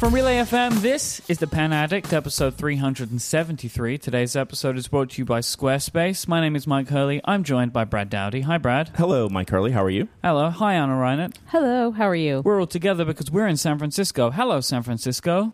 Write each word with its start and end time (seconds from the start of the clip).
From 0.00 0.14
Relay 0.14 0.36
FM, 0.36 0.80
this 0.80 1.20
is 1.28 1.40
The 1.40 1.46
Pen 1.46 1.74
Addict, 1.74 2.14
episode 2.14 2.54
373. 2.54 3.98
Today's 3.98 4.34
episode 4.34 4.78
is 4.78 4.88
brought 4.88 5.10
to 5.10 5.18
you 5.20 5.26
by 5.26 5.40
Squarespace. 5.40 6.26
My 6.26 6.40
name 6.40 6.56
is 6.56 6.64
Myke 6.64 6.88
Hurley. 6.88 7.20
I'm 7.26 7.44
joined 7.44 7.74
by 7.74 7.84
Brad 7.84 8.08
Dowdy. 8.08 8.40
Hi, 8.40 8.56
Brad. 8.56 8.92
Hello, 8.96 9.28
Myke 9.28 9.50
Hurley. 9.50 9.72
How 9.72 9.84
are 9.84 9.90
you? 9.90 10.08
Hello. 10.24 10.48
Hi, 10.48 10.74
Ana 10.74 10.94
Reinert. 10.94 11.36
Hello, 11.48 11.90
how 11.90 12.08
are 12.08 12.14
you? 12.14 12.40
We're 12.40 12.58
all 12.58 12.66
together 12.66 13.04
because 13.04 13.30
we're 13.30 13.46
in 13.46 13.58
San 13.58 13.76
Francisco. 13.76 14.30
Hello, 14.30 14.62
San 14.62 14.82
Francisco. 14.82 15.52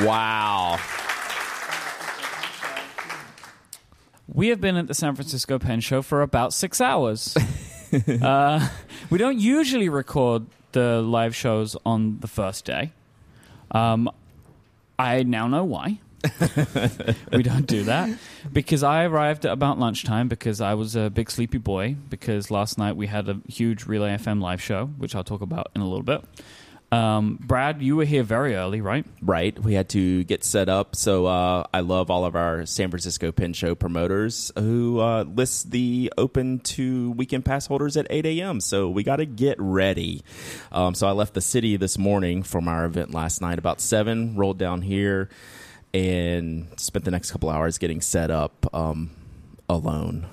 Wow. 0.00 0.78
We 4.28 4.48
have 4.48 4.60
been 4.60 4.76
at 4.76 4.86
the 4.86 4.94
San 4.94 5.14
Francisco 5.14 5.58
Pen 5.58 5.80
Show 5.80 6.02
for 6.02 6.20
about 6.20 6.52
six 6.52 6.78
hours. 6.78 7.34
uh, 8.22 8.68
we 9.10 9.18
don't 9.18 9.38
usually 9.38 9.88
record 9.88 10.46
the 10.72 11.02
live 11.02 11.34
shows 11.34 11.76
on 11.84 12.18
the 12.20 12.28
first 12.28 12.64
day. 12.64 12.92
Um, 13.70 14.10
I 14.98 15.22
now 15.22 15.48
know 15.48 15.64
why. 15.64 16.00
we 17.32 17.42
don't 17.42 17.66
do 17.66 17.82
that 17.82 18.16
because 18.52 18.84
I 18.84 19.04
arrived 19.04 19.44
at 19.44 19.52
about 19.52 19.80
lunchtime 19.80 20.28
because 20.28 20.60
I 20.60 20.74
was 20.74 20.94
a 20.94 21.10
big 21.10 21.30
sleepy 21.30 21.58
boy. 21.58 21.96
Because 22.08 22.50
last 22.50 22.78
night 22.78 22.96
we 22.96 23.08
had 23.08 23.28
a 23.28 23.40
huge 23.48 23.86
Relay 23.86 24.16
FM 24.16 24.40
live 24.40 24.62
show, 24.62 24.86
which 24.98 25.14
I'll 25.14 25.24
talk 25.24 25.40
about 25.40 25.70
in 25.74 25.80
a 25.80 25.86
little 25.86 26.04
bit. 26.04 26.22
Um, 26.92 27.38
Brad, 27.40 27.80
you 27.80 27.96
were 27.96 28.04
here 28.04 28.22
very 28.22 28.54
early, 28.54 28.82
right? 28.82 29.06
Right. 29.22 29.58
We 29.58 29.72
had 29.72 29.88
to 29.90 30.24
get 30.24 30.44
set 30.44 30.68
up. 30.68 30.94
So 30.94 31.24
uh, 31.24 31.64
I 31.72 31.80
love 31.80 32.10
all 32.10 32.26
of 32.26 32.36
our 32.36 32.66
San 32.66 32.90
Francisco 32.90 33.32
Pen 33.32 33.54
Show 33.54 33.74
promoters 33.74 34.52
who 34.58 35.00
uh, 35.00 35.22
list 35.22 35.70
the 35.70 36.12
open 36.18 36.60
to 36.60 37.12
weekend 37.12 37.46
pass 37.46 37.66
holders 37.66 37.96
at 37.96 38.06
8 38.10 38.26
a.m. 38.26 38.60
So 38.60 38.90
we 38.90 39.04
got 39.04 39.16
to 39.16 39.24
get 39.24 39.56
ready. 39.58 40.22
Um, 40.70 40.94
so 40.94 41.08
I 41.08 41.12
left 41.12 41.32
the 41.32 41.40
city 41.40 41.78
this 41.78 41.96
morning 41.96 42.42
from 42.42 42.68
our 42.68 42.84
event 42.84 43.14
last 43.14 43.40
night 43.40 43.58
about 43.58 43.80
7, 43.80 44.36
rolled 44.36 44.58
down 44.58 44.82
here, 44.82 45.30
and 45.94 46.68
spent 46.76 47.06
the 47.06 47.10
next 47.10 47.30
couple 47.30 47.48
hours 47.48 47.78
getting 47.78 48.02
set 48.02 48.30
up 48.30 48.68
um, 48.74 49.10
alone. 49.66 50.26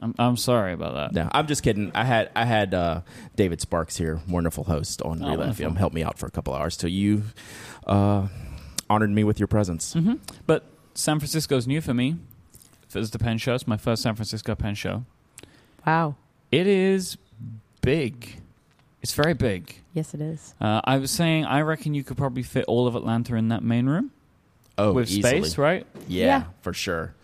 I'm, 0.00 0.14
I'm 0.18 0.36
sorry 0.36 0.72
about 0.74 0.94
that. 0.94 1.12
No, 1.14 1.28
I'm 1.32 1.46
just 1.46 1.62
kidding. 1.62 1.90
I 1.94 2.04
had 2.04 2.30
I 2.36 2.44
had 2.44 2.74
uh, 2.74 3.00
David 3.34 3.60
Sparks 3.60 3.96
here, 3.96 4.20
wonderful 4.28 4.64
host 4.64 5.00
on 5.02 5.22
Oh, 5.22 5.26
Relay 5.30 5.36
wonderful. 5.46 5.66
FM, 5.66 5.76
helped 5.76 5.94
me 5.94 6.02
out 6.02 6.18
for 6.18 6.26
a 6.26 6.30
couple 6.30 6.54
hours 6.54 6.76
till 6.76 6.90
you 6.90 7.22
uh, 7.86 8.28
honored 8.90 9.10
me 9.10 9.24
with 9.24 9.38
your 9.40 9.46
presence. 9.48 9.94
hmm 9.94 10.14
But 10.46 10.64
San 10.94 11.18
Francisco's 11.18 11.66
new 11.66 11.80
for 11.80 11.94
me. 11.94 12.16
It's 12.94 13.10
the 13.10 13.18
pen 13.18 13.36
show. 13.38 13.54
It's 13.54 13.66
my 13.66 13.76
first 13.76 14.02
San 14.02 14.14
Francisco 14.14 14.54
pen 14.54 14.74
show. 14.74 15.04
Wow. 15.86 16.16
It 16.50 16.66
is 16.66 17.16
big. 17.82 18.40
It's 19.02 19.12
very 19.12 19.34
big. 19.34 19.74
Yes, 19.92 20.14
it 20.14 20.20
is. 20.20 20.54
Uh, 20.60 20.80
I 20.84 20.96
was 20.98 21.10
saying, 21.10 21.44
I 21.44 21.60
reckon 21.60 21.94
you 21.94 22.02
could 22.04 22.16
probably 22.16 22.42
fit 22.42 22.64
all 22.66 22.86
of 22.86 22.94
Atlanta 22.96 23.34
in 23.34 23.48
that 23.48 23.62
main 23.62 23.86
room 23.86 24.10
Oh, 24.78 24.92
with 24.92 25.10
easily. 25.10 25.42
space, 25.42 25.58
right? 25.58 25.86
Yeah, 26.08 26.24
Yeah. 26.26 26.44
for 26.62 26.72
sure. 26.72 27.14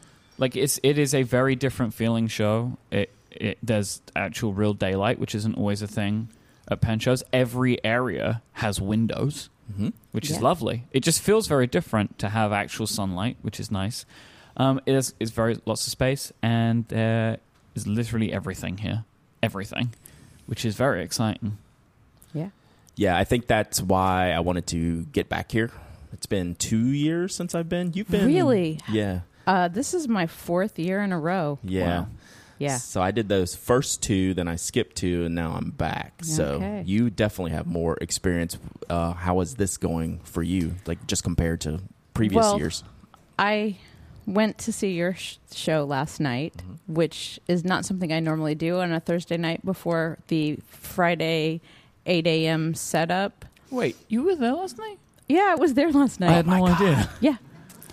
Like 0.43 0.57
it's 0.57 0.81
it 0.83 0.99
is 0.99 1.15
a 1.15 1.23
very 1.23 1.55
different 1.55 1.95
feeling 1.95 2.27
show. 2.27 2.77
It 2.91 3.11
it 3.31 3.59
there's 3.63 4.03
actual 4.17 4.53
real 4.53 4.75
daylight, 4.75 5.21
which 5.21 5.37
isn't 5.37 5.55
always 5.55 5.83
a 5.83 5.87
thing 5.87 6.31
at 6.69 6.81
pen 6.81 6.99
shows. 6.99 7.23
Every 7.33 7.83
area 7.85 8.43
has 8.55 8.81
windows. 8.81 9.49
hmm 9.77 9.91
which 10.11 10.29
is 10.31 10.43
lovely. 10.43 10.85
It 10.93 11.05
just 11.05 11.23
feels 11.23 11.47
very 11.47 11.67
different 11.69 12.19
to 12.19 12.29
have 12.29 12.53
actual 12.53 12.89
sunlight, 12.89 13.37
which 13.43 13.61
is 13.61 13.71
nice. 13.71 14.05
Um, 14.57 14.81
it 14.85 14.95
is 14.95 15.15
it's 15.21 15.31
very 15.31 15.57
lots 15.65 15.87
of 15.87 15.93
space, 15.93 16.33
and 16.43 16.87
there 16.89 17.39
is 17.77 17.87
literally 17.87 18.33
everything 18.33 18.79
here, 18.79 19.05
everything, 19.45 19.95
which 20.47 20.65
is 20.65 20.75
very 20.75 21.05
exciting. 21.05 21.57
Yeah. 22.35 22.51
Yeah, 22.97 23.17
I 23.17 23.25
think 23.25 23.47
that's 23.47 23.81
why 23.81 24.33
I 24.33 24.41
wanted 24.41 24.67
to 24.75 25.05
get 25.13 25.29
back 25.29 25.53
here. 25.53 25.71
It's 26.13 26.27
been 26.27 26.57
two 26.57 26.89
years 26.89 27.35
since 27.35 27.55
I've 27.55 27.69
been. 27.69 27.93
You've 27.95 28.11
been 28.11 28.27
Really? 28.27 28.81
Yeah, 28.91 29.21
Uh, 29.47 29.69
this 29.69 29.95
is 29.95 30.07
my 30.09 30.27
fourth 30.27 30.79
year 30.79 31.01
in 31.03 31.13
a 31.13 31.19
row. 31.19 31.59
yeah. 31.63 32.01
Wow. 32.01 32.07
Yeah. 32.59 32.77
So 32.77 33.03
I 33.03 33.11
did 33.11 33.29
those 33.29 33.57
first 33.57 34.03
two, 34.03 34.35
then 34.35 34.47
I 34.47 34.55
skipped 34.55 34.95
two, 34.97 35.25
and 35.25 35.35
now 35.35 35.55
I'm 35.57 35.71
back. 35.71 36.23
So 36.23 36.83
you 36.87 37.11
definitely 37.11 37.51
have 37.53 37.67
more 37.67 37.97
experience. 38.01 38.57
Uh, 38.89 39.15
how 39.15 39.41
is 39.41 39.57
this 39.57 39.77
going 39.77 40.21
for 40.23 40.45
you? 40.45 40.75
Like 40.87 41.05
just 41.09 41.25
compared 41.25 41.61
to 41.63 41.81
previous 42.15 42.37
Well, 42.45 42.59
years? 42.59 42.85
I 43.37 43.79
went 44.27 44.59
to 44.59 44.73
see 44.73 44.93
your 44.93 45.15
sh- 45.15 45.39
show 45.53 45.83
last 45.83 46.21
night, 46.21 46.55
Mm-hmm. 46.59 46.95
which 46.95 47.41
is 47.49 47.65
not 47.65 47.85
something 47.85 48.13
I 48.13 48.21
normally 48.21 48.55
do 48.55 48.79
on 48.79 48.93
a 48.93 49.01
Thursday 49.01 49.39
night 49.39 49.65
before 49.65 50.19
the 50.29 50.61
Friday 50.69 51.61
8 52.07 52.25
a.m. 52.29 52.75
setup. 52.75 53.45
Wait, 53.73 53.97
you 54.07 54.23
were 54.23 54.37
there 54.37 54.53
last 54.53 54.79
night? 54.79 54.99
Yeah, 55.29 55.49
I 55.51 55.55
was 55.57 55.75
there 55.75 55.91
last 55.91 56.21
night. 56.21 56.31
I 56.31 56.35
had 56.35 56.47
no 56.47 56.65
idea. 56.69 57.11
yeah. 57.21 57.37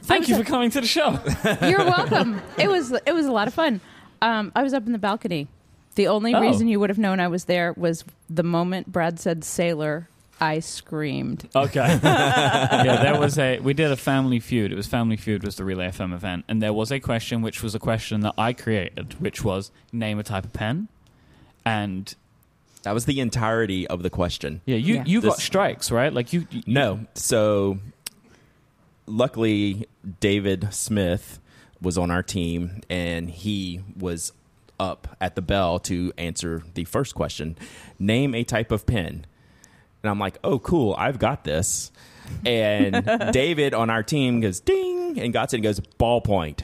Thank 0.10 0.28
you 0.28 0.36
a- 0.36 0.40
for 0.40 0.44
coming 0.44 0.70
to 0.72 0.82
the 0.82 0.88
show. 0.88 1.20
You're 1.68 1.86
welcome. 1.86 2.42
it 2.58 2.70
was 2.70 2.92
it 2.92 3.14
was 3.14 3.26
a 3.26 3.32
lot 3.32 3.48
of 3.48 3.54
fun. 3.54 3.80
Um, 4.22 4.52
I 4.56 4.64
was 4.64 4.74
up 4.74 4.86
in 4.86 4.92
the 4.92 5.00
balcony. 5.00 5.48
The 5.96 6.08
only 6.08 6.34
Oh. 6.36 6.42
reason 6.42 6.68
you 6.68 6.80
would 6.80 6.90
have 6.90 7.00
known 7.00 7.20
I 7.20 7.28
was 7.28 7.46
there 7.46 7.74
was 7.78 8.04
the 8.30 8.44
moment 8.44 8.92
Brad 8.92 9.20
said 9.20 9.44
sailor, 9.44 10.08
I 10.40 10.60
screamed. 10.60 11.50
Okay. 11.56 12.00
yeah, 12.04 13.00
there 13.04 13.20
was 13.20 13.38
a. 13.38 13.60
We 13.60 13.74
did 13.74 13.92
a 13.92 13.98
Family 13.98 14.40
Feud. 14.40 14.72
It 14.72 14.76
was 14.76 14.88
Family 14.88 15.18
Feud 15.18 15.44
was 15.44 15.56
the 15.56 15.66
Relay 15.66 15.88
FM 15.88 16.14
event, 16.14 16.46
and 16.48 16.62
there 16.62 16.72
was 16.74 16.92
a 16.92 17.00
question, 17.00 17.42
which 17.42 17.62
was 17.64 17.76
a 17.76 17.80
question 17.80 18.22
that 18.22 18.34
I 18.38 18.54
created, 18.54 19.20
which 19.20 19.44
was 19.44 19.72
name 19.92 20.20
a 20.20 20.24
type 20.24 20.46
of 20.46 20.54
pen, 20.54 20.88
and 21.66 22.14
That 22.84 22.94
was 22.94 23.04
the 23.06 23.20
entirety 23.20 23.86
of 23.88 24.02
the 24.04 24.10
question. 24.10 24.62
yeah, 24.66 24.78
you 24.78 24.96
Yeah. 24.96 25.04
you 25.06 25.20
got 25.22 25.38
strikes 25.40 25.92
right. 25.92 26.14
Like 26.14 26.32
you, 26.32 26.48
you 26.52 26.64
No. 26.66 27.02
So 27.16 27.80
luckily, 29.06 29.88
David 30.20 30.74
Smith 30.74 31.40
was 31.82 31.98
on 31.98 32.12
our 32.12 32.24
team 32.24 32.82
and 32.90 33.30
he 33.30 33.82
was 33.98 34.34
up 34.80 35.16
at 35.20 35.36
the 35.36 35.42
bell 35.42 35.80
to 35.80 36.14
answer 36.18 36.64
the 36.74 36.86
first 36.86 37.16
question 37.16 37.58
Name 37.98 38.34
a 38.34 38.44
type 38.44 38.72
of 38.72 38.86
pen. 38.86 39.26
And 40.02 40.10
I'm 40.10 40.20
like, 40.20 40.38
oh, 40.44 40.60
cool, 40.60 40.96
I've 40.98 41.20
got 41.20 41.44
this. 41.44 41.92
And 42.46 43.06
David 43.34 43.74
on 43.74 43.90
our 43.90 44.04
team 44.04 44.40
goes 44.40 44.60
ding 44.60 45.20
and 45.20 45.34
got 45.34 45.54
it 45.54 45.58
and 45.58 45.64
goes 45.64 45.80
ballpoint. 46.00 46.62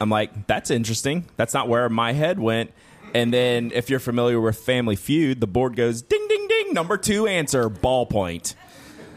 I'm 0.00 0.10
like, 0.10 0.46
that's 0.46 0.70
interesting. 0.70 1.26
That's 1.36 1.54
not 1.54 1.68
where 1.68 1.88
my 1.88 2.12
head 2.12 2.38
went. 2.38 2.72
And 3.14 3.32
then, 3.32 3.70
if 3.72 3.90
you're 3.90 4.00
familiar 4.00 4.40
with 4.40 4.58
Family 4.58 4.96
Feud, 4.96 5.40
the 5.40 5.46
board 5.46 5.76
goes 5.76 6.02
ding, 6.02 6.26
ding, 6.28 6.48
ding. 6.48 6.74
Number 6.74 6.96
two 6.96 7.28
answer, 7.28 7.70
ballpoint. 7.70 8.54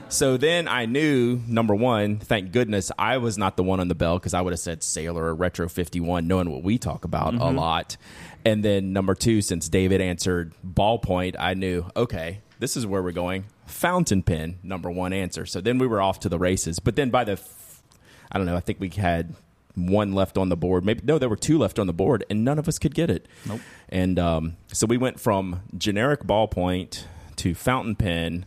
So 0.09 0.38
then 0.38 0.68
I 0.68 0.85
knew, 0.85 1.41
number 1.47 1.75
one, 1.75 2.18
thank 2.19 2.51
goodness 2.51 2.91
I 2.97 3.18
was 3.18 3.38
not 3.38 3.57
the 3.57 3.63
one 3.63 3.79
on 3.79 3.88
the 3.88 3.95
bell 3.95 4.18
because 4.18 4.34
I 4.34 4.41
would 4.41 4.53
have 4.53 4.59
said 4.59 4.81
Sailor 4.84 5.25
or 5.25 5.35
Retro 5.35 5.68
51, 5.68 6.28
knowing 6.28 6.50
what 6.50 6.63
we 6.63 6.78
talk 6.78 7.03
about 7.06 7.34
a 7.34 7.50
lot. 7.50 7.97
And 8.45 8.63
then 8.63 8.94
number 8.94 9.16
two, 9.16 9.41
since 9.41 9.68
David 9.68 10.00
answered 10.00 10.53
ballpoint, 10.66 11.35
I 11.38 11.53
knew, 11.53 11.85
okay, 11.95 12.41
this 12.59 12.78
is 12.78 12.85
where 12.88 13.03
we're 13.03 13.12
going. 13.12 13.45
Fountain 13.66 14.23
pen, 14.23 14.59
number 14.63 14.90
one 14.90 15.12
answer. 15.12 15.45
So 15.45 15.59
then 15.59 15.78
we 15.78 15.88
were 15.88 16.01
off 16.01 16.22
to 16.22 16.29
the 16.29 16.39
races. 16.39 16.79
But 16.79 16.95
then 16.95 17.09
by 17.09 17.25
the, 17.25 17.34
f- 17.34 17.84
I 18.31 18.38
don't 18.38 18.47
know, 18.47 18.56
I 18.56 18.62
think 18.62 18.79
we 18.79 18.89
had 18.89 19.35
one 19.75 20.13
left 20.13 20.38
on 20.38 20.47
the 20.50 20.57
board. 20.57 20.85
Maybe, 20.85 21.01
no, 21.03 21.19
there 21.19 21.29
were 21.29 21.35
two 21.35 21.57
left 21.57 21.78
on 21.78 21.85
the 21.88 21.94
board, 21.94 22.24
and 22.29 22.45
none 22.45 22.57
of 22.57 22.68
us 22.68 22.79
could 22.79 22.95
get 22.95 23.09
it. 23.09 23.28
Nope. 23.45 23.59
And 23.89 24.18
um, 24.18 24.57
so 24.72 24.88
we 24.88 24.97
went 24.97 25.19
from 25.19 25.62
generic 25.78 26.22
ballpoint 26.24 27.03
to 27.35 27.53
fountain 27.53 27.95
pen 27.95 28.45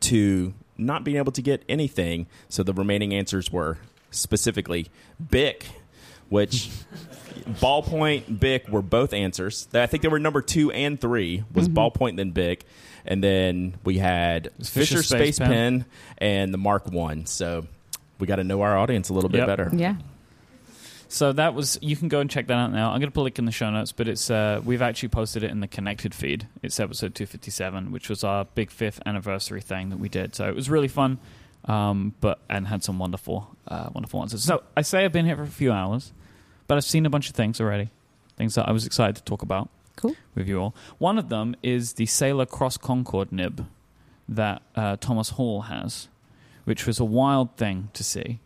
to 0.00 0.54
not 0.76 1.04
being 1.04 1.16
able 1.16 1.32
to 1.32 1.42
get 1.42 1.62
anything. 1.68 2.26
So 2.48 2.62
the 2.62 2.72
remaining 2.72 3.12
answers 3.12 3.52
were 3.52 3.78
specifically 4.10 4.88
Bic, 5.30 5.66
which 6.28 6.70
ballpoint, 7.60 8.40
Bic 8.40 8.68
were 8.68 8.82
both 8.82 9.12
answers. 9.12 9.68
I 9.74 9.86
think 9.86 10.02
they 10.02 10.08
were 10.08 10.18
number 10.18 10.42
two 10.42 10.70
and 10.72 11.00
three 11.00 11.44
was 11.52 11.68
mm-hmm. 11.68 11.78
ballpoint 11.78 12.16
then 12.16 12.30
Bic, 12.30 12.64
and 13.04 13.22
then 13.22 13.76
we 13.84 13.98
had 13.98 14.50
Fisher 14.58 14.70
Fisher, 14.70 15.02
Space 15.02 15.36
Space, 15.36 15.38
Pen. 15.38 15.48
Pen. 15.48 15.84
and 16.18 16.54
the 16.54 16.58
Mark 16.58 16.86
One. 16.90 17.26
So 17.26 17.66
we 18.18 18.26
got 18.26 18.36
to 18.36 18.44
know 18.44 18.62
our 18.62 18.76
audience 18.76 19.08
a 19.08 19.14
little 19.14 19.30
bit 19.30 19.38
Yep. 19.38 19.46
better. 19.46 19.70
Yeah. 19.74 19.96
So 21.12 21.32
that 21.32 21.54
was 21.54 21.76
you 21.82 21.96
can 21.96 22.06
go 22.08 22.20
and 22.20 22.30
check 22.30 22.46
that 22.46 22.54
out 22.54 22.70
now. 22.72 22.90
I'm 22.92 23.00
going 23.00 23.10
to 23.10 23.14
put 23.14 23.22
a 23.22 23.24
link 23.24 23.38
in 23.40 23.44
the 23.44 23.50
show 23.50 23.68
notes, 23.68 23.90
but 23.90 24.06
it's 24.06 24.30
uh, 24.30 24.60
we've 24.64 24.80
actually 24.80 25.08
posted 25.08 25.42
it 25.42 25.50
in 25.50 25.58
the 25.58 25.66
connected 25.66 26.14
feed. 26.14 26.46
It's 26.62 26.78
episode 26.78 27.16
257, 27.16 27.90
which 27.90 28.08
was 28.08 28.22
our 28.22 28.44
big 28.44 28.70
fifth 28.70 29.00
anniversary 29.04 29.60
thing 29.60 29.90
that 29.90 29.98
we 29.98 30.08
did. 30.08 30.36
So 30.36 30.48
it 30.48 30.54
was 30.54 30.70
really 30.70 30.86
fun, 30.86 31.18
um, 31.64 32.14
but 32.20 32.38
and 32.48 32.68
had 32.68 32.84
some 32.84 33.00
wonderful, 33.00 33.56
uh, 33.66 33.90
wonderful 33.92 34.22
answers. 34.22 34.44
So 34.44 34.62
I 34.76 34.82
say 34.82 35.04
I've 35.04 35.12
been 35.12 35.26
here 35.26 35.34
for 35.34 35.42
a 35.42 35.48
few 35.48 35.72
hours, 35.72 36.12
but 36.68 36.76
I've 36.76 36.84
seen 36.84 37.04
a 37.06 37.10
bunch 37.10 37.28
of 37.28 37.34
things 37.34 37.60
already, 37.60 37.90
things 38.36 38.54
that 38.54 38.68
I 38.68 38.72
was 38.72 38.86
excited 38.86 39.16
to 39.16 39.24
talk 39.24 39.42
about 39.42 39.68
Cool. 39.96 40.14
with 40.36 40.46
you 40.46 40.58
all. 40.60 40.76
One 40.98 41.18
of 41.18 41.28
them 41.28 41.56
is 41.60 41.94
the 41.94 42.06
Sailor 42.06 42.46
Cross 42.46 42.76
Concord 42.76 43.32
nib 43.32 43.66
that 44.28 44.62
uh, 44.76 44.96
Thomas 45.00 45.30
Hall 45.30 45.62
has, 45.62 46.06
which 46.66 46.86
was 46.86 47.00
a 47.00 47.04
wild 47.04 47.56
thing 47.56 47.88
to 47.94 48.04
see. 48.04 48.38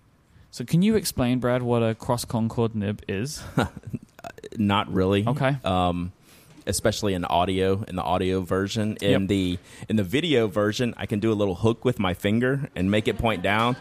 So 0.55 0.65
can 0.65 0.83
you 0.83 0.95
explain, 0.95 1.41
Brad, 1.41 1.65
what 1.65 1.83
a 1.83 1.97
cross 1.97 2.25
concord 2.25 2.77
nib 2.77 3.03
is? 3.09 3.43
Not 4.57 4.89
really. 4.89 5.27
Okay. 5.27 5.57
Um, 5.65 6.13
especially 6.65 7.15
in 7.15 7.25
audio, 7.25 7.83
in 7.89 7.97
the 7.97 8.05
audio 8.05 8.41
version. 8.41 8.97
In 9.01 9.23
Yep. 9.23 9.29
the 9.31 9.59
in 9.89 9.97
the 9.97 10.05
video 10.05 10.47
version, 10.47 10.95
I 10.97 11.07
can 11.07 11.19
do 11.19 11.33
a 11.33 11.35
little 11.35 11.57
hook 11.57 11.85
with 11.85 11.99
my 11.99 12.15
finger 12.15 12.71
and 12.77 12.89
make 12.89 13.09
it 13.09 13.19
point 13.19 13.43
down, 13.43 13.75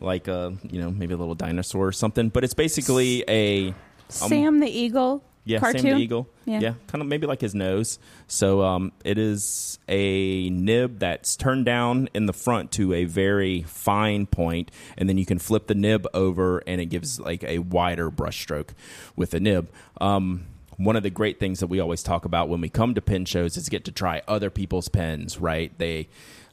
like 0.00 0.26
a 0.26 0.54
you 0.68 0.80
know 0.80 0.90
maybe 0.90 1.14
a 1.14 1.16
little 1.16 1.36
dinosaur 1.36 1.86
or 1.86 1.92
something. 1.92 2.30
But 2.30 2.42
it's 2.42 2.52
basically 2.52 3.22
a 3.28 3.72
Sam 4.08 4.58
the 4.58 4.66
Eagle 4.68 5.22
yeah, 5.48 5.60
cartoon. 5.60 5.80
Sam 5.80 5.96
the 5.96 6.02
Eagle. 6.02 6.28
Yeah. 6.44 6.74
kind 6.88 7.00
of 7.00 7.08
maybe 7.08 7.26
like 7.26 7.40
his 7.40 7.54
nose. 7.54 7.98
So 8.26 8.62
um, 8.62 8.92
it 9.02 9.16
is 9.16 9.78
a 9.88 10.50
nib 10.50 10.98
that's 10.98 11.36
turned 11.36 11.64
down 11.64 12.08
in 12.12 12.26
the 12.26 12.32
front 12.34 12.70
to 12.72 12.92
a 12.92 13.04
very 13.06 13.62
fine 13.62 14.26
point, 14.26 14.70
and 14.98 15.08
then 15.08 15.16
you 15.16 15.24
can 15.24 15.38
flip 15.38 15.66
the 15.66 15.74
nib 15.74 16.06
over, 16.12 16.58
and 16.66 16.80
it 16.80 16.86
gives 16.86 17.18
like 17.18 17.42
a 17.44 17.60
wider 17.60 18.10
brushstroke 18.10 18.70
with 19.16 19.30
the 19.30 19.40
nib. 19.40 19.70
Um, 20.00 20.46
one 20.76 20.94
of 20.94 21.02
the 21.02 21.10
great 21.10 21.40
things 21.40 21.60
that 21.60 21.66
we 21.68 21.80
always 21.80 22.02
talk 22.02 22.24
about 22.24 22.48
when 22.48 22.60
we 22.60 22.68
come 22.68 22.94
to 22.94 23.00
pen 23.00 23.24
shows 23.24 23.56
is 23.56 23.68
get 23.68 23.84
to 23.86 23.92
try 23.92 24.22
other 24.28 24.50
people's 24.50 24.88
pens. 24.88 25.38
Right? 25.38 25.76
They 25.78 26.08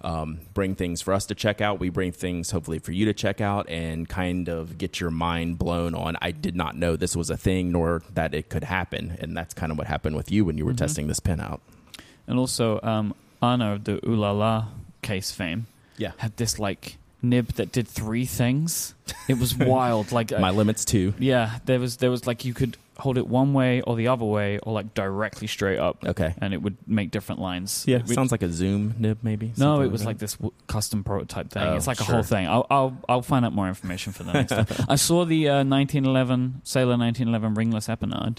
um, 0.06 0.40
bring 0.54 0.76
things 0.76 1.02
for 1.02 1.14
us 1.14 1.26
to 1.26 1.36
check 1.36 1.60
out. 1.62 1.80
We 1.80 1.90
bring 1.90 2.12
things 2.12 2.52
hopefully 2.52 2.80
for 2.80 2.92
you 2.92 3.06
to 3.06 3.14
check 3.14 3.42
out 3.42 3.68
and 3.70 4.08
kind 4.08 4.48
of 4.48 4.78
get 4.78 5.00
your 5.00 5.10
mind 5.12 5.58
blown 5.58 5.96
on. 5.96 6.16
I 6.22 6.32
did 6.32 6.56
not 6.56 6.78
know 6.78 6.96
this 6.96 7.16
was 7.16 7.30
a 7.30 7.36
thing 7.38 7.72
nor 7.72 8.04
that 8.14 8.34
it 8.34 8.48
could 8.50 8.64
happen. 8.64 9.18
And 9.20 9.36
that's 9.36 9.54
kind 9.54 9.72
of 9.72 9.78
what 9.78 9.88
happened 9.88 10.16
with 10.16 10.32
you 10.32 10.46
when 10.46 10.58
you 10.58 10.66
were 10.66 10.74
testing 10.74 11.08
this 11.08 11.20
pen 11.20 11.40
out. 11.42 11.60
And 12.28 12.38
also, 12.40 12.80
um, 12.84 13.14
Anna, 13.42 13.80
the 13.84 13.96
Ooh 14.08 14.16
La 14.16 14.32
La 14.32 14.68
case 15.02 15.32
fame, 15.32 15.66
Yeah. 15.98 16.12
had 16.18 16.38
this 16.38 16.60
like 16.60 16.98
nib 17.22 17.48
that 17.54 17.72
did 17.72 17.88
three 17.88 18.26
things. 18.26 18.94
It 19.28 19.40
was 19.40 19.56
wild. 19.58 20.12
Like, 20.12 20.32
uh, 20.32 20.40
My 20.40 20.52
limits 20.52 20.86
too. 20.86 21.14
yeah, 21.20 21.60
there 21.66 21.80
was 21.80 21.98
there 21.98 22.12
was 22.12 22.28
like 22.28 22.46
you 22.46 22.54
could 22.54 22.78
hold 22.98 23.18
it 23.18 23.28
one 23.28 23.54
way 23.54 23.82
or 23.82 23.96
the 23.96 24.08
other 24.08 24.24
way 24.26 24.58
or 24.60 24.72
like 24.74 24.94
directly 24.94 25.48
straight 25.48 25.78
up, 25.80 26.04
Okay. 26.06 26.34
and 26.40 26.54
it 26.54 26.62
would 26.62 26.78
make 26.88 27.12
different 27.12 27.42
lines. 27.42 27.84
Yeah. 27.88 27.98
It- 27.98 28.08
sounds 28.10 28.32
like 28.32 28.42
a 28.44 28.50
Zoom 28.50 28.96
nib, 28.98 29.20
maybe. 29.22 29.52
no, 29.58 29.82
it 29.82 29.92
was 29.92 30.02
that. 30.02 30.08
like 30.08 30.18
this 30.20 30.36
w- 30.36 30.54
custom 30.68 31.04
prototype 31.04 31.50
thing. 31.50 31.64
Oh, 31.64 31.76
it's 31.76 31.88
like 31.88 32.00
a 32.00 32.04
whole 32.06 32.24
thing. 32.24 32.48
I'll, 32.48 32.66
I'll 32.70 32.98
I'll 33.10 33.22
find 33.22 33.46
out 33.46 33.54
more 33.54 33.68
information 33.68 34.14
for 34.14 34.24
the 34.24 34.32
next 34.34 34.52
time. 34.52 34.66
I 34.90 34.96
saw 34.96 35.26
the 35.26 35.50
uh, 35.50 35.64
1911 35.66 36.62
Sailor 36.64 36.98
1911 36.98 37.54
ringless 37.56 37.88
Epinard. 37.88 38.38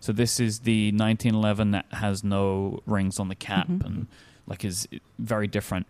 So 0.00 0.12
this 0.12 0.40
is 0.40 0.60
the 0.60 0.92
1911 0.92 1.72
that 1.72 1.84
has 1.92 2.24
no 2.24 2.80
rings 2.86 3.18
on 3.20 3.28
the 3.28 3.34
cap 3.34 3.68
Mhm. 3.68 3.84
and 3.84 4.06
like 4.46 4.64
is 4.64 4.88
very 5.18 5.46
different. 5.46 5.86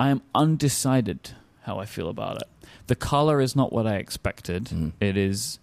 I 0.00 0.08
am 0.08 0.20
undecided 0.34 1.30
how 1.62 1.78
I 1.78 1.84
feel 1.86 2.08
about 2.08 2.36
it. 2.42 2.48
The 2.88 2.96
color 2.96 3.40
is 3.40 3.54
not 3.56 3.72
what 3.72 3.86
I 3.86 3.96
expected. 3.96 4.64
Mhm. 4.64 4.92
It 5.00 5.16
is 5.16 5.58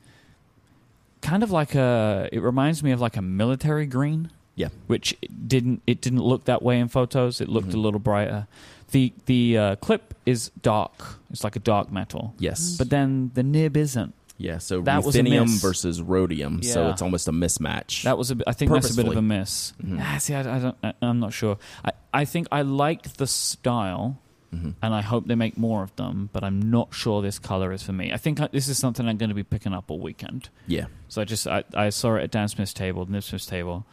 kind 1.23 1.41
of 1.43 1.49
like 1.51 1.73
a. 1.75 2.29
It 2.31 2.41
reminds 2.43 2.83
me 2.83 2.91
of 2.91 3.01
like 3.01 3.17
a 3.17 3.21
military 3.23 3.87
green 3.87 4.29
Yeah. 4.55 4.69
which 4.87 5.15
it 5.21 5.47
didn't 5.47 5.81
it 5.87 5.99
didn't 6.01 6.21
look 6.21 6.45
that 6.45 6.61
way 6.61 6.79
in 6.79 6.87
photos. 6.87 7.41
It 7.41 7.49
looked 7.49 7.69
Mhm. 7.69 7.79
a 7.79 7.81
little 7.85 7.99
brighter. 7.99 8.45
The 8.91 9.11
the 9.25 9.57
uh, 9.57 9.75
clip 9.77 10.13
is 10.25 10.51
dark. 10.61 11.17
It's 11.31 11.43
like 11.43 11.55
a 11.55 11.59
dark 11.73 11.91
metal. 11.91 12.35
Yes. 12.37 12.75
But 12.77 12.89
then 12.91 13.31
the 13.33 13.41
nib 13.43 13.75
isn't. 13.75 14.13
yeah. 14.37 14.59
So 14.59 14.81
that 14.81 15.03
ruthenium 15.03 15.49
versus 15.61 16.01
rhodium. 16.01 16.61
So 16.61 16.89
it's 16.91 17.01
almost 17.01 17.27
a 17.27 17.31
mismatch. 17.31 18.03
That 18.03 18.17
was 18.17 18.29
a 18.31 18.35
bit, 18.35 18.47
I 18.47 18.53
think 18.53 18.71
that's 18.71 18.91
a 18.91 18.95
bit 18.95 19.07
of 19.07 19.17
a 19.17 19.21
miss. 19.21 19.73
Mhm. 19.83 19.97
Ah, 20.01 20.17
see, 20.19 20.33
I, 20.35 20.41
I 20.41 20.59
don't. 20.59 20.77
I, 20.83 20.93
I'm 21.01 21.19
not 21.19 21.33
sure. 21.33 21.57
I, 21.83 21.91
I 22.21 22.25
think 22.25 22.47
I 22.51 22.61
liked 22.61 23.17
the 23.17 23.25
style, 23.27 24.19
Mhm. 24.53 24.75
and 24.81 24.93
I 24.93 25.01
hope 25.01 25.25
they 25.27 25.35
make 25.35 25.57
more 25.57 25.81
of 25.83 25.95
them. 25.95 26.29
But 26.31 26.43
I'm 26.43 26.69
not 26.69 26.93
sure 26.93 27.21
this 27.21 27.39
color 27.39 27.71
is 27.73 27.81
for 27.83 27.93
me. 27.93 28.13
I 28.13 28.17
think 28.17 28.39
I, 28.39 28.47
this 28.47 28.67
is 28.67 28.77
something 28.77 29.07
I'm 29.07 29.17
going 29.17 29.29
to 29.29 29.35
be 29.35 29.43
picking 29.43 29.73
up 29.73 29.89
all 29.89 29.99
weekend. 29.99 30.49
Yeah. 30.67 30.85
So 31.09 31.21
I 31.21 31.25
just 31.25 31.47
I, 31.47 31.63
I 31.73 31.89
saw 31.89 32.15
it 32.15 32.23
at 32.23 32.31
Dan 32.31 32.47
Smith's 32.47 32.73
table, 32.73 33.05
Nibsmith's 33.05 33.45
table. 33.45 33.85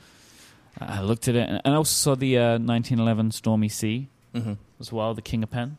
I 0.79 1.03
looked 1.03 1.27
at 1.29 1.35
it, 1.35 1.49
and 1.49 1.61
I 1.65 1.77
also 1.77 1.91
saw 1.93 2.15
the 2.15 2.39
uh, 2.39 2.59
1911 2.59 3.33
Stormy 3.33 3.69
Sea. 3.69 4.09
Mm-hmm. 4.35 4.53
as 4.79 4.93
well, 4.93 5.13
the 5.15 5.23
King 5.23 5.43
of 5.43 5.51
Pen. 5.51 5.77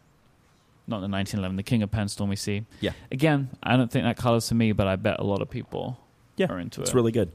Not 0.85 0.99
the 0.99 1.07
1911, 1.07 1.55
the 1.55 1.63
King 1.63 1.83
of 1.83 1.89
Pen 1.91 2.09
Stormy 2.09 2.35
Sea. 2.35 2.65
Yeah. 2.81 2.91
Again, 3.09 3.49
I 3.63 3.77
don't 3.77 3.89
think 3.89 4.03
that 4.03 4.17
color's 4.17 4.49
for 4.49 4.55
me, 4.55 4.73
but 4.73 4.87
I 4.87 4.97
bet 4.97 5.19
a 5.19 5.23
lot 5.23 5.41
of 5.41 5.49
people 5.49 5.97
Yeah, 6.35 6.47
are 6.47 6.59
into 6.59 6.81
It's 6.81 6.89
it. 6.89 6.91
It's 6.91 6.93
really 6.95 7.13
good. 7.13 7.31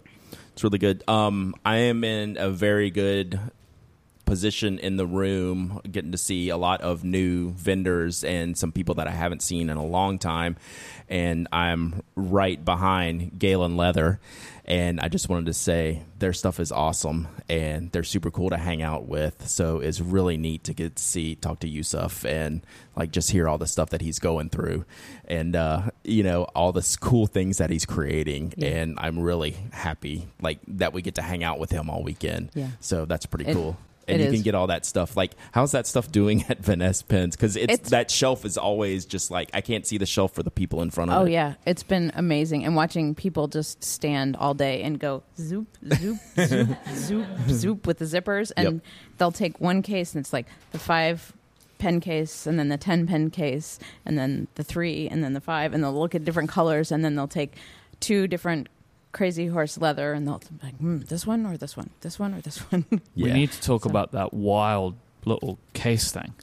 It's 0.52 0.62
really 0.62 0.78
good. 0.78 1.02
Um, 1.08 1.54
I 1.64 1.76
am 1.76 2.04
in 2.04 2.36
a 2.38 2.50
very 2.50 2.90
good 2.90 3.40
position 4.26 4.78
in 4.78 4.96
the 4.96 5.06
room, 5.06 5.80
getting 5.90 6.12
to 6.12 6.18
see 6.18 6.50
a 6.50 6.56
lot 6.58 6.82
of 6.82 7.02
new 7.04 7.52
vendors 7.52 8.22
and 8.24 8.58
some 8.58 8.72
people 8.72 8.94
that 8.96 9.08
I 9.08 9.12
haven't 9.12 9.40
seen 9.40 9.70
in 9.70 9.76
a 9.78 9.84
long 9.86 10.18
time. 10.18 10.56
And 11.08 11.48
I'm 11.52 12.02
right 12.16 12.62
behind 12.62 13.38
Galen 13.38 13.76
Leather. 13.76 14.20
And 14.68 14.98
I 15.00 15.06
just 15.06 15.28
wanted 15.28 15.46
to 15.46 15.52
say 15.54 16.02
their 16.18 16.32
stuff 16.32 16.58
is 16.58 16.72
awesome 16.72 17.28
and 17.48 17.92
they're 17.92 18.02
super 18.02 18.32
cool 18.32 18.50
to 18.50 18.56
hang 18.56 18.82
out 18.82 19.06
with. 19.06 19.46
So 19.48 19.78
it's 19.78 20.00
really 20.00 20.36
neat 20.36 20.64
to 20.64 20.74
get 20.74 20.96
to 20.96 21.02
see, 21.02 21.36
talk 21.36 21.60
to 21.60 21.68
Yusuf 21.68 22.24
and 22.24 22.62
like 22.96 23.12
just 23.12 23.30
hear 23.30 23.48
all 23.48 23.58
the 23.58 23.68
stuff 23.68 23.90
that 23.90 24.00
he's 24.00 24.18
going 24.18 24.48
through 24.50 24.84
and, 25.26 25.54
uh, 25.54 25.82
you 26.02 26.24
know, 26.24 26.44
all 26.56 26.72
the 26.72 26.96
cool 27.00 27.28
things 27.28 27.58
that 27.58 27.70
he's 27.70 27.86
creating. 27.86 28.54
Yeah. 28.56 28.70
And 28.70 28.98
I'm 28.98 29.20
really 29.20 29.56
happy 29.70 30.26
like 30.40 30.58
that 30.66 30.92
we 30.92 31.00
get 31.00 31.14
to 31.14 31.22
hang 31.22 31.44
out 31.44 31.60
with 31.60 31.70
him 31.70 31.88
all 31.88 32.02
weekend. 32.02 32.50
Yeah. 32.54 32.70
So 32.80 33.04
that's 33.04 33.24
pretty 33.26 33.48
It- 33.48 33.54
cool. 33.54 33.76
And 34.08 34.20
it 34.22 34.26
you 34.26 34.32
can 34.32 34.42
get 34.42 34.54
all 34.54 34.68
that 34.68 34.86
stuff. 34.86 35.16
Like, 35.16 35.32
how's 35.52 35.72
that 35.72 35.86
stuff 35.86 36.10
doing 36.12 36.44
at 36.48 36.62
Vanness 36.62 37.06
Pens? 37.06 37.34
Because 37.36 37.56
it's, 37.56 37.72
It's- 37.72 37.90
that 37.90 38.10
shelf 38.10 38.44
is 38.44 38.56
always 38.56 39.04
just 39.04 39.30
like 39.30 39.50
I 39.52 39.60
can't 39.60 39.86
see 39.86 39.98
the 39.98 40.06
shelf 40.06 40.32
for 40.32 40.42
the 40.42 40.50
people 40.50 40.82
in 40.82 40.90
front 40.90 41.10
of 41.10 41.16
it. 41.16 41.20
Oh 41.20 41.24
it. 41.26 41.32
yeah, 41.32 41.54
it's 41.66 41.82
been 41.82 42.12
amazing, 42.14 42.64
and 42.64 42.76
watching 42.76 43.14
people 43.14 43.48
just 43.48 43.82
stand 43.82 44.36
all 44.36 44.54
day 44.54 44.82
and 44.82 44.98
go 45.00 45.22
zoop, 45.38 45.66
zoop, 45.94 46.18
zoop, 46.38 46.68
zoop, 46.94 47.26
zoop 47.48 47.86
with 47.86 47.98
the 47.98 48.04
zippers, 48.04 48.52
and 48.56 48.74
Yep. 48.74 48.82
they'll 49.18 49.32
take 49.32 49.60
one 49.60 49.82
case 49.82 50.14
and 50.14 50.22
it's 50.22 50.32
like 50.32 50.46
the 50.72 50.78
five 50.78 51.32
pen 51.78 52.00
case, 52.00 52.46
and 52.46 52.58
then 52.58 52.68
the 52.68 52.78
ten 52.78 53.06
pen 53.06 53.28
case, 53.30 53.78
and 54.06 54.16
then 54.16 54.46
the 54.54 54.64
three, 54.64 55.08
and 55.08 55.22
then 55.22 55.32
the 55.34 55.40
five, 55.40 55.74
and 55.74 55.82
they'll 55.84 55.92
look 55.92 56.14
at 56.14 56.24
different 56.24 56.48
colors, 56.48 56.90
and 56.92 57.04
then 57.04 57.16
they'll 57.16 57.28
take 57.28 57.52
two 58.00 58.26
different 58.26 58.68
crazy 59.16 59.46
horse 59.46 59.78
leather, 59.78 60.12
and 60.12 60.26
they'll 60.26 60.38
be 60.38 60.46
like, 60.66 60.76
hmm, 60.76 60.98
this 61.12 61.26
one 61.26 61.46
or 61.46 61.56
this 61.56 61.76
one, 61.76 61.90
this 62.02 62.18
one 62.18 62.34
or 62.34 62.40
this 62.42 62.58
one. 62.70 62.84
We 63.16 63.28
Yeah. 63.28 63.34
need 63.34 63.50
to 63.52 63.60
talk 63.60 63.84
So- 63.84 63.90
about 63.90 64.12
that 64.12 64.34
wild 64.34 64.94
little 65.24 65.58
case 65.72 66.12
thing. 66.12 66.34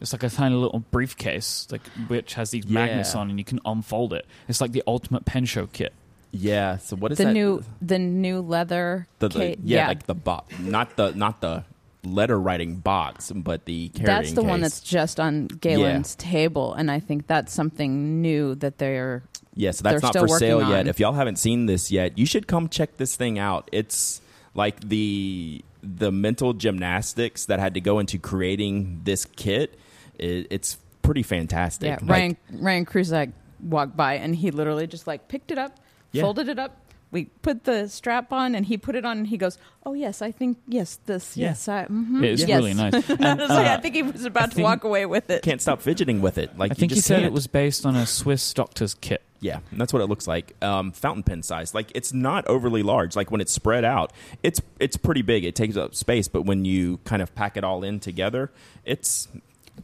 It's 0.00 0.12
like 0.12 0.22
a 0.22 0.30
tiny 0.30 0.54
little 0.54 0.80
briefcase, 0.90 1.66
like 1.70 1.82
which 2.08 2.34
has 2.34 2.50
these 2.50 2.66
magnets 2.66 3.12
Yeah. 3.14 3.20
on, 3.20 3.30
and 3.30 3.38
you 3.38 3.44
can 3.44 3.60
unfold 3.64 4.12
it. 4.12 4.24
It's 4.48 4.60
like 4.60 4.72
the 4.72 4.82
ultimate 4.86 5.24
pen 5.24 5.44
show 5.46 5.66
kit. 5.66 5.92
Yeah. 6.32 6.76
So 6.78 6.96
what 6.96 7.12
is 7.12 7.18
the 7.18 7.24
that? 7.24 7.32
new, 7.32 7.62
the 7.82 7.98
new 7.98 8.40
leather. 8.40 9.06
the, 9.18 9.28
the- 9.28 9.38
ca- 9.38 9.56
yeah, 9.64 9.88
like 9.88 10.06
the 10.06 10.14
box, 10.14 10.58
not 10.60 10.96
the 10.96 11.12
not 11.12 11.40
the 11.40 11.64
letter 12.04 12.38
writing 12.40 12.76
box, 12.76 13.30
but 13.34 13.66
the 13.66 13.88
carrying. 13.90 14.06
That's 14.06 14.32
the 14.32 14.42
one 14.42 14.60
case. 14.62 14.78
that's 14.78 14.80
just 14.80 15.20
on 15.20 15.48
Galen's 15.48 16.14
table, 16.16 16.72
and 16.72 16.90
I 16.90 16.98
think 17.00 17.26
that's 17.26 17.52
something 17.52 18.22
new 18.22 18.54
that 18.56 18.78
they're. 18.78 19.22
Yeah, 19.54 19.72
so 19.72 19.82
that's 19.82 20.00
they're 20.00 20.12
not 20.22 20.28
for 20.28 20.38
sale 20.38 20.58
working 20.58 20.70
yet. 20.70 20.80
on. 20.80 20.86
If 20.86 21.00
y'all 21.00 21.12
haven't 21.12 21.36
seen 21.36 21.66
this 21.66 21.90
yet, 21.90 22.16
you 22.18 22.24
should 22.26 22.46
come 22.46 22.68
check 22.68 22.96
this 22.98 23.16
thing 23.16 23.38
out. 23.38 23.68
It's 23.72 24.20
like 24.54 24.80
the 24.80 25.64
the 25.82 26.12
mental 26.12 26.52
gymnastics 26.52 27.46
that 27.46 27.58
had 27.58 27.74
to 27.74 27.80
go 27.80 27.98
into 27.98 28.18
creating 28.18 29.00
this 29.04 29.24
kit. 29.24 29.78
It, 30.18 30.46
it's 30.50 30.76
pretty 31.02 31.22
fantastic. 31.22 31.88
Yeah, 31.88 31.98
Like, 32.02 32.10
Ryan 32.10 32.36
Ryan 32.52 32.86
Krusac 32.86 33.32
walked 33.62 33.96
by, 33.96 34.14
and 34.14 34.36
he 34.36 34.50
literally 34.50 34.86
just 34.86 35.06
like 35.06 35.26
picked 35.28 35.50
it 35.50 35.58
up, 35.58 35.78
Yeah. 36.12 36.22
folded 36.22 36.48
it 36.48 36.58
up. 36.58 36.76
We 37.12 37.24
put 37.42 37.64
the 37.64 37.88
strap 37.88 38.32
on, 38.32 38.54
and 38.54 38.64
he 38.66 38.76
put 38.78 38.94
it 38.94 39.04
on, 39.04 39.18
and 39.18 39.26
he 39.26 39.36
goes, 39.36 39.58
"Oh 39.84 39.94
yes, 39.94 40.22
I 40.22 40.30
think 40.30 40.58
yes, 40.68 40.98
this 41.06 41.36
Yeah. 41.36 41.48
yes, 41.48 41.66
I, 41.68 41.86
mhm, 41.86 42.22
It's 42.22 42.44
yes." 42.44 42.56
really 42.58 42.74
nice. 42.74 42.92
And 43.10 43.24
I, 43.24 43.34
was 43.34 43.48
like, 43.50 43.66
I 43.66 43.76
think 43.78 43.94
he 43.96 44.02
was 44.02 44.24
about 44.24 44.50
to 44.50 44.56
think- 44.56 44.64
walk 44.64 44.84
away 44.84 45.06
with 45.06 45.28
it. 45.28 45.42
can't 45.42 45.60
stop 45.60 45.82
fidgeting 45.82 46.20
with 46.22 46.38
it. 46.38 46.56
Like 46.56 46.70
I 46.70 46.74
you 46.74 46.78
think 46.78 46.92
he 46.92 47.00
said 47.00 47.16
can't. 47.16 47.26
it 47.26 47.32
was 47.32 47.46
based 47.48 47.84
on 47.84 47.96
a 47.96 48.06
Swiss 48.06 48.54
doctor's 48.54 48.94
kit. 48.94 49.22
Yeah, 49.42 49.60
that's 49.72 49.92
what 49.92 50.02
it 50.02 50.06
looks 50.06 50.28
like. 50.28 50.54
Um, 50.62 50.92
fountain 50.92 51.22
pen 51.22 51.42
size. 51.42 51.74
Like 51.74 51.90
it's 51.94 52.12
not 52.12 52.46
overly 52.46 52.82
large. 52.82 53.16
Like 53.16 53.30
when 53.32 53.40
it's 53.40 53.52
spread 53.52 53.84
out, 53.84 54.12
it's 54.42 54.60
it's 54.78 54.96
pretty 54.96 55.22
big. 55.22 55.44
It 55.44 55.54
takes 55.56 55.76
up 55.76 55.94
space, 55.96 56.28
but 56.28 56.42
when 56.42 56.64
you 56.64 56.98
kind 57.04 57.22
of 57.22 57.34
pack 57.34 57.56
it 57.56 57.64
all 57.64 57.82
in 57.82 57.98
together, 58.00 58.52
it's 58.84 59.26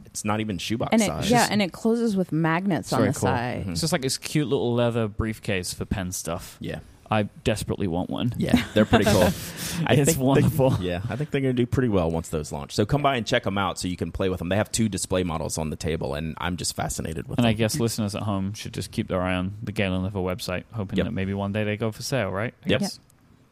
it's 0.05 0.25
not 0.25 0.41
even 0.41 0.59
shoebox 0.59 0.91
And 0.93 1.03
it, 1.03 1.07
size. 1.07 1.31
yeah, 1.31 1.49
and 1.51 1.61
it 1.63 1.73
closes 1.73 2.17
with 2.17 2.31
magnets 2.33 2.93
on 2.93 3.01
the 3.01 3.07
cool. 3.09 3.15
side. 3.15 3.65
Mhm. 3.67 3.73
It's 3.73 3.81
just 3.81 3.93
like 3.93 4.03
this 4.03 4.19
cute 4.19 4.47
little 4.47 4.75
leather 4.75 5.09
briefcase 5.09 5.73
for 5.73 5.87
pen 5.87 6.13
stuff. 6.13 6.59
yeah, 6.61 6.81
I 7.11 7.25
desperately 7.45 7.87
want 7.87 8.11
one. 8.11 8.33
yeah, 8.37 8.65
they're 8.75 8.85
pretty 8.85 9.05
cool. 9.05 9.23
I 9.87 9.95
It's 9.95 10.15
they- 10.17 10.23
wonderful. 10.23 10.77
yeah, 10.81 11.03
I 11.09 11.17
think 11.17 11.31
they're 11.31 11.41
going 11.41 11.55
to 11.55 11.63
do 11.63 11.67
pretty 11.67 11.89
well 11.89 12.11
once 12.11 12.29
those 12.31 12.51
launch. 12.53 12.75
So 12.75 12.85
come 12.87 13.03
by 13.03 13.17
and 13.17 13.27
check 13.27 13.45
them 13.45 13.57
out 13.59 13.79
so 13.79 13.87
you 13.89 13.97
can 13.97 14.11
play 14.13 14.29
with 14.29 14.39
them. 14.41 14.49
They 14.49 14.57
have 14.57 14.73
two 14.73 14.89
display 14.89 15.23
models 15.23 15.57
on 15.59 15.71
the 15.71 15.77
table, 15.77 16.15
and 16.15 16.35
I'm 16.39 16.57
just 16.57 16.75
fascinated 16.75 17.29
with 17.29 17.37
them. 17.37 17.45
And 17.45 17.45
them. 17.45 17.51
I 17.51 17.53
guess 17.53 17.79
listeners 17.79 18.15
at 18.15 18.23
home 18.23 18.55
should 18.55 18.75
just 18.75 18.91
keep 18.91 19.09
their 19.09 19.23
eye 19.23 19.35
on 19.37 19.55
the 19.63 19.73
Galen 19.73 20.03
Leather 20.03 20.19
website, 20.19 20.65
hoping 20.73 20.97
Yep. 20.99 21.07
that 21.07 21.13
maybe 21.13 21.33
one 21.35 21.53
day 21.53 21.65
they 21.65 21.77
go 21.77 21.93
for 21.93 22.03
sale, 22.03 22.31
right? 22.31 22.55
I 22.65 22.69
Yep. 22.71 22.81
guess. 22.81 22.99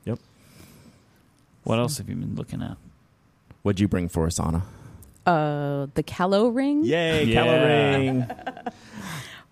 Yep. 0.05 0.19
What 1.65 1.79
else 1.79 1.99
have 1.99 2.09
you 2.09 2.17
been 2.17 2.35
looking 2.35 2.63
at? 2.63 2.77
What'd 3.63 3.81
you 3.81 3.89
bring 3.89 4.09
for 4.09 4.27
us, 4.27 4.39
Ana? 4.41 4.63
Uh, 5.25 5.87
the 5.95 6.03
Cal-O-Ring. 6.03 6.85
Yay, 6.85 7.25
Yeah. 7.25 7.35
Cal-O-Ring. 7.45 8.27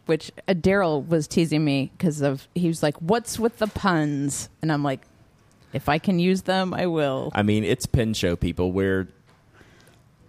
Which 0.07 0.31
uh, 0.49 0.53
Daryl 0.55 1.07
was 1.07 1.27
teasing 1.29 1.65
me 1.65 1.93
because 1.97 2.21
of 2.21 2.49
he 2.55 2.69
was 2.69 2.83
like, 2.83 2.97
"What's 2.99 3.39
with 3.39 3.59
the 3.59 3.67
puns?" 3.67 4.49
And 4.61 4.73
I'm 4.73 4.83
like, 4.83 5.01
"If 5.73 5.89
I 5.89 5.99
can 5.99 6.19
use 6.19 6.43
them, 6.43 6.75
I 6.75 6.87
will." 6.87 7.31
I 7.35 7.43
mean, 7.43 7.65
it's 7.65 7.87
pin 7.87 8.15
show 8.15 8.37
people 8.37 8.73
where 8.73 9.09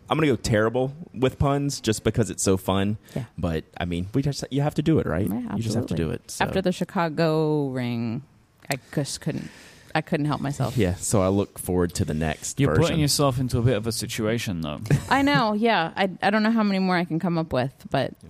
I'm 0.10 0.18
gonna 0.18 0.27
go 0.27 0.36
terrible 0.36 0.94
with 1.13 1.39
puns 1.39 1.80
just 1.82 2.03
because 2.03 2.30
it's 2.30 2.44
so 2.44 2.58
fun. 2.58 2.98
Yeah. 3.15 3.25
But 3.38 3.63
I 3.80 3.86
mean, 3.86 4.10
we 4.13 4.22
just 4.22 4.44
you 4.51 4.62
have 4.62 4.75
to 4.75 4.82
do 4.82 5.00
it, 5.00 5.06
right? 5.08 5.27
Yeah, 5.27 5.56
you 5.56 5.63
just 5.63 5.75
have 5.75 5.88
to 5.88 5.96
do 5.96 6.12
it. 6.12 6.30
So. 6.30 6.46
After 6.46 6.62
the 6.62 6.72
Chicago 6.72 7.70
ring, 7.70 8.24
I 8.70 8.75
just 8.94 9.22
couldn't. 9.22 9.50
I 9.96 10.01
couldn't 10.01 10.25
help 10.25 10.42
myself. 10.42 10.75
yeah, 10.75 10.96
so 10.96 11.22
I 11.22 11.27
look 11.27 11.60
forward 11.60 11.94
to 11.96 12.06
the 12.06 12.15
next. 12.15 12.60
You're 12.60 12.72
version. 12.72 12.84
putting 12.84 13.00
yourself 13.00 13.39
into 13.39 13.60
a 13.60 13.62
bit 13.62 13.77
of 13.77 13.86
a 13.86 13.92
situation, 13.92 14.62
though. 14.62 14.82
I 15.10 15.22
know. 15.22 15.53
Yeah, 15.53 15.94
I 15.96 16.10
I 16.22 16.30
don't 16.32 16.44
know 16.44 16.51
how 16.51 16.63
many 16.63 16.80
more 16.80 16.96
I 16.96 17.06
can 17.06 17.20
come 17.20 17.38
up 17.38 17.53
with, 17.53 17.74
but 17.92 18.13
We're 18.24 18.30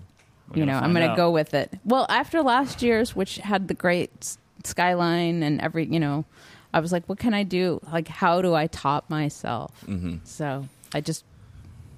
you 0.54 0.66
know, 0.66 0.74
I'm 0.78 0.94
going 0.94 1.06
to 1.06 1.12
out. 1.12 1.18
go 1.18 1.32
with 1.32 1.54
it. 1.54 1.72
Well, 1.86 2.06
after 2.10 2.42
last 2.42 2.82
year's, 2.82 3.16
which 3.16 3.38
had 3.38 3.68
the 3.68 3.74
great 3.74 4.12
s- 4.22 4.38
skyline 4.64 5.44
and 5.44 5.60
every, 5.62 5.86
you 5.86 6.00
know, 6.00 6.26
I 6.74 6.80
was 6.80 6.92
like, 6.92 7.06
what 7.08 7.20
can 7.20 7.34
I 7.34 7.44
do? 7.44 7.80
Like, 7.92 8.08
how 8.08 8.42
do 8.42 8.54
I 8.54 8.68
top 8.68 9.10
myself? 9.10 9.72
hmm 9.84 10.18
So 10.24 10.68
I 10.94 11.02
just, 11.02 11.24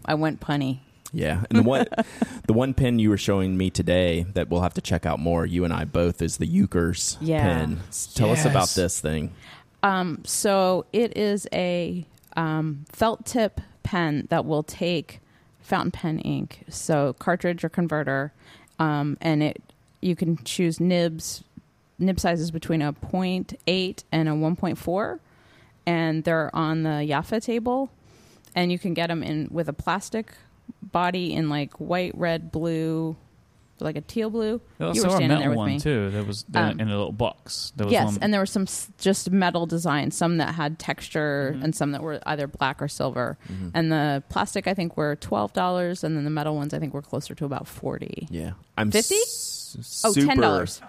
I 0.06 0.16
went 0.16 0.40
punny. 0.40 0.80
Yeah, 1.14 1.44
and 1.50 1.60
the 1.60 1.64
one 1.64 1.86
the 2.48 2.52
one 2.54 2.74
pin 2.74 3.00
you 3.00 3.10
were 3.10 3.18
showing 3.18 3.56
me 3.56 3.70
today 3.70 4.24
that 4.34 4.50
we'll 4.50 4.62
have 4.62 4.74
to 4.74 4.82
check 4.82 5.06
out 5.06 5.18
more. 5.20 5.46
You 5.46 5.64
and 5.64 5.74
I 5.74 5.86
both 5.86 6.22
is 6.22 6.38
the 6.38 6.46
Yookers 6.48 7.18
Yeah. 7.22 7.42
pin. 7.60 7.80
S- 7.88 8.08
Tell 8.14 8.32
us 8.32 8.44
about 8.44 8.62
Yes. 8.64 8.76
this 8.76 9.00
thing. 9.00 9.34
Um, 9.82 10.24
so 10.26 10.86
it 10.92 11.16
is 11.16 11.48
a 11.54 12.06
um, 12.36 12.84
felt 12.92 13.26
tip 13.26 13.62
pen 13.84 14.28
that 14.30 14.46
will 14.46 14.64
take 14.64 15.22
fountain 15.65 15.91
pen 15.91 16.19
ink, 16.19 16.63
so 16.69 17.13
cartridge 17.17 17.63
or 17.63 17.69
converter, 17.69 18.31
um, 18.77 19.17
and 19.19 19.41
it 19.41 19.62
you 20.00 20.15
can 20.15 20.38
choose 20.43 20.79
nibs, 20.79 21.43
nib 21.98 22.19
sizes 22.19 22.51
between 22.51 22.84
a 22.84 22.93
0.8 22.93 24.03
and 24.12 24.29
a 24.29 24.34
1.4, 24.34 25.19
and 25.88 26.24
they're 26.24 26.55
on 26.55 26.84
the 26.84 26.89
Yafa 26.89 27.43
table, 27.43 27.89
and 28.53 28.72
you 28.72 28.77
can 28.77 28.93
get 28.93 29.07
them 29.07 29.24
in 29.24 29.48
with 29.50 29.67
a 29.67 29.74
plastic 29.74 30.34
body 30.84 31.34
in 31.34 31.50
like 31.50 31.74
white, 31.79 32.15
red, 32.15 32.51
blue, 32.51 33.15
like 33.79 33.96
a 33.98 34.01
teal 34.01 34.29
blue. 34.29 34.62
There 34.77 34.88
was 34.88 34.96
you 34.98 35.03
were 35.03 35.10
a 35.10 35.12
standing 35.12 35.29
metal 35.29 35.41
there 35.41 35.50
with 35.50 35.58
one 35.58 35.70
me. 35.72 35.79
too. 35.79 36.10
That 36.12 36.25
was 36.25 36.44
the, 36.48 36.60
Um, 36.62 36.79
in 36.79 36.88
a 36.88 36.91
little 36.98 37.12
box. 37.12 37.74
There 37.75 37.86
was 37.86 37.91
yes, 37.91 38.05
one. 38.05 38.17
and 38.22 38.34
there 38.34 38.39
were 38.41 38.46
some 38.46 38.63
s- 38.63 38.89
just 39.00 39.32
metal 39.32 39.65
designs, 39.65 40.15
some 40.15 40.38
that 40.38 40.55
had 40.55 40.79
texture, 40.79 41.55
Mhm. 41.58 41.63
and 41.65 41.75
some 41.75 41.91
that 41.91 42.01
were 42.01 42.20
either 42.25 42.48
black 42.48 42.82
or 42.82 42.88
silver. 42.88 43.38
Mhm. 43.51 43.72
And 43.74 43.91
the 43.91 44.24
plastic, 44.29 44.67
I 44.67 44.74
think, 44.74 44.96
were 44.96 45.15
twelve 45.17 45.51
dollars, 45.53 46.03
and 46.03 46.15
then 46.15 46.24
the 46.24 46.29
metal 46.29 46.55
ones, 46.55 46.74
I 46.74 46.79
think, 46.79 46.94
were 46.94 47.01
closer 47.01 47.36
to 47.36 47.46
about 47.46 47.67
forty. 47.67 48.27
Yeah, 48.32 48.51
I'm 48.77 48.91
50? 48.91 49.15
s- 49.15 50.01
Oh, 50.05 50.13
super, 50.13 50.27
ten 50.27 50.39
dollars. 50.39 50.82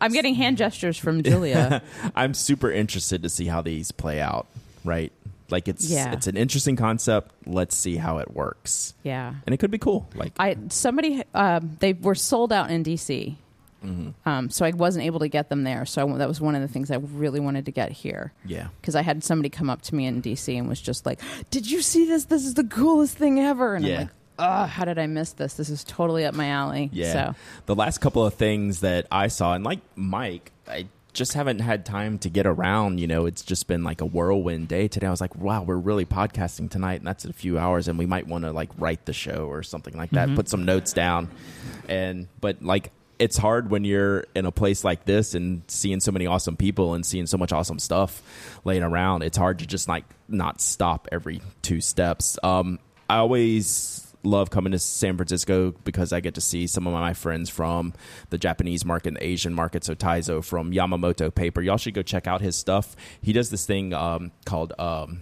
I'm 0.00 0.12
getting 0.12 0.36
hand 0.36 0.58
gestures 0.58 0.96
from 0.96 1.22
Julia. 1.24 1.82
I'm 2.14 2.34
super 2.34 2.70
interested 2.70 3.22
to 3.24 3.28
see 3.28 3.46
how 3.46 3.62
these 3.62 3.90
play 3.90 4.20
out. 4.20 4.46
Right, 4.84 5.10
like 5.50 5.68
it's 5.68 5.88
Yeah. 5.88 6.12
it's 6.12 6.26
an 6.26 6.36
interesting 6.36 6.76
concept. 6.76 7.32
Let's 7.46 7.76
see 7.76 7.96
how 7.96 8.18
it 8.18 8.34
works, 8.34 8.94
yeah, 9.02 9.34
and 9.46 9.54
it 9.54 9.58
could 9.58 9.70
be 9.70 9.78
cool. 9.78 10.08
Like, 10.14 10.32
I 10.38 10.56
somebody 10.68 11.22
um, 11.34 11.76
they 11.80 11.92
were 11.94 12.14
sold 12.14 12.52
out 12.52 12.70
in 12.70 12.82
DC, 12.82 13.36
mhm. 13.84 14.14
um, 14.26 14.50
so 14.50 14.64
I 14.66 14.70
wasn't 14.70 15.04
able 15.06 15.20
to 15.20 15.28
get 15.28 15.48
them 15.48 15.64
there. 15.64 15.86
So 15.86 16.06
I, 16.08 16.18
that 16.18 16.28
was 16.28 16.40
one 16.40 16.54
of 16.54 16.60
the 16.62 16.68
things 16.68 16.90
I 16.90 16.96
really 16.96 17.40
wanted 17.40 17.64
to 17.66 17.72
get 17.72 17.92
here. 17.92 18.32
yeah, 18.44 18.68
because 18.80 18.94
I 18.94 19.02
had 19.02 19.24
somebody 19.24 19.48
come 19.48 19.70
up 19.70 19.82
to 19.82 19.94
me 19.94 20.06
in 20.06 20.20
DC 20.22 20.56
and 20.58 20.68
was 20.68 20.80
just 20.80 21.06
like, 21.06 21.20
"Did 21.50 21.70
you 21.70 21.82
see 21.82 22.04
this? 22.06 22.24
This 22.26 22.44
is 22.44 22.54
the 22.54 22.64
coolest 22.64 23.16
thing 23.16 23.38
ever!" 23.40 23.74
And 23.76 23.84
Yeah. 23.86 23.94
I'm 23.94 24.00
like, 24.02 24.08
"Oh, 24.38 24.64
how 24.66 24.84
did 24.84 24.98
I 24.98 25.06
miss 25.06 25.32
this? 25.32 25.54
This 25.54 25.70
is 25.70 25.82
totally 25.84 26.24
up 26.24 26.34
my 26.34 26.48
alley." 26.48 26.90
Yeah. 26.92 27.12
So 27.12 27.34
the 27.66 27.74
last 27.74 27.98
couple 27.98 28.24
of 28.26 28.34
things 28.34 28.80
that 28.80 29.06
I 29.10 29.28
saw, 29.28 29.54
and 29.54 29.64
like 29.64 29.80
Myke, 29.96 30.48
I 30.68 30.86
just 31.18 31.34
haven't 31.34 31.58
had 31.58 31.84
time 31.84 32.18
to 32.20 32.30
get 32.30 32.46
around. 32.46 32.98
You 33.00 33.06
know, 33.06 33.26
it's 33.26 33.42
just 33.42 33.66
been 33.66 33.84
like 33.84 34.00
a 34.00 34.06
whirlwind 34.06 34.68
day 34.68 34.88
today. 34.88 35.06
I 35.06 35.10
was 35.10 35.20
like, 35.20 35.36
wow, 35.36 35.62
we're 35.62 35.76
really 35.76 36.06
podcasting 36.06 36.70
tonight, 36.70 37.00
and 37.00 37.06
that's 37.06 37.24
in 37.24 37.30
a 37.30 37.34
few 37.34 37.58
hours, 37.58 37.88
and 37.88 37.98
we 37.98 38.06
might 38.06 38.26
want 38.26 38.44
to 38.44 38.52
like 38.52 38.70
write 38.78 39.04
the 39.04 39.12
show 39.12 39.46
or 39.50 39.62
something 39.62 39.96
like 39.96 40.10
that, 40.12 40.28
Mhm. 40.30 40.36
put 40.36 40.48
some 40.48 40.64
notes 40.64 40.92
down. 40.94 41.28
And, 41.88 42.28
but 42.40 42.62
like, 42.62 42.92
it's 43.18 43.36
hard 43.36 43.68
when 43.70 43.84
you're 43.84 44.24
in 44.36 44.46
a 44.46 44.52
place 44.52 44.84
like 44.84 45.04
this 45.04 45.34
and 45.34 45.62
seeing 45.66 45.98
so 45.98 46.12
many 46.12 46.26
awesome 46.26 46.56
people 46.56 46.94
and 46.94 47.04
seeing 47.04 47.26
so 47.26 47.36
much 47.36 47.52
awesome 47.52 47.80
stuff 47.80 48.22
laying 48.64 48.84
around. 48.84 49.22
It's 49.24 49.36
hard 49.36 49.58
to 49.58 49.66
just 49.66 49.88
like 49.88 50.04
not 50.28 50.60
stop 50.60 51.08
every 51.10 51.40
two 51.62 51.80
steps. 51.80 52.38
Um, 52.44 52.78
I 53.10 53.16
always 53.16 54.07
love 54.28 54.50
coming 54.50 54.72
to 54.72 54.78
San 54.78 55.16
Francisco 55.16 55.72
because 55.84 56.12
I 56.12 56.20
get 56.20 56.34
to 56.34 56.40
see 56.40 56.66
some 56.66 56.86
of 56.86 56.92
my 56.92 57.14
friends 57.14 57.50
from 57.50 57.94
the 58.30 58.38
Japanese 58.38 58.84
market 58.84 59.08
and 59.08 59.16
the 59.16 59.24
Asian 59.24 59.54
market. 59.54 59.84
So 59.84 59.94
Taizo 59.94 60.44
from 60.44 60.72
Yamamoto 60.72 61.34
Paper. 61.34 61.60
Y'all 61.62 61.76
should 61.78 61.94
go 61.94 62.02
check 62.02 62.26
out 62.26 62.40
his 62.40 62.56
stuff. 62.56 62.94
He 63.22 63.32
does 63.32 63.50
this 63.50 63.66
thing 63.66 63.92
um, 63.94 64.30
called 64.44 64.72
um, 64.78 65.20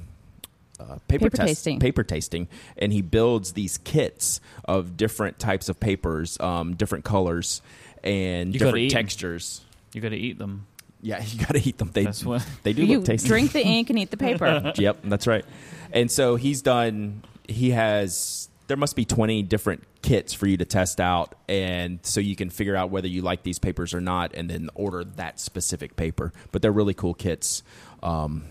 uh, 0.79 0.99
paper, 1.09 1.25
Paper 1.27 1.37
test- 1.37 1.49
tasting. 1.49 1.81
paper 1.81 2.05
tasting, 2.05 2.49
and 2.77 2.93
he 2.93 3.01
builds 3.01 3.53
these 3.55 3.79
kits 3.79 4.41
of 4.67 4.97
different 4.97 5.39
types 5.39 5.69
of 5.69 5.81
papers, 5.81 6.39
um, 6.41 6.75
different 6.75 7.05
colors, 7.05 7.63
and 8.05 8.53
You 8.53 8.59
different 8.59 8.79
eat 8.79 8.95
'em. 8.95 9.03
textures. 9.03 9.63
you 9.95 10.01
got 10.03 10.11
to 10.11 10.17
eat 10.17 10.39
them. 10.39 10.67
Yeah, 11.01 11.23
you 11.27 11.39
got 11.39 11.51
to 11.55 11.67
eat 11.67 11.79
them. 11.79 11.91
They 11.95 12.05
That's 12.05 12.25
what. 12.25 12.45
they 12.63 12.73
do 12.73 12.85
you 12.85 12.97
look 12.99 13.07
tasty. 13.07 13.29
drink 13.29 13.53
the 13.53 13.63
ink 13.65 13.89
and 13.91 13.99
eat 13.99 14.11
the 14.11 14.17
paper. 14.17 14.73
Yep, 14.77 14.99
that's 15.05 15.27
right. 15.27 15.45
And 15.93 16.11
so 16.11 16.37
he's 16.37 16.61
done. 16.63 17.23
He 17.49 17.71
has. 17.71 18.46
There 18.67 18.77
must 18.77 18.97
be 18.97 19.05
twenty 19.05 19.43
different 19.43 19.85
kits 20.03 20.33
for 20.33 20.47
you 20.47 20.57
to 20.57 20.65
test 20.65 21.01
out, 21.01 21.35
and 21.49 22.01
so 22.03 22.21
you 22.21 22.37
can 22.37 22.51
figure 22.51 22.77
out 22.77 22.91
whether 22.91 23.09
you 23.09 23.23
like 23.23 23.43
these 23.43 23.59
papers 23.59 23.95
or 23.95 24.01
not, 24.01 24.35
and 24.35 24.51
then 24.51 24.71
order 24.75 25.05
that 25.05 25.41
specific 25.41 25.97
paper. 25.97 26.33
But 26.53 26.63
they're 26.63 26.73
really 26.73 26.95
cool 26.95 27.15
kits. 27.15 27.63
Um, 28.03 28.45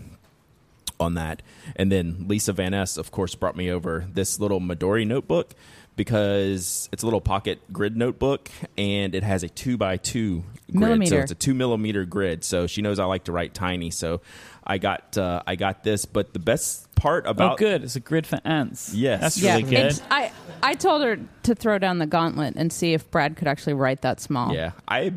on 0.98 1.14
that. 1.14 1.42
And 1.76 1.90
then 1.90 2.26
Lisa 2.28 2.52
Vanness, 2.52 2.98
of 2.98 3.10
course, 3.10 3.34
brought 3.34 3.56
me 3.56 3.70
over 3.70 4.06
this 4.12 4.40
little 4.40 4.60
Midori 4.60 5.06
notebook 5.06 5.52
because 5.96 6.88
it's 6.92 7.02
a 7.02 7.06
little 7.06 7.20
pocket 7.20 7.60
grid 7.72 7.96
notebook 7.96 8.50
and 8.76 9.14
it 9.14 9.22
has 9.22 9.42
a 9.42 9.48
two 9.48 9.76
by 9.76 9.96
two 9.96 10.44
grid. 10.72 11.08
So 11.08 11.16
it's 11.16 11.32
a 11.32 11.34
two 11.36 11.54
millimeter 11.54 12.04
grid. 12.04 12.44
So 12.44 12.66
she 12.66 12.82
knows 12.82 12.98
I 12.98 13.04
like 13.04 13.24
to 13.24 13.32
write 13.32 13.54
tiny. 13.54 13.90
So 13.90 14.20
I 14.66 14.78
got 14.78 15.16
uh, 15.16 15.42
I 15.46 15.56
got 15.56 15.84
this. 15.84 16.04
But 16.04 16.32
the 16.32 16.38
best 16.38 16.94
part 16.94 17.26
about 17.26 17.52
oh, 17.52 17.56
good. 17.56 17.84
It's 17.84 17.96
a 17.96 18.00
grid 18.00 18.26
for 18.26 18.40
ants. 18.44 18.92
Yes. 18.92 19.20
that's 19.20 19.38
yeah, 19.38 19.56
really 19.56 19.70
good. 19.70 19.86
it's, 19.86 20.02
I 20.10 20.32
I 20.62 20.74
told 20.74 21.02
her 21.02 21.18
to 21.44 21.54
throw 21.54 21.78
down 21.78 21.98
the 21.98 22.06
gauntlet 22.06 22.54
and 22.56 22.72
see 22.72 22.92
if 22.92 23.10
Brad 23.10 23.36
could 23.36 23.48
actually 23.48 23.74
write 23.74 24.02
that 24.02 24.20
small. 24.20 24.52
yeah, 24.52 24.72
I 24.88 25.14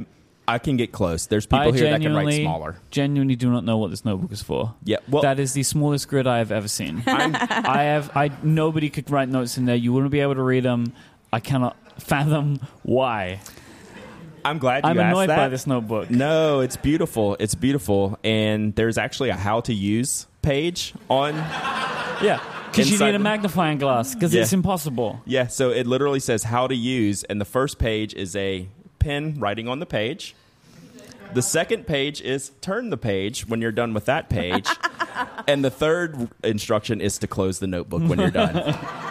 I 0.49 0.57
can 0.57 0.77
get 0.77 0.91
close. 0.91 1.27
There's 1.27 1.45
people 1.45 1.59
I 1.59 1.71
here 1.71 1.91
that 1.91 2.01
can 2.01 2.15
write 2.15 2.33
smaller. 2.33 2.77
Genuinely, 2.89 3.35
do 3.35 3.51
not 3.51 3.63
know 3.63 3.77
what 3.77 3.91
this 3.91 4.03
notebook 4.03 4.31
is 4.31 4.41
for. 4.41 4.73
Yeah, 4.83 4.97
well, 5.07 5.21
that 5.21 5.39
is 5.39 5.53
the 5.53 5.61
smallest 5.61 6.07
grid 6.07 6.25
I 6.25 6.39
have 6.39 6.51
ever 6.51 6.67
seen. 6.67 7.03
I 7.07 7.83
have. 7.83 8.15
I 8.15 8.31
nobody 8.41 8.89
could 8.89 9.11
write 9.11 9.29
notes 9.29 9.57
in 9.57 9.65
there. 9.65 9.75
You 9.75 9.93
wouldn't 9.93 10.11
be 10.11 10.21
able 10.21 10.35
to 10.35 10.41
read 10.41 10.63
them. 10.63 10.93
I 11.31 11.39
cannot 11.39 11.77
fathom 12.01 12.59
why. 12.81 13.41
I'm 14.45 14.57
glad 14.57 14.83
you 14.83 14.89
asked. 14.89 14.97
I'm 14.97 14.99
asked 14.99 15.11
annoyed 15.13 15.29
that. 15.29 15.35
by 15.37 15.47
this 15.49 15.67
notebook. 15.67 16.09
No, 16.09 16.59
it's 16.61 16.77
beautiful. 16.77 17.35
It's 17.39 17.55
beautiful, 17.55 18.17
and 18.23 18.75
there's 18.75 18.97
actually 18.97 19.29
a 19.29 19.35
how 19.35 19.61
to 19.61 19.73
use 19.73 20.27
page 20.41 20.93
on. 21.09 21.33
Yeah, 22.21 22.41
because 22.69 22.89
you 22.89 22.95
Inside 22.95 23.05
need 23.11 23.15
a 23.15 23.19
magnifying 23.19 23.77
glass 23.77 24.13
because 24.13 24.33
Yeah. 24.33 24.41
it's 24.41 24.51
impossible. 24.51 25.21
Yeah, 25.25 25.47
so 25.47 25.69
it 25.69 25.87
literally 25.87 26.19
says 26.19 26.43
how 26.43 26.67
to 26.67 26.75
use, 26.75 27.23
and 27.23 27.39
the 27.39 27.45
first 27.45 27.79
page 27.79 28.13
is 28.13 28.35
a 28.35 28.67
pen 28.99 29.35
writing 29.39 29.69
on 29.69 29.79
the 29.79 29.85
page. 29.85 30.35
The 31.33 31.41
second 31.41 31.87
page 31.87 32.19
is 32.21 32.51
turn 32.59 32.89
the 32.89 32.97
page 32.97 33.47
when 33.47 33.61
you're 33.61 33.71
done 33.71 33.93
with 33.93 34.03
that 34.05 34.29
page. 34.29 34.67
and 35.47 35.63
the 35.63 35.69
third 35.69 36.29
instruction 36.43 36.99
is 36.99 37.17
to 37.19 37.27
close 37.27 37.59
the 37.59 37.67
notebook 37.67 38.01
when 38.03 38.19
you're 38.19 38.31
done. 38.31 38.55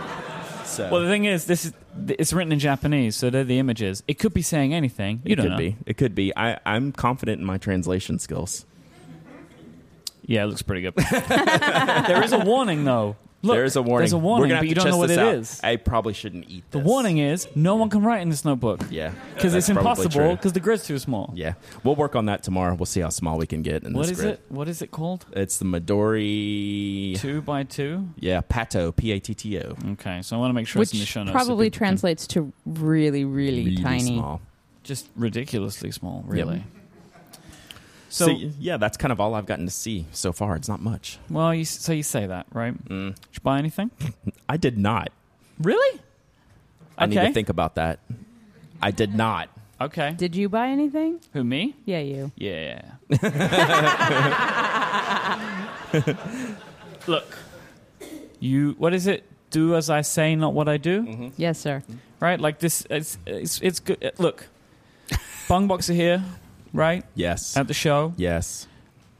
So 0.68 0.90
Well, 0.90 1.00
the 1.00 1.08
thing 1.08 1.24
is, 1.24 1.46
this 1.46 1.64
is 1.64 1.72
it's 2.08 2.32
written 2.32 2.52
in 2.52 2.58
Japanese, 2.58 3.16
so 3.16 3.30
they're 3.30 3.44
the 3.44 3.58
images. 3.58 4.02
It 4.06 4.18
could 4.18 4.34
be 4.34 4.42
saying 4.42 4.74
anything. 4.74 5.22
You 5.24 5.32
it 5.32 5.36
don't 5.36 5.46
could 5.46 5.50
know. 5.52 5.56
be. 5.56 5.76
It 5.86 5.96
could 5.96 6.14
be. 6.14 6.36
I, 6.36 6.60
I'm 6.64 6.92
confident 6.92 7.40
in 7.40 7.46
my 7.46 7.58
translation 7.58 8.18
skills. 8.18 8.64
Yeah, 10.22 10.44
it 10.44 10.46
looks 10.48 10.62
pretty 10.62 10.82
good. 10.82 10.94
there 10.96 12.22
is 12.22 12.32
a 12.32 12.38
warning, 12.38 12.84
though. 12.84 13.16
Look, 13.40 13.54
there 13.54 13.64
is 13.64 13.76
a 13.76 13.82
warning. 13.82 14.00
There's 14.02 14.12
a 14.14 14.18
warning, 14.18 14.40
We're 14.42 14.48
gonna 14.48 14.54
but 14.54 14.64
have 14.64 14.68
you 14.68 14.74
to 14.74 14.80
don't 14.80 14.90
know 14.90 14.96
what 14.96 15.06
this 15.08 15.16
it 15.16 15.20
out. 15.22 15.34
is. 15.36 15.60
I 15.62 15.76
probably 15.76 16.12
shouldn't 16.12 16.50
eat 16.50 16.64
The 16.72 16.80
warning 16.80 17.18
is 17.18 17.46
no 17.54 17.76
one 17.76 17.88
can 17.88 18.02
write 18.02 18.20
in 18.20 18.30
this 18.30 18.44
notebook 18.44 18.80
Yeah. 18.90 19.12
because 19.36 19.54
it's 19.54 19.68
that's 19.68 19.76
probably 19.76 20.02
impossible 20.04 20.10
true. 20.26 20.36
because 20.36 20.52
the 20.54 20.60
grid's 20.60 20.84
too 20.86 20.98
small. 20.98 21.32
Yeah. 21.36 21.52
We'll 21.84 21.94
work 21.94 22.16
on 22.16 22.26
that 22.26 22.42
tomorrow. 22.42 22.74
We'll 22.74 22.86
see 22.86 23.00
how 23.00 23.10
small 23.10 23.38
we 23.38 23.46
can 23.46 23.62
get 23.62 23.84
in 23.84 23.92
What 23.92 24.02
this 24.08 24.10
is 24.18 24.20
grid. 24.20 24.32
it? 24.34 24.40
What 24.48 24.68
is 24.68 24.82
it 24.82 24.90
called? 24.90 25.24
It's 25.32 25.56
the 25.58 25.64
Midori. 25.66 27.18
Two 27.20 27.40
by 27.42 27.62
two. 27.62 28.08
Yeah, 28.18 28.40
Patto, 28.40 28.92
P 28.92 29.12
A 29.12 29.20
T 29.20 29.34
T 29.34 29.58
O. 29.60 29.76
Okay, 29.92 30.20
so 30.22 30.36
I 30.36 30.38
want 30.40 30.50
to 30.50 30.54
make 30.54 30.66
sure 30.66 30.82
it's 30.82 30.92
in 30.92 30.98
the 30.98 31.02
Which 31.02 31.08
show 31.08 31.22
notes. 31.22 31.30
so 31.30 31.44
probably 31.44 31.66
people 31.66 31.74
can- 31.78 31.86
translates 31.86 32.26
to 32.28 32.52
really, 32.66 33.24
really, 33.24 33.76
tiny. 33.76 34.16
small. 34.16 34.40
just 34.82 35.06
ridiculously 35.16 35.90
small, 35.90 36.24
really. 36.26 36.64
So, 38.10 38.26
So, 38.26 38.32
yeah, 38.58 38.76
that's 38.78 38.96
kind 38.96 39.12
of 39.12 39.20
all 39.20 39.34
I've 39.34 39.46
gotten 39.46 39.66
to 39.66 39.70
see 39.70 40.06
so 40.12 40.32
far. 40.32 40.56
It's 40.56 40.68
not 40.68 40.80
much. 40.80 41.18
well, 41.28 41.54
you, 41.54 41.64
so 41.64 41.92
you 41.92 42.02
say 42.02 42.26
that, 42.26 42.46
right? 42.52 42.72
Mm. 42.88 43.14
Did 43.14 43.26
you 43.32 43.40
buy 43.42 43.58
anything? 43.58 43.90
I 44.48 44.56
did 44.56 44.78
not. 44.78 45.10
Really? 45.60 46.00
I 46.96 47.06
need 47.06 47.16
to 47.16 47.32
think 47.32 47.48
about 47.48 47.74
that. 47.76 48.00
I 48.82 48.90
did 48.90 49.14
not. 49.14 49.50
Okay. 49.80 50.14
Did 50.16 50.34
you 50.34 50.48
buy 50.48 50.68
anything? 50.68 51.20
Who 51.32 51.44
me? 51.44 51.76
Yeah, 51.84 52.00
you. 52.00 52.32
Yeah. 52.36 52.82
Look, 57.06 57.38
you. 58.40 58.74
What 58.78 58.94
is 58.94 59.06
it? 59.06 59.24
Do 59.50 59.76
as 59.76 59.88
I 59.88 60.02
say, 60.02 60.34
not 60.36 60.52
what 60.52 60.68
I 60.68 60.76
do. 60.76 61.02
Mm-hmm. 61.02 61.28
Yes, 61.36 61.58
sir. 61.58 61.82
Right? 62.20 62.38
Like 62.40 62.58
this. 62.58 62.86
It's 62.90 63.18
it's, 63.26 63.60
it's 63.62 63.80
good. 63.80 64.12
Look, 64.18 64.46
Bungubox 65.48 65.88
are 65.90 65.94
here, 65.94 66.22
right? 66.78 67.04
Yes. 67.14 67.56
At 67.56 67.68
the 67.68 67.74
show. 67.74 68.14
yes. 68.16 68.66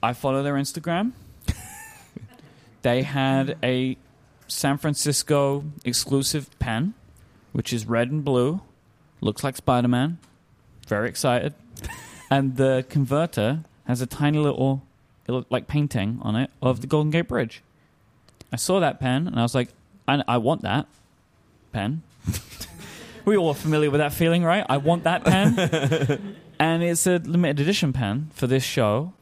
I 0.01 0.13
follow 0.13 0.43
their 0.45 0.55
Instagram. 0.55 1.13
they 2.83 3.03
had 3.03 3.59
a 3.65 3.97
San 4.47 4.79
Francisco 4.79 5.65
exclusive 5.85 6.57
pen, 6.61 6.95
which 7.53 7.73
is 7.73 7.85
red 7.85 8.11
and 8.11 8.25
blue, 8.25 8.61
looks 9.21 9.43
like 9.43 9.57
Spider 9.57 9.89
Man. 9.89 10.19
Very 10.87 11.09
excited. 11.09 11.53
and 12.31 12.57
the 12.57 12.87
converter 12.89 13.65
has 13.87 14.01
a 14.01 14.07
tiny 14.07 14.39
little, 14.39 14.83
it 15.27 15.33
looked 15.33 15.51
like 15.51 15.67
painting 15.67 16.21
on 16.23 16.37
it 16.37 16.51
of 16.63 16.81
the 16.81 16.87
Golden 16.87 17.11
Gate 17.11 17.27
Bridge. 17.29 17.63
I 18.53 18.57
saw 18.57 18.79
that 18.79 19.01
pen 19.01 19.27
and 19.27 19.39
I 19.39 19.43
was 19.43 19.55
like, 19.55 19.71
I, 20.07 20.23
I 20.29 20.39
want 20.39 20.63
that 20.63 20.87
pen. 21.73 22.03
we 23.29 23.37
all 23.37 23.49
are 23.49 23.55
familiar 23.55 23.91
with 23.91 24.01
that 24.01 24.13
feeling, 24.13 24.43
right? 24.45 24.65
I 24.69 24.77
want 24.79 25.05
that 25.05 25.25
pen. 25.25 26.35
and 26.59 26.83
it's 26.83 27.07
a 27.07 27.19
limited 27.19 27.61
edition 27.61 27.93
pen 27.93 28.31
for 28.35 28.47
this 28.47 28.65
show. 28.65 29.13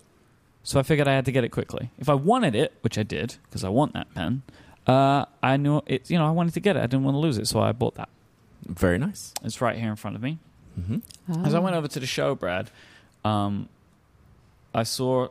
So 0.63 0.81
I 0.81 0.83
figured 0.83 1.07
I 1.07 1.13
had 1.15 1.25
to 1.27 1.33
get 1.33 1.45
it 1.45 1.51
quickly. 1.51 1.91
If 1.99 2.09
I 2.09 2.15
wanted 2.15 2.55
it, 2.57 2.73
which 2.81 2.99
I 2.99 3.03
did, 3.05 3.37
because 3.45 3.63
I 3.65 3.69
want 3.69 3.93
that 3.93 4.13
pen, 4.15 4.43
uh, 4.87 5.27
I 5.43 5.57
knew 5.57 5.81
it. 5.87 6.11
You 6.11 6.19
know, 6.19 6.27
I 6.27 6.31
wanted 6.31 6.55
to 6.55 6.61
get 6.61 6.77
it. 6.77 6.81
I 6.81 6.87
didn't 6.87 7.05
want 7.05 7.15
to 7.15 7.19
lose 7.21 7.39
it, 7.39 7.47
so 7.47 7.61
I 7.61 7.73
bought 7.73 7.95
that. 7.95 8.09
Very 8.67 8.99
nice. 8.99 9.33
It's 9.45 9.61
right 9.61 9.77
here 9.79 9.91
in 9.91 9.97
front 9.97 10.17
of 10.17 10.23
me. 10.23 10.39
hmm 10.75 10.99
As 11.45 11.55
Oh. 11.55 11.59
I 11.59 11.61
went 11.61 11.77
over 11.77 11.87
to 11.89 12.01
the 12.01 12.07
show, 12.07 12.35
Brad, 12.35 12.71
um, 13.25 13.69
I 14.75 14.83
saw 14.83 15.29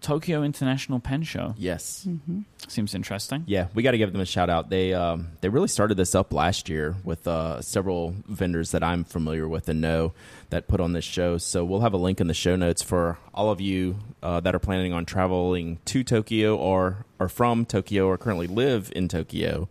Tokyo 0.00 0.42
International 0.42 1.00
Pen 1.00 1.22
Show. 1.22 1.54
Yes. 1.56 2.06
Mm-hmm. 2.08 2.40
Seems 2.68 2.94
interesting. 2.94 3.44
Yeah, 3.46 3.68
we 3.74 3.82
got 3.82 3.92
to 3.92 3.98
give 3.98 4.12
them 4.12 4.20
a 4.20 4.26
shout 4.26 4.50
out. 4.50 4.70
They 4.70 4.94
um, 4.94 5.28
they 5.40 5.48
really 5.48 5.68
started 5.68 5.96
this 5.96 6.14
up 6.14 6.32
last 6.32 6.68
year 6.68 6.96
with 7.04 7.26
uh, 7.26 7.60
several 7.62 8.14
vendors 8.28 8.70
that 8.72 8.84
I'm 8.84 9.04
familiar 9.04 9.48
with 9.48 9.68
and 9.68 9.80
know 9.80 10.12
that 10.50 10.68
put 10.68 10.80
on 10.80 10.92
this 10.92 11.04
show. 11.04 11.38
So 11.38 11.64
we'll 11.64 11.80
have 11.80 11.92
a 11.92 11.98
link 11.98 12.20
in 12.20 12.26
the 12.26 12.34
show 12.34 12.56
notes 12.56 12.82
for 12.82 13.18
all 13.34 13.50
of 13.50 13.60
you 13.60 13.96
uh, 14.22 14.40
that 14.40 14.54
are 14.54 14.60
planning 14.60 14.92
on 14.92 15.06
traveling 15.06 15.78
to 15.86 16.04
Tokyo 16.04 16.56
or 16.56 17.06
are 17.18 17.28
from 17.28 17.64
Tokyo 17.64 18.06
or 18.06 18.18
currently 18.18 18.46
live 18.46 18.92
in 18.94 19.08
Tokyo 19.08 19.68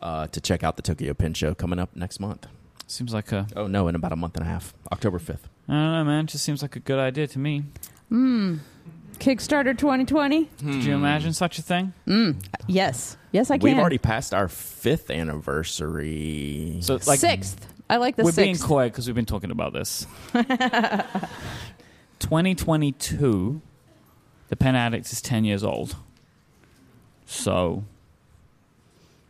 uh, 0.00 0.26
to 0.28 0.40
check 0.40 0.64
out 0.64 0.76
the 0.76 0.82
Tokyo 0.82 1.14
Pen 1.14 1.34
Show 1.34 1.54
coming 1.54 1.78
up 1.78 1.94
next 1.94 2.18
month. 2.18 2.46
Seems 2.88 3.12
like 3.12 3.32
a. 3.32 3.46
Oh 3.56 3.66
no, 3.66 3.88
in 3.88 3.94
about 3.94 4.12
a 4.12 4.16
month 4.16 4.36
and 4.36 4.44
a 4.46 4.48
half, 4.48 4.72
October 4.92 5.18
fifth. 5.18 5.48
I 5.68 5.72
don't 5.72 5.92
know, 5.92 6.04
man. 6.04 6.26
Just 6.26 6.44
seems 6.44 6.62
like 6.62 6.76
a 6.76 6.80
good 6.80 6.98
idea 6.98 7.26
to 7.26 7.38
me. 7.38 7.64
Mm. 8.10 8.60
Kickstarter 9.18 9.76
2020? 9.76 10.44
Could 10.44 10.84
you 10.84 10.94
imagine 10.94 11.32
such 11.32 11.58
a 11.58 11.62
thing? 11.62 11.92
Mm. 12.06 12.44
Yes. 12.66 13.16
Yes, 13.32 13.50
I 13.50 13.58
can. 13.58 13.64
We've 13.64 13.78
already 13.78 13.98
passed 13.98 14.32
our 14.32 14.48
fifth 14.48 15.10
anniversary. 15.10 16.78
So 16.80 16.98
like 17.06 17.18
Sixth. 17.18 17.66
I 17.88 17.98
like 17.98 18.16
the 18.16 18.24
we're 18.24 18.32
being 18.32 18.54
sixth. 18.56 18.66
coy 18.66 18.88
because 18.88 19.06
we've 19.06 19.14
been 19.14 19.26
talking 19.26 19.50
about 19.50 19.72
this. 19.72 20.06
2022, 22.18 23.60
the 24.48 24.56
Pen 24.56 24.74
Addict 24.74 25.06
is 25.12 25.20
10 25.20 25.44
years 25.44 25.62
old. 25.62 25.96
So 27.26 27.84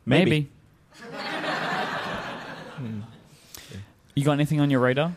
maybe. 0.05 0.51
you 4.15 4.25
got 4.25 4.33
anything 4.33 4.61
on 4.61 4.71
your 4.71 4.81
radar? 4.81 5.15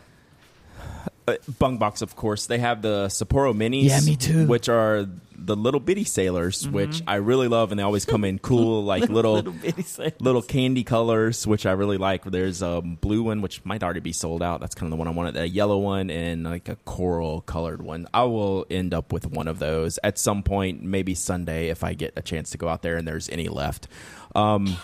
Uh, 1.28 1.34
Bungubox, 1.60 2.02
of 2.02 2.16
course. 2.16 2.46
They 2.46 2.58
have 2.58 2.82
the 2.82 3.06
Sapporo 3.06 3.54
Minis. 3.54 3.84
Yeah, 3.88 4.00
me 4.00 4.16
too. 4.16 4.46
Which 4.46 4.68
are 4.68 5.06
the 5.42 5.56
little 5.56 5.80
bitty 5.80 6.04
sailors, 6.04 6.66
Mhm. 6.66 6.72
which 6.72 7.02
I 7.06 7.16
really 7.16 7.48
love, 7.48 7.70
and 7.72 7.78
they 7.78 7.82
always 7.82 8.04
come 8.04 8.24
in 8.24 8.38
cool, 8.38 8.84
like 8.92 9.08
little 9.08 9.34
little, 9.34 9.52
bitty 9.52 9.82
say. 9.82 10.12
candy 10.48 10.84
colors, 10.84 11.46
which 11.46 11.64
I 11.66 11.72
really 11.72 11.96
like. 11.96 12.24
There's 12.24 12.60
a 12.62 12.82
blue 12.82 13.22
one, 13.22 13.40
which 13.40 13.64
might 13.64 13.82
already 13.82 14.00
be 14.00 14.12
sold 14.12 14.42
out. 14.42 14.60
That's 14.60 14.74
kind 14.74 14.86
of 14.86 14.90
the 14.90 14.96
one 14.96 15.08
I 15.08 15.12
wanted. 15.12 15.36
A 15.36 15.48
yellow 15.48 15.78
one 15.78 16.10
and 16.10 16.44
like 16.44 16.68
a 16.68 16.76
coral 16.84 17.40
colored 17.42 17.80
one. 17.80 18.06
I 18.12 18.24
will 18.24 18.66
end 18.70 18.92
up 18.92 19.12
with 19.12 19.26
one 19.30 19.48
of 19.48 19.58
those 19.60 19.98
at 20.04 20.18
some 20.18 20.42
point, 20.42 20.82
maybe 20.82 21.14
Sunday, 21.14 21.68
if 21.68 21.82
I 21.84 21.94
get 21.94 22.12
a 22.16 22.22
chance 22.22 22.50
to 22.50 22.58
go 22.58 22.68
out 22.68 22.82
there 22.82 22.96
and 22.96 23.06
there's 23.08 23.28
any 23.30 23.48
left. 23.48 23.88
Um, 24.34 24.76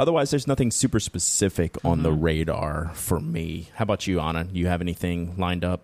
Otherwise, 0.00 0.30
there's 0.30 0.46
nothing 0.46 0.70
super 0.70 0.98
specific 0.98 1.76
on 1.84 2.02
the 2.02 2.08
Mhm. 2.10 2.22
radar 2.22 2.90
for 2.94 3.20
me. 3.20 3.68
How 3.74 3.82
about 3.82 4.06
you, 4.06 4.18
Ana? 4.18 4.46
You 4.50 4.66
have 4.66 4.80
anything 4.80 5.34
lined 5.36 5.62
up? 5.62 5.82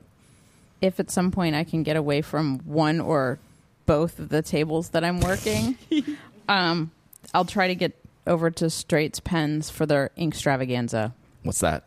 If 0.80 0.98
at 0.98 1.10
some 1.10 1.30
point 1.30 1.54
I 1.54 1.64
can 1.64 1.82
get 1.82 1.96
away 1.98 2.22
from 2.22 2.60
one 2.60 2.98
or 2.98 3.38
both 3.84 4.18
of 4.18 4.30
the 4.30 4.40
tables 4.40 4.88
that 4.90 5.04
I'm 5.04 5.20
working, 5.20 5.76
um, 6.48 6.92
I'll 7.34 7.44
try 7.44 7.68
to 7.68 7.74
get 7.74 7.92
over 8.26 8.50
to 8.52 8.70
Straits 8.70 9.20
Pens 9.20 9.68
for 9.68 9.84
their 9.84 10.10
ink 10.16 10.32
extravaganza. 10.32 11.12
What's 11.42 11.60
that? 11.60 11.84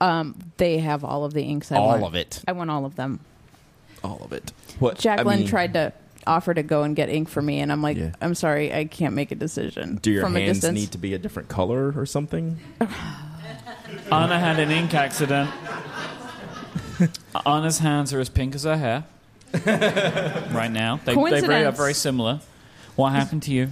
Um, 0.00 0.36
they 0.56 0.78
have 0.78 1.02
all 1.02 1.24
of 1.24 1.34
the 1.34 1.42
inks 1.42 1.72
I 1.72 1.76
All 1.78 1.88
want. 1.88 2.04
of 2.04 2.14
it. 2.14 2.44
I 2.46 2.52
want 2.52 2.70
all 2.70 2.84
of 2.84 2.94
them. 2.94 3.18
All 4.04 4.20
of 4.24 4.32
it. 4.32 4.52
What 4.78 4.98
Jacqueline 4.98 5.34
I 5.34 5.40
mean, 5.40 5.48
tried 5.48 5.72
to 5.74 5.92
offer 6.26 6.52
to 6.54 6.62
go 6.62 6.82
and 6.82 6.94
get 6.96 7.08
ink 7.08 7.28
for 7.28 7.42
me, 7.42 7.60
and 7.60 7.70
I'm 7.72 7.82
like, 7.82 7.96
Yeah. 7.96 8.12
I'm 8.20 8.34
sorry, 8.34 8.72
I 8.72 8.84
can't 8.84 9.14
make 9.14 9.30
a 9.32 9.34
decision 9.34 9.98
Do 10.02 10.10
your 10.10 10.22
from 10.22 10.36
a 10.36 10.40
hands 10.40 10.58
distance. 10.58 10.74
need 10.78 10.90
to 10.92 10.98
be 10.98 11.14
a 11.14 11.18
different 11.18 11.48
color 11.48 11.92
or 11.96 12.06
something? 12.06 12.58
Ana 14.12 14.38
had 14.38 14.58
an 14.58 14.70
ink 14.70 14.94
accident. 14.94 15.50
Ana's 17.46 17.78
hands 17.78 18.12
are 18.12 18.20
as 18.20 18.28
pink 18.28 18.54
as 18.54 18.64
her 18.64 18.76
hair 18.76 19.04
right 20.52 20.70
now. 20.70 21.00
They, 21.04 21.14
they 21.14 21.20
very, 21.20 21.32
are 21.34 21.40
Coincidence. 21.40 21.76
very 21.76 21.94
similar. 21.94 22.40
What 22.96 23.10
happened 23.10 23.42
to 23.44 23.52
you? 23.52 23.68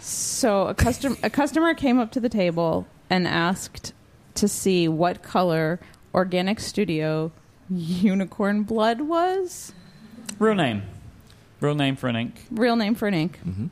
So 0.00 0.66
a 0.68 0.74
custom 0.74 1.16
a 1.22 1.30
customer 1.30 1.74
came 1.74 1.98
up 1.98 2.10
to 2.12 2.20
the 2.20 2.28
table 2.28 2.86
and 3.10 3.26
asked 3.28 3.92
to 4.34 4.48
see 4.48 4.88
what 4.88 5.22
color 5.22 5.80
Organic 6.12 6.60
Studio 6.60 7.32
Unicorn 7.70 8.62
Blood 8.64 9.02
was. 9.02 9.72
Real 10.38 10.54
name. 10.54 10.82
Real 11.64 11.74
name 11.74 11.96
for 11.96 12.08
an 12.08 12.16
ink. 12.16 12.34
Real 12.50 12.76
name 12.76 12.94
for 12.94 13.08
an 13.08 13.14
ink. 13.14 13.38
Mm-hmm. 13.46 13.66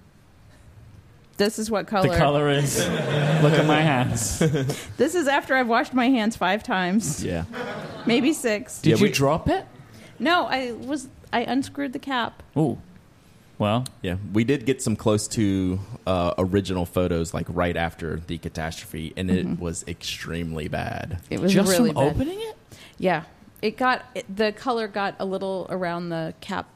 This 1.37 1.59
is 1.59 1.71
what 1.71 1.87
color. 1.87 2.09
The 2.09 2.17
color 2.17 2.49
is. 2.49 2.79
Look 3.43 3.53
at 3.53 3.67
my 3.67 3.81
hands. 3.81 4.41
This 4.97 5.15
is 5.15 5.27
after 5.29 5.55
I've 5.55 5.69
washed 5.69 5.93
my 5.95 6.09
hands 6.09 6.37
five 6.37 6.63
times, 6.63 7.25
Yeah. 7.25 7.45
maybe 8.07 8.33
six. 8.33 8.81
Did 8.81 8.91
Yeah, 8.91 8.97
you 8.97 9.03
we- 9.05 9.11
drop 9.13 9.49
it? 9.49 9.67
No, 10.19 10.45
I 10.47 10.73
was 10.73 11.09
I 11.33 11.41
unscrewed 11.41 11.93
the 11.93 11.99
cap. 11.99 12.43
Ooh. 12.57 12.79
Well, 13.59 13.85
Yeah. 14.03 14.17
We 14.33 14.45
did 14.45 14.65
get 14.67 14.83
some 14.83 14.97
close 14.97 15.27
to 15.29 15.79
uh, 16.07 16.35
original 16.39 16.85
photos 16.87 17.33
like 17.35 17.47
right 17.49 17.77
after 17.77 18.21
the 18.27 18.39
catastrophe, 18.39 19.13
and 19.17 19.31
it 19.31 19.59
was 19.59 19.85
extremely 19.87 20.69
bad. 20.69 21.19
It 21.31 21.41
was 21.41 21.53
just 21.53 21.71
really 21.71 21.91
from 21.93 21.97
bad. 22.05 22.15
opening 22.15 22.41
it? 22.41 22.57
Yeah, 22.99 23.25
it 23.61 23.77
got 23.77 24.05
it, 24.15 24.25
the 24.35 24.53
color 24.53 24.89
got 24.89 25.17
a 25.19 25.25
little 25.25 25.67
around 25.71 26.09
the 26.11 26.35
cap 26.41 26.69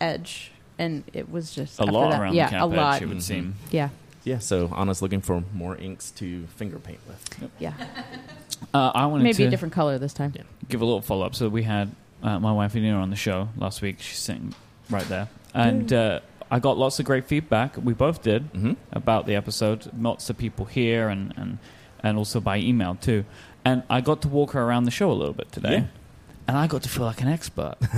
edge, 0.00 0.50
and 0.78 1.04
it 1.12 1.30
was 1.30 1.54
just 1.54 1.78
A 1.80 1.84
lot 1.84 2.10
that- 2.10 2.20
around 2.20 2.34
yeah, 2.34 2.46
the 2.46 2.50
cap 2.50 2.62
a 2.62 2.66
lot. 2.66 3.02
it 3.02 3.06
would 3.08 3.22
seem. 3.22 3.54
Yeah, 3.70 3.88
Yeah. 4.24 4.38
So 4.38 4.68
Ana's 4.76 5.02
looking 5.02 5.20
for 5.20 5.42
more 5.54 5.76
inks 5.76 6.10
to 6.12 6.46
finger 6.56 6.78
paint 6.78 7.00
with. 7.08 7.50
yeah. 7.58 7.74
Uh, 8.72 8.92
I 8.94 9.06
wanted 9.06 9.22
to 9.22 9.24
Maybe 9.24 9.34
to 9.38 9.44
a 9.44 9.50
different 9.50 9.74
color 9.74 9.98
this 9.98 10.12
time. 10.14 10.32
Yeah. 10.36 10.42
give 10.68 10.80
a 10.80 10.84
little 10.84 11.02
follow 11.02 11.26
up. 11.26 11.34
So 11.34 11.48
we 11.48 11.64
had 11.64 11.90
uh, 12.22 12.38
my 12.38 12.52
wife 12.52 12.76
Adina 12.76 12.96
on 12.96 13.10
the 13.10 13.16
show 13.16 13.48
last 13.56 13.82
week. 13.82 13.96
She's 14.00 14.18
sitting 14.18 14.54
right 14.88 15.06
there, 15.08 15.28
and 15.54 15.92
uh, 15.92 16.20
I 16.50 16.60
got 16.60 16.78
lots 16.78 17.00
of 17.00 17.04
great 17.06 17.24
feedback. 17.26 17.76
We 17.76 17.92
both 17.94 18.22
did 18.22 18.52
Mm-hmm. 18.52 18.72
about 18.92 19.26
the 19.26 19.34
episode. 19.34 19.90
Lots 19.98 20.30
of 20.30 20.38
people 20.38 20.66
here, 20.66 21.08
and 21.08 21.34
and 21.36 21.58
and 22.04 22.16
also 22.16 22.38
by 22.40 22.58
email 22.58 22.94
too. 22.94 23.24
And 23.64 23.82
I 23.90 24.00
got 24.00 24.22
to 24.22 24.28
walk 24.28 24.52
her 24.52 24.62
around 24.62 24.84
the 24.84 24.90
show 24.92 25.10
a 25.10 25.14
little 25.14 25.34
bit 25.34 25.50
today. 25.52 25.72
Yeah. 25.72 25.84
And 26.48 26.58
I 26.58 26.66
got 26.66 26.82
to 26.82 26.88
feel 26.88 27.04
like 27.04 27.20
an 27.20 27.28
expert. 27.28 27.76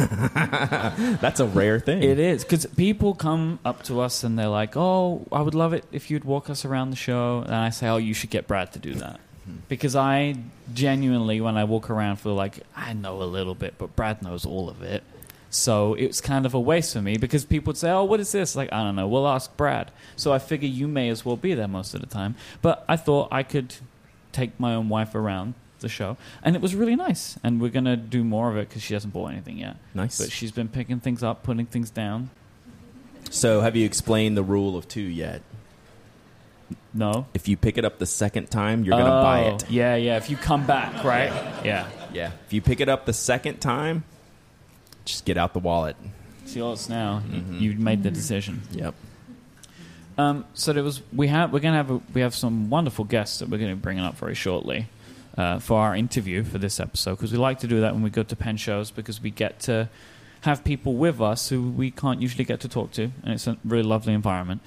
That's 1.21 1.41
a 1.41 1.47
rare 1.47 1.81
thing. 1.81 2.03
It 2.03 2.19
is 2.19 2.45
because 2.45 2.67
people 2.67 3.15
come 3.15 3.59
up 3.65 3.83
to 3.85 4.01
us 4.01 4.23
and 4.23 4.39
they're 4.39 4.49
like, 4.49 4.77
"Oh, 4.77 5.27
I 5.33 5.41
would 5.41 5.55
love 5.55 5.73
it 5.73 5.85
if 5.93 6.11
you'd 6.11 6.25
walk 6.25 6.51
us 6.51 6.65
around 6.65 6.91
the 6.91 6.97
show." 6.97 7.43
And 7.45 7.55
I 7.55 7.71
say, 7.71 7.89
"Oh, 7.89 7.97
you 7.97 8.13
should 8.13 8.31
get 8.31 8.47
Brad 8.47 8.73
to 8.75 8.79
do 8.79 8.95
that," 8.95 9.19
mm-hmm. 9.49 9.59
because 9.69 9.97
I 9.97 10.37
genuinely, 10.73 11.41
when 11.41 11.57
I 11.57 11.65
walk 11.65 11.89
around, 11.89 12.17
feel 12.17 12.35
like 12.35 12.61
I 12.77 12.93
know 12.93 13.23
a 13.23 13.25
little 13.25 13.55
bit, 13.55 13.75
but 13.79 13.97
Brad 13.97 14.23
knows 14.23 14.45
all 14.45 14.69
of 14.69 14.83
it. 14.83 15.03
So 15.49 15.95
it's 15.95 16.21
kind 16.21 16.45
of 16.45 16.53
a 16.53 16.61
waste 16.61 16.93
for 16.93 17.01
me 17.01 17.17
because 17.17 17.45
people 17.45 17.71
would 17.71 17.79
say, 17.79 17.91
"Oh, 17.91 18.05
what 18.05 18.21
is 18.21 18.31
this?" 18.31 18.55
Like 18.55 18.73
I 18.73 18.83
don't 18.83 18.97
know. 18.97 19.09
We'll 19.09 19.29
ask 19.29 19.57
Brad. 19.57 19.91
So 20.17 20.33
I 20.35 20.39
figure 20.39 20.69
you 20.69 20.87
may 20.87 21.09
as 21.09 21.25
well 21.25 21.37
be 21.37 21.55
there 21.55 21.69
most 21.69 21.95
of 21.95 22.03
the 22.03 22.07
time. 22.07 22.35
But 22.61 22.85
I 22.89 22.97
thought 22.97 23.29
I 23.33 23.43
could 23.43 23.75
take 24.33 24.61
my 24.61 24.75
own 24.75 24.89
wife 24.89 25.15
around 25.15 25.55
the 25.85 25.89
show, 25.89 26.17
and 26.43 26.57
it 26.57 26.61
was 26.63 26.75
really 26.75 26.97
nice. 26.97 27.39
And 27.45 27.61
we're 27.61 27.71
gonna 27.71 27.97
do 27.97 28.25
more 28.25 28.51
of 28.51 28.57
it 28.57 28.69
because 28.69 28.83
she 28.83 28.95
hasn't 28.95 29.13
bought 29.13 29.29
anything 29.29 29.59
yet. 29.59 29.77
Nice. 29.95 30.19
But 30.21 30.33
she's 30.33 30.51
been 30.51 30.69
picking 30.69 30.99
things 30.99 31.23
up, 31.23 31.45
putting 31.45 31.67
things 31.67 31.91
down. 31.91 32.31
So 33.31 33.61
have 33.61 33.77
you 33.77 33.87
explained 33.87 34.37
the 34.37 34.43
rule 34.43 34.77
of 34.77 34.89
two 34.89 35.01
yet? 35.01 35.43
No. 36.93 37.27
If 37.35 37.49
you 37.49 37.57
pick 37.57 37.77
it 37.79 37.85
up 37.85 37.99
the 37.99 38.07
second 38.07 38.51
time, 38.51 38.85
you're 38.85 38.97
gonna 38.97 39.23
buy 39.23 39.45
Oh, 39.51 39.55
it. 39.57 39.71
Yeah, 39.71 39.97
yeah. 39.97 40.17
If 40.17 40.31
you 40.31 40.37
come 40.37 40.67
back, 40.67 41.05
right? 41.05 41.31
Yeah. 41.65 41.89
Yeah. 42.13 42.31
If 42.47 42.53
you 42.53 42.61
pick 42.63 42.81
it 42.81 42.89
up 42.89 43.05
the 43.07 43.13
second 43.13 43.61
time, 43.61 44.05
just 45.05 45.25
get 45.25 45.37
out 45.37 45.53
the 45.53 45.59
wallet. 45.59 45.97
See 46.47 46.61
all 46.61 46.73
it's 46.73 46.89
now. 46.89 47.23
You- 47.31 47.41
Mm-hmm. 47.41 47.59
You 47.59 47.73
made 47.75 48.03
the 48.03 48.11
decision. 48.11 48.63
Yep. 48.73 48.95
Um, 50.17 50.45
so 50.55 50.73
there 50.73 50.85
was 50.85 51.03
we 51.13 51.27
have 51.27 51.53
we're 51.53 51.59
gonna 51.59 51.77
have 51.77 51.91
a, 51.91 52.01
we 52.15 52.21
have 52.21 52.35
some 52.37 52.71
wonderful 52.71 53.05
guests 53.05 53.41
that 53.41 53.49
we're 53.49 53.59
be 53.59 53.75
bringing 53.75 54.05
up 54.05 54.17
very 54.17 54.37
shortly 54.37 54.87
uh, 55.37 55.59
for 55.59 55.81
our 55.81 55.97
interview 55.97 56.45
for 56.45 56.59
this 56.59 56.79
episode 56.79 57.13
because 57.13 57.33
we 57.33 57.39
like 57.39 57.59
to 57.59 57.67
do 57.67 57.81
that 57.81 57.93
when 57.93 58.03
we 58.03 58.11
go 58.11 58.23
to 58.23 58.37
pen 58.37 58.57
shows 58.57 58.91
because 58.91 59.21
we 59.21 59.31
get 59.31 59.59
to 59.61 59.89
have 60.43 60.63
people 60.63 60.95
with 60.95 61.21
us 61.21 61.49
who 61.49 61.71
we 61.71 61.91
can't 61.91 62.21
usually 62.21 62.45
get 62.45 62.61
to 62.61 62.69
talk 62.69 62.91
to 62.93 63.05
and 63.23 63.35
it's 63.35 63.47
a 63.47 63.57
really 63.65 63.83
lovely 63.83 64.13
environment. 64.13 64.61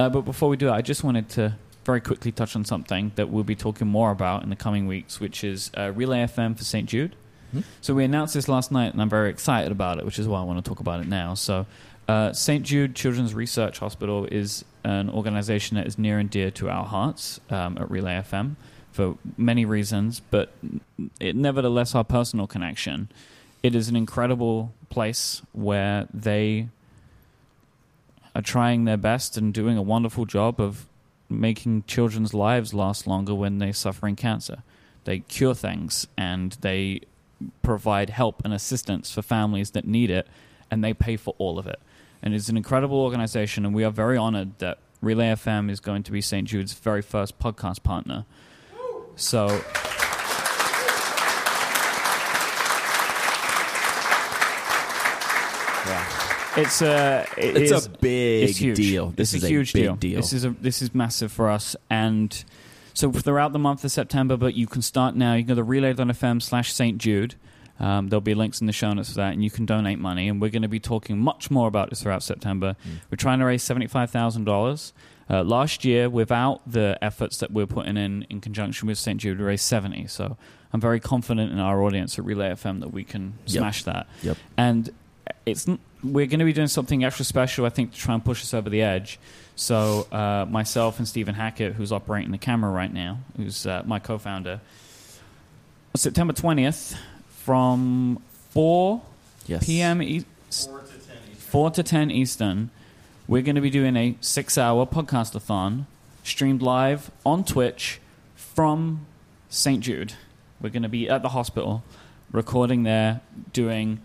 Uh, 0.00 0.08
but 0.08 0.22
before 0.22 0.48
we 0.48 0.56
do 0.56 0.66
that, 0.66 0.74
I 0.74 0.82
just 0.82 1.04
wanted 1.04 1.28
to 1.30 1.56
very 1.84 2.00
quickly 2.00 2.30
touch 2.30 2.54
on 2.54 2.64
something 2.64 3.12
that 3.16 3.28
we'll 3.30 3.44
be 3.44 3.56
talking 3.56 3.88
more 3.88 4.10
about 4.10 4.42
in 4.42 4.50
the 4.50 4.56
coming 4.56 4.86
weeks, 4.86 5.20
which 5.20 5.42
is 5.42 5.70
uh, 5.76 5.90
Relay 5.92 6.24
FM 6.24 6.56
for 6.56 6.64
St. 6.64 6.88
Jude. 6.88 7.16
Hmm. 7.52 7.60
So 7.80 7.94
we 7.94 8.04
announced 8.04 8.34
this 8.34 8.46
last 8.46 8.70
night, 8.70 8.92
and 8.92 9.00
I'm 9.00 9.08
very 9.08 9.30
excited 9.30 9.72
about 9.72 9.98
it, 9.98 10.04
which 10.04 10.18
is 10.18 10.28
why 10.28 10.40
I 10.40 10.44
want 10.44 10.62
to 10.62 10.68
talk 10.68 10.80
about 10.80 11.00
it 11.00 11.08
now. 11.08 11.34
So, 11.34 11.66
uh, 12.06 12.32
St. 12.32 12.62
Jude 12.62 12.94
Children's 12.94 13.34
Research 13.34 13.78
Hospital 13.78 14.26
is 14.26 14.64
an 14.84 15.08
organization 15.08 15.76
that 15.76 15.86
is 15.86 15.98
near 15.98 16.18
and 16.18 16.28
dear 16.28 16.50
to 16.52 16.68
our 16.68 16.84
hearts 16.84 17.40
um, 17.50 17.78
at 17.78 17.90
Relay 17.90 18.20
FM 18.20 18.56
for 18.98 19.16
many 19.36 19.64
reasons, 19.64 20.20
but 20.28 20.52
it, 21.20 21.36
nevertheless, 21.36 21.94
our 21.94 22.02
personal 22.02 22.48
connection. 22.48 23.08
It 23.62 23.76
is 23.76 23.88
an 23.88 23.94
incredible 23.94 24.72
place 24.90 25.40
where 25.52 26.08
they 26.12 26.66
are 28.34 28.42
trying 28.42 28.86
their 28.86 28.96
best 28.96 29.36
and 29.36 29.54
doing 29.54 29.78
a 29.78 29.82
wonderful 29.82 30.24
job 30.24 30.60
of 30.60 30.86
making 31.28 31.84
children's 31.86 32.34
lives 32.34 32.74
last 32.74 33.06
longer 33.06 33.36
when 33.36 33.58
they're 33.58 33.72
suffering 33.72 34.16
cancer. 34.16 34.64
They 35.04 35.20
cure 35.20 35.54
things 35.54 36.08
and 36.16 36.56
they 36.60 37.02
provide 37.62 38.10
help 38.10 38.44
and 38.44 38.52
assistance 38.52 39.12
for 39.12 39.22
families 39.22 39.70
that 39.70 39.86
need 39.86 40.10
it, 40.10 40.26
and 40.72 40.82
they 40.82 40.92
pay 40.92 41.16
for 41.16 41.36
all 41.38 41.60
of 41.60 41.68
it. 41.68 41.78
And 42.20 42.34
it's 42.34 42.48
an 42.48 42.56
incredible 42.56 43.00
organization, 43.00 43.64
and 43.64 43.72
we 43.72 43.84
are 43.84 43.92
very 43.92 44.16
honored 44.16 44.58
that 44.58 44.78
Relay 45.00 45.26
FM 45.26 45.70
is 45.70 45.78
going 45.78 46.02
to 46.02 46.10
be 46.10 46.20
St. 46.20 46.48
Jude's 46.48 46.72
very 46.72 47.00
first 47.00 47.38
podcast 47.38 47.84
partner. 47.84 48.24
So. 49.18 49.60
It's 56.56 56.82
a 56.82 57.24
it 57.36 57.56
It's 57.56 57.70
is- 57.70 57.86
a 57.86 57.90
big 57.90 58.48
it's 58.50 58.58
deal. 58.58 59.10
This 59.10 59.32
it's 59.32 59.44
is 59.44 59.50
a 59.50 59.52
huge 59.52 59.72
big 59.72 59.82
deal. 59.84 59.96
deal. 59.96 60.16
This 60.16 60.32
is 60.32 60.44
a 60.44 60.50
this 60.50 60.82
is 60.82 60.92
massive 60.94 61.30
for 61.30 61.48
us, 61.50 61.76
and 61.88 62.44
so 62.94 63.12
throughout 63.12 63.52
the 63.52 63.60
month 63.60 63.84
of 63.84 63.92
September. 63.92 64.36
But 64.36 64.54
you 64.54 64.66
can 64.66 64.82
start 64.82 65.14
now. 65.14 65.34
You 65.34 65.42
can 65.44 65.48
go 65.48 65.54
to 65.56 65.62
relay.fm 65.62 66.42
slash 66.42 66.72
St 66.72 66.98
Jude. 66.98 67.36
Um, 67.78 68.08
there'll 68.08 68.20
be 68.20 68.34
links 68.34 68.60
in 68.60 68.66
the 68.66 68.72
show 68.72 68.92
notes 68.92 69.10
for 69.10 69.16
that, 69.16 69.34
and 69.34 69.44
you 69.44 69.50
can 69.50 69.66
donate 69.66 70.00
money. 70.00 70.28
And 70.28 70.40
we're 70.40 70.50
going 70.50 70.62
to 70.62 70.68
be 70.68 70.80
talking 70.80 71.16
much 71.18 71.48
more 71.48 71.68
about 71.68 71.90
this 71.90 72.02
throughout 72.02 72.24
September. 72.24 72.74
We're 73.08 73.16
trying 73.16 73.38
to 73.38 73.44
raise 73.44 73.62
seventy 73.62 73.86
five 73.86 74.10
thousand 74.10 74.44
dollars. 74.44 74.92
Uh, 75.30 75.42
last 75.42 75.84
year, 75.84 76.08
without 76.08 76.60
the 76.70 76.98
efforts 77.02 77.38
that 77.38 77.50
we're 77.50 77.66
putting 77.66 77.96
in 77.96 78.22
in 78.30 78.40
conjunction 78.40 78.88
with 78.88 78.96
St 78.98 79.20
Jude, 79.20 79.38
we 79.38 79.44
raised 79.44 79.64
seventy. 79.64 80.06
So 80.06 80.36
I'm 80.72 80.80
very 80.80 81.00
confident 81.00 81.52
in 81.52 81.58
our 81.58 81.82
audience 81.82 82.18
at 82.18 82.24
Relay 82.24 82.50
FM 82.50 82.80
that 82.80 82.92
we 82.92 83.04
can 83.04 83.34
Yep. 83.46 83.50
smash 83.60 83.82
that 83.84 84.06
Yep. 84.22 84.36
and 84.56 84.90
it's 85.44 85.66
we're 86.02 86.26
going 86.26 86.38
to 86.38 86.44
be 86.44 86.52
doing 86.52 86.68
something 86.68 87.04
extra 87.04 87.24
special, 87.24 87.66
I 87.66 87.70
think, 87.70 87.92
to 87.92 87.98
try 87.98 88.14
and 88.14 88.24
push 88.24 88.42
us 88.42 88.54
over 88.54 88.70
the 88.70 88.80
edge. 88.82 89.18
So 89.56 90.06
uh, 90.12 90.46
myself 90.48 90.98
and 90.98 91.08
Stephen 91.08 91.34
Hackett, 91.34 91.72
who's 91.74 91.90
operating 91.90 92.30
the 92.30 92.38
camera 92.38 92.70
right 92.70 92.92
now, 92.92 93.18
who's 93.36 93.66
uh, 93.66 93.82
my 93.84 93.98
co-founder, 93.98 94.60
September 95.96 96.32
twentieth 96.32 96.96
from 97.28 98.22
four 98.50 99.02
Yes. 99.46 99.64
p.m. 99.64 100.02
E- 100.02 100.24
four 101.38 101.70
to 101.70 101.82
ten 101.82 102.10
Eastern, 102.10 102.70
we're 103.28 103.42
going 103.42 103.54
to 103.56 103.60
be 103.60 103.70
doing 103.70 103.94
a 103.96 104.16
six-hour 104.20 104.86
podcast-a-thon 104.86 105.86
streamed 106.24 106.62
live 106.62 107.10
on 107.24 107.44
Twitch 107.44 108.00
from 108.34 109.06
St. 109.50 109.80
Jude. 109.84 110.14
We're 110.60 110.70
going 110.70 110.82
to 110.82 110.88
be 110.88 111.08
at 111.08 111.22
the 111.22 111.28
hospital, 111.28 111.84
recording 112.32 112.82
there, 112.82 113.20
doing 113.52 114.00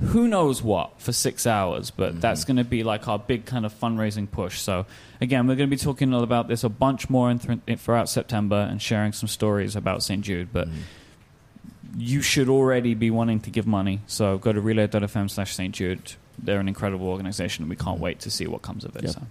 who 0.00 0.28
knows 0.28 0.62
what 0.62 1.00
for 1.00 1.12
six 1.12 1.46
hours, 1.46 1.90
but 1.90 2.10
mm-hmm. 2.12 2.20
that's 2.20 2.44
going 2.44 2.56
to 2.58 2.64
be 2.64 2.82
like 2.82 3.08
our 3.08 3.18
big 3.18 3.46
kind 3.46 3.64
of 3.64 3.72
fundraising 3.72 4.30
push. 4.30 4.58
So, 4.60 4.86
again, 5.20 5.46
we're 5.46 5.56
going 5.56 5.70
to 5.70 5.74
be 5.76 5.80
talking 5.80 6.12
all 6.12 6.22
about 6.22 6.48
this 6.48 6.62
a 6.62 6.68
bunch 6.68 7.08
more 7.08 7.30
in 7.30 7.38
th- 7.38 7.78
throughout 7.78 8.08
September 8.08 8.68
and 8.70 8.80
sharing 8.80 9.12
some 9.12 9.28
stories 9.28 9.76
about 9.76 10.02
St. 10.02 10.22
Jude. 10.22 10.48
But 10.52 10.68
mm-hmm. 10.68 12.00
you 12.00 12.20
should 12.20 12.48
already 12.48 12.94
be 12.94 13.10
wanting 13.10 13.40
to 13.40 13.50
give 13.50 13.66
money. 13.66 14.00
So, 14.06 14.38
go 14.38 14.52
to 14.52 14.60
relay.fm 14.60 15.30
slash 15.30 15.54
St. 15.54 15.74
Jude. 15.74 16.14
They're 16.38 16.60
an 16.60 16.68
incredible 16.68 17.08
organization, 17.08 17.62
and 17.62 17.70
we 17.70 17.76
can't 17.76 18.00
wait 18.00 18.20
to 18.20 18.30
see 18.30 18.46
what 18.46 18.62
comes 18.62 18.84
of 18.84 18.96
it. 18.96 19.04
Yep. 19.04 19.12
So. 19.12 19.22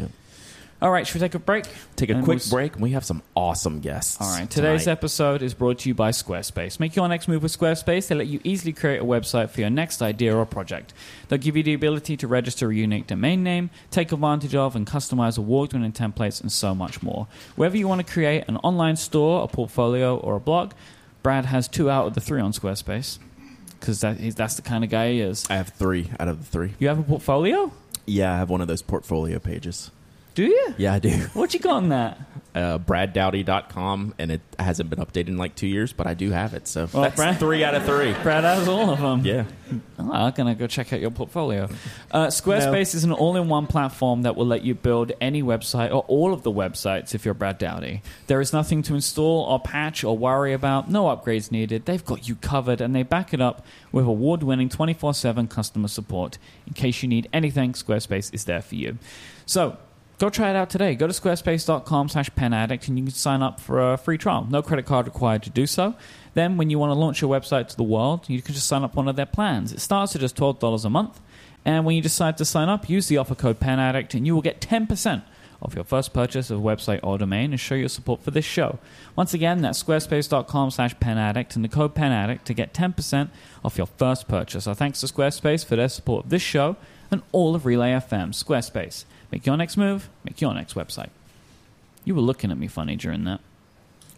Yep. 0.00 0.10
All 0.80 0.92
right, 0.92 1.04
should 1.04 1.16
we 1.16 1.20
take 1.20 1.34
a 1.34 1.40
break? 1.40 1.64
Take 1.96 2.10
a 2.10 2.14
And 2.14 2.24
quick 2.24 2.38
we'll 2.38 2.50
break. 2.50 2.78
We 2.78 2.92
have 2.92 3.04
some 3.04 3.22
awesome 3.34 3.80
guests. 3.80 4.16
All 4.20 4.32
right. 4.32 4.48
Today's 4.48 4.84
tonight. 4.84 4.92
episode 4.92 5.42
is 5.42 5.52
brought 5.52 5.80
to 5.80 5.88
you 5.88 5.94
by 5.94 6.10
Squarespace. 6.10 6.78
Make 6.78 6.94
your 6.94 7.08
next 7.08 7.26
move 7.26 7.42
with 7.42 7.58
Squarespace. 7.58 8.06
They 8.06 8.14
let 8.14 8.28
you 8.28 8.40
easily 8.44 8.72
create 8.72 9.00
a 9.00 9.04
website 9.04 9.50
for 9.50 9.60
your 9.60 9.70
next 9.70 10.02
idea 10.02 10.36
or 10.36 10.46
project. 10.46 10.94
They'll 11.26 11.40
give 11.40 11.56
you 11.56 11.64
the 11.64 11.74
ability 11.74 12.16
to 12.18 12.28
register 12.28 12.70
a 12.70 12.74
unique 12.74 13.08
domain 13.08 13.42
name, 13.42 13.70
take 13.90 14.12
advantage 14.12 14.54
of 14.54 14.76
and 14.76 14.86
customize 14.86 15.36
award 15.36 15.72
winning 15.72 15.92
templates, 15.92 16.40
and 16.40 16.52
so 16.52 16.76
much 16.76 17.02
more. 17.02 17.26
Whether 17.56 17.76
you 17.76 17.88
want 17.88 18.06
to 18.06 18.12
create 18.12 18.44
an 18.46 18.56
online 18.58 18.96
store, 18.96 19.42
a 19.42 19.48
portfolio, 19.48 20.16
or 20.16 20.36
a 20.36 20.40
blog, 20.40 20.74
Brad 21.24 21.46
has 21.46 21.66
two 21.66 21.90
out 21.90 22.06
of 22.06 22.14
the 22.14 22.20
three 22.20 22.40
on 22.40 22.52
Squarespace 22.52 23.18
because 23.80 24.00
that, 24.00 24.18
he's- 24.18 24.34
that's 24.34 24.54
the 24.56 24.62
kind 24.62 24.84
of 24.84 24.90
guy 24.90 25.12
he 25.12 25.20
is. 25.20 25.44
I 25.50 25.54
have 25.56 25.68
three 25.70 26.10
out 26.18 26.28
of 26.28 26.38
the 26.40 26.44
three. 26.46 26.74
You 26.78 26.88
have 26.88 26.98
a 26.98 27.02
portfolio? 27.02 27.72
Yeah, 28.06 28.32
I 28.32 28.38
have 28.38 28.50
one 28.50 28.60
of 28.60 28.68
those 28.68 28.82
portfolio 28.82 29.38
pages. 29.38 29.90
Do 30.34 30.44
you? 30.44 30.74
Yeah, 30.78 30.94
I 30.94 30.98
do. 30.98 31.10
What 31.34 31.52
you 31.52 31.60
got 31.60 31.74
on 31.76 31.88
that? 31.90 32.18
Uh, 32.58 32.76
BradDowdy.com, 32.76 34.14
and 34.18 34.32
it 34.32 34.40
hasn't 34.58 34.90
been 34.90 34.98
updated 34.98 35.28
in 35.28 35.36
like 35.36 35.54
two 35.54 35.68
years, 35.68 35.92
but 35.92 36.08
I 36.08 36.14
do 36.14 36.32
have 36.32 36.54
it. 36.54 36.66
So 36.66 36.88
Well, 36.92 37.04
that's 37.04 37.14
Brad- 37.14 37.38
three 37.38 37.62
out 37.62 37.76
of 37.76 37.84
three. 37.84 38.12
Brad 38.24 38.42
has 38.42 38.66
all 38.66 38.90
of 38.90 39.00
them. 39.00 39.24
Yeah. 39.24 39.44
Oh, 39.96 40.10
I'm 40.10 40.32
going 40.32 40.48
to 40.52 40.58
go 40.58 40.66
check 40.66 40.92
out 40.92 41.00
your 41.00 41.12
portfolio. 41.12 41.68
Uh, 42.10 42.26
Squarespace 42.28 42.96
is 42.96 43.04
an 43.04 43.12
all 43.12 43.36
in 43.36 43.48
one 43.48 43.68
platform 43.68 44.22
that 44.22 44.34
will 44.34 44.46
let 44.46 44.64
you 44.64 44.74
build 44.74 45.12
any 45.20 45.40
website 45.40 45.90
or 45.90 46.00
all 46.08 46.32
of 46.32 46.42
the 46.42 46.50
websites 46.50 47.14
if 47.14 47.24
you're 47.24 47.34
Brad 47.34 47.58
Dowdy. 47.58 48.02
There 48.26 48.40
is 48.40 48.52
nothing 48.52 48.82
to 48.82 48.94
install 48.94 49.44
or 49.44 49.60
patch 49.60 50.02
or 50.02 50.18
worry 50.18 50.52
about, 50.52 50.90
no 50.90 51.04
upgrades 51.04 51.52
needed. 51.52 51.84
They've 51.84 52.04
got 52.04 52.28
you 52.28 52.34
covered 52.34 52.80
and 52.80 52.92
they 52.92 53.04
back 53.04 53.32
it 53.32 53.40
up 53.40 53.64
with 53.92 54.06
award 54.06 54.42
winning 54.42 54.68
24 54.68 55.14
7 55.14 55.46
customer 55.46 55.86
support. 55.88 56.38
In 56.66 56.72
case 56.72 57.02
you 57.04 57.08
need 57.08 57.28
anything, 57.32 57.72
Squarespace 57.74 58.34
is 58.34 58.44
there 58.46 58.62
for 58.62 58.74
you. 58.74 58.98
So, 59.46 59.76
Go 60.18 60.28
try 60.28 60.50
it 60.50 60.56
out 60.56 60.68
today. 60.68 60.96
Go 60.96 61.06
to 61.06 61.12
squarespace.com 61.12 62.08
slash 62.08 62.28
penaddict 62.30 62.88
and 62.88 62.98
you 62.98 63.04
can 63.04 63.14
sign 63.14 63.40
up 63.40 63.60
for 63.60 63.92
a 63.92 63.96
free 63.96 64.18
trial. 64.18 64.48
No 64.50 64.62
credit 64.62 64.84
card 64.84 65.06
required 65.06 65.44
to 65.44 65.50
do 65.50 65.64
so. 65.64 65.94
Then 66.34 66.56
when 66.56 66.70
you 66.70 66.78
want 66.78 66.90
to 66.90 66.94
launch 66.94 67.22
your 67.22 67.30
website 67.30 67.68
to 67.68 67.76
the 67.76 67.84
world, 67.84 68.28
you 68.28 68.42
can 68.42 68.52
just 68.54 68.66
sign 68.66 68.82
up 68.82 68.96
one 68.96 69.06
of 69.06 69.14
their 69.14 69.26
plans. 69.26 69.72
It 69.72 69.80
starts 69.80 70.16
at 70.16 70.20
just 70.20 70.36
$12 70.36 70.84
a 70.84 70.90
month. 70.90 71.20
And 71.64 71.84
when 71.84 71.94
you 71.94 72.02
decide 72.02 72.36
to 72.38 72.44
sign 72.44 72.68
up, 72.68 72.88
use 72.90 73.06
the 73.06 73.16
offer 73.16 73.36
code 73.36 73.60
penaddict 73.60 74.14
and 74.14 74.26
you 74.26 74.34
will 74.34 74.42
get 74.42 74.60
10% 74.60 75.22
off 75.62 75.74
your 75.74 75.84
first 75.84 76.12
purchase 76.12 76.50
of 76.50 76.60
website 76.60 77.00
or 77.02 77.16
domain 77.18 77.52
and 77.52 77.60
show 77.60 77.74
your 77.76 77.88
support 77.88 78.22
for 78.22 78.32
this 78.32 78.44
show. 78.44 78.78
Once 79.14 79.34
again, 79.34 79.62
that's 79.62 79.82
squarespace.com 79.82 80.70
slash 80.72 80.96
penaddict 80.96 81.54
and 81.54 81.64
the 81.64 81.68
code 81.68 81.94
penaddict 81.94 82.42
to 82.44 82.54
get 82.54 82.74
10% 82.74 83.28
off 83.64 83.76
your 83.76 83.86
first 83.86 84.26
purchase. 84.26 84.66
Our 84.66 84.74
thanks 84.74 85.00
to 85.00 85.06
Squarespace 85.06 85.64
for 85.64 85.76
their 85.76 85.88
support 85.88 86.24
of 86.24 86.30
this 86.30 86.42
show 86.42 86.76
and 87.10 87.22
all 87.32 87.54
of 87.54 87.66
Relay 87.66 87.92
FM. 87.92 88.30
Squarespace. 88.30 89.04
Make 89.30 89.46
your 89.46 89.56
next 89.56 89.76
move, 89.76 90.08
make 90.24 90.40
your 90.40 90.54
next 90.54 90.74
website. 90.74 91.10
You 92.04 92.14
were 92.14 92.22
looking 92.22 92.50
at 92.50 92.58
me 92.58 92.66
funny 92.68 92.96
during 92.96 93.24
that. 93.24 93.40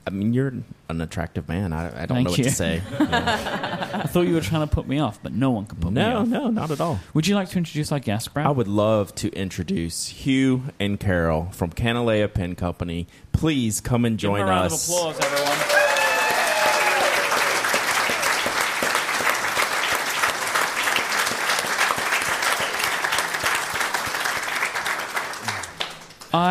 I 0.06 0.10
mean, 0.10 0.32
you're 0.32 0.54
an 0.88 1.00
attractive 1.00 1.46
man. 1.48 1.72
I, 1.72 1.86
I 2.02 2.06
don't 2.06 2.16
Thank 2.16 2.24
know 2.24 2.30
what 2.30 2.38
you. 2.38 2.44
to 2.44 2.50
say. 2.50 2.80
I 3.00 4.06
thought 4.06 4.22
you 4.22 4.34
were 4.34 4.40
trying 4.40 4.66
to 4.66 4.74
put 4.74 4.88
me 4.88 4.98
off, 4.98 5.22
but 5.22 5.32
no 5.32 5.50
one 5.50 5.66
can 5.66 5.78
put 5.78 5.92
me 5.92 6.00
no, 6.00 6.18
off. 6.20 6.26
no, 6.28 6.44
no, 6.44 6.50
not 6.50 6.70
at 6.70 6.80
all. 6.80 6.98
Would 7.12 7.26
you 7.26 7.34
like 7.34 7.50
to 7.50 7.58
introduce 7.58 7.92
our 7.92 7.98
guest, 7.98 8.32
Brad? 8.32 8.46
I 8.46 8.50
would 8.50 8.66
love 8.66 9.14
to 9.16 9.30
introduce 9.32 10.06
Hugh 10.08 10.62
and 10.80 10.98
Karol 10.98 11.50
from 11.52 11.70
Kanilea 11.70 12.32
Pen 12.32 12.54
Company. 12.54 13.08
Please 13.32 13.80
come 13.80 14.04
and 14.06 14.14
Give 14.16 14.30
join 14.30 14.38
them 14.38 14.48
a 14.48 14.50
round 14.50 14.72
us. 14.72 14.88
of 14.88 14.94
applause, 14.94 15.20
everyone. 15.22 15.79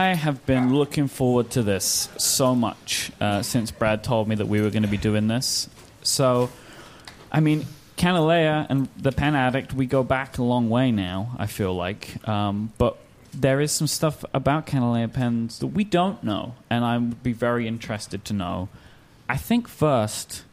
I 0.10 0.16
have 0.16 0.44
been 0.48 0.74
looking 0.74 1.08
forward 1.08 1.52
to 1.52 1.62
this 1.62 2.10
so 2.18 2.56
much 2.56 3.12
uh, 3.22 3.44
since 3.44 3.70
Brad 3.70 4.04
told 4.04 4.28
me 4.28 4.34
that 4.34 4.48
we 4.48 4.60
were 4.60 4.72
going 4.72 4.82
to 4.82 4.90
be 4.90 4.98
doing 4.98 5.28
this. 5.28 5.70
So, 6.02 6.50
I 7.32 7.42
mean, 7.42 7.68
Kanilea 7.96 8.66
and 8.72 8.88
the 8.98 9.12
Pen 9.12 9.36
Addict, 9.36 9.72
we 9.72 9.86
go 9.86 10.02
back 10.02 10.40
a 10.40 10.44
long 10.44 10.68
way 10.68 10.92
now, 10.92 11.36
I 11.38 11.46
feel 11.46 11.76
like. 11.76 12.28
Um, 12.28 12.74
but 12.80 12.98
there 13.36 13.62
is 13.62 13.72
some 13.72 13.86
stuff 13.86 14.26
about 14.34 14.66
Kanilea 14.66 15.14
pens 15.14 15.60
that 15.60 15.68
we 15.68 15.84
don't 15.84 16.24
know, 16.24 16.56
and 16.72 16.84
I 16.84 16.98
would 16.98 17.22
be 17.22 17.34
very 17.34 17.68
interested 17.68 18.26
to 18.26 18.34
know. 18.34 18.68
I 19.30 19.38
think 19.38 19.68
first, 19.68 20.44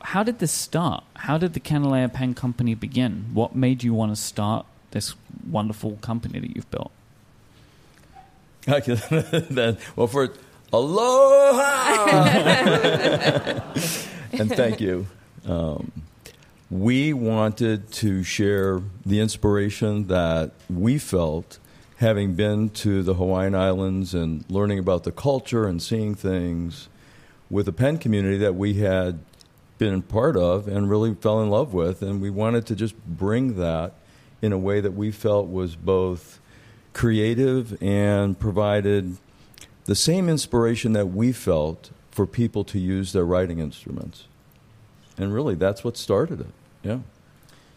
how 0.00 0.22
did 0.22 0.38
this 0.38 0.52
start? 0.52 1.02
How 1.14 1.38
did 1.38 1.54
the 1.54 1.60
Kanilea 1.60 2.12
Pen 2.12 2.34
Company 2.34 2.76
begin? 2.76 3.30
What 3.34 3.56
made 3.56 3.82
you 3.82 3.92
want 3.94 4.14
to 4.14 4.16
start 4.16 4.64
this 4.92 5.16
wonderful 5.50 5.96
company 6.02 6.38
that 6.38 6.54
you've 6.54 6.70
built? 6.70 6.92
Then, 8.66 9.78
well, 9.94 10.08
for 10.08 10.32
aloha, 10.72 12.04
and 14.32 14.50
thank 14.50 14.80
you. 14.80 15.06
Um, 15.46 15.92
we 16.68 17.12
wanted 17.12 17.92
to 17.92 18.24
share 18.24 18.82
the 19.04 19.20
inspiration 19.20 20.08
that 20.08 20.50
we 20.68 20.98
felt 20.98 21.60
having 21.98 22.34
been 22.34 22.68
to 22.70 23.02
the 23.02 23.14
Hawaiian 23.14 23.54
Islands 23.54 24.14
and 24.14 24.44
learning 24.50 24.78
about 24.78 25.04
the 25.04 25.12
culture 25.12 25.66
and 25.66 25.80
seeing 25.80 26.14
things 26.14 26.88
with 27.48 27.68
a 27.68 27.72
pen 27.72 27.98
community 27.98 28.36
that 28.38 28.56
we 28.56 28.74
had 28.74 29.20
been 29.78 30.02
part 30.02 30.36
of 30.36 30.66
and 30.66 30.90
really 30.90 31.14
fell 31.14 31.40
in 31.40 31.50
love 31.50 31.72
with. 31.72 32.02
And 32.02 32.20
we 32.20 32.30
wanted 32.30 32.66
to 32.66 32.74
just 32.74 32.96
bring 33.06 33.56
that 33.58 33.94
in 34.42 34.52
a 34.52 34.58
way 34.58 34.80
that 34.80 34.92
we 34.92 35.10
felt 35.10 35.48
was 35.48 35.76
both 35.76 36.40
creative 36.96 37.76
and 37.82 38.40
provided 38.40 39.18
the 39.84 39.94
same 39.94 40.30
inspiration 40.30 40.94
that 40.94 41.04
we 41.08 41.30
felt 41.30 41.90
for 42.10 42.26
people 42.26 42.64
to 42.64 42.78
use 42.78 43.12
their 43.12 43.24
writing 43.24 43.58
instruments. 43.58 44.24
And 45.18 45.32
really, 45.32 45.54
that's 45.54 45.84
what 45.84 45.98
started 45.98 46.40
it. 46.40 46.46
Yeah. 46.82 47.00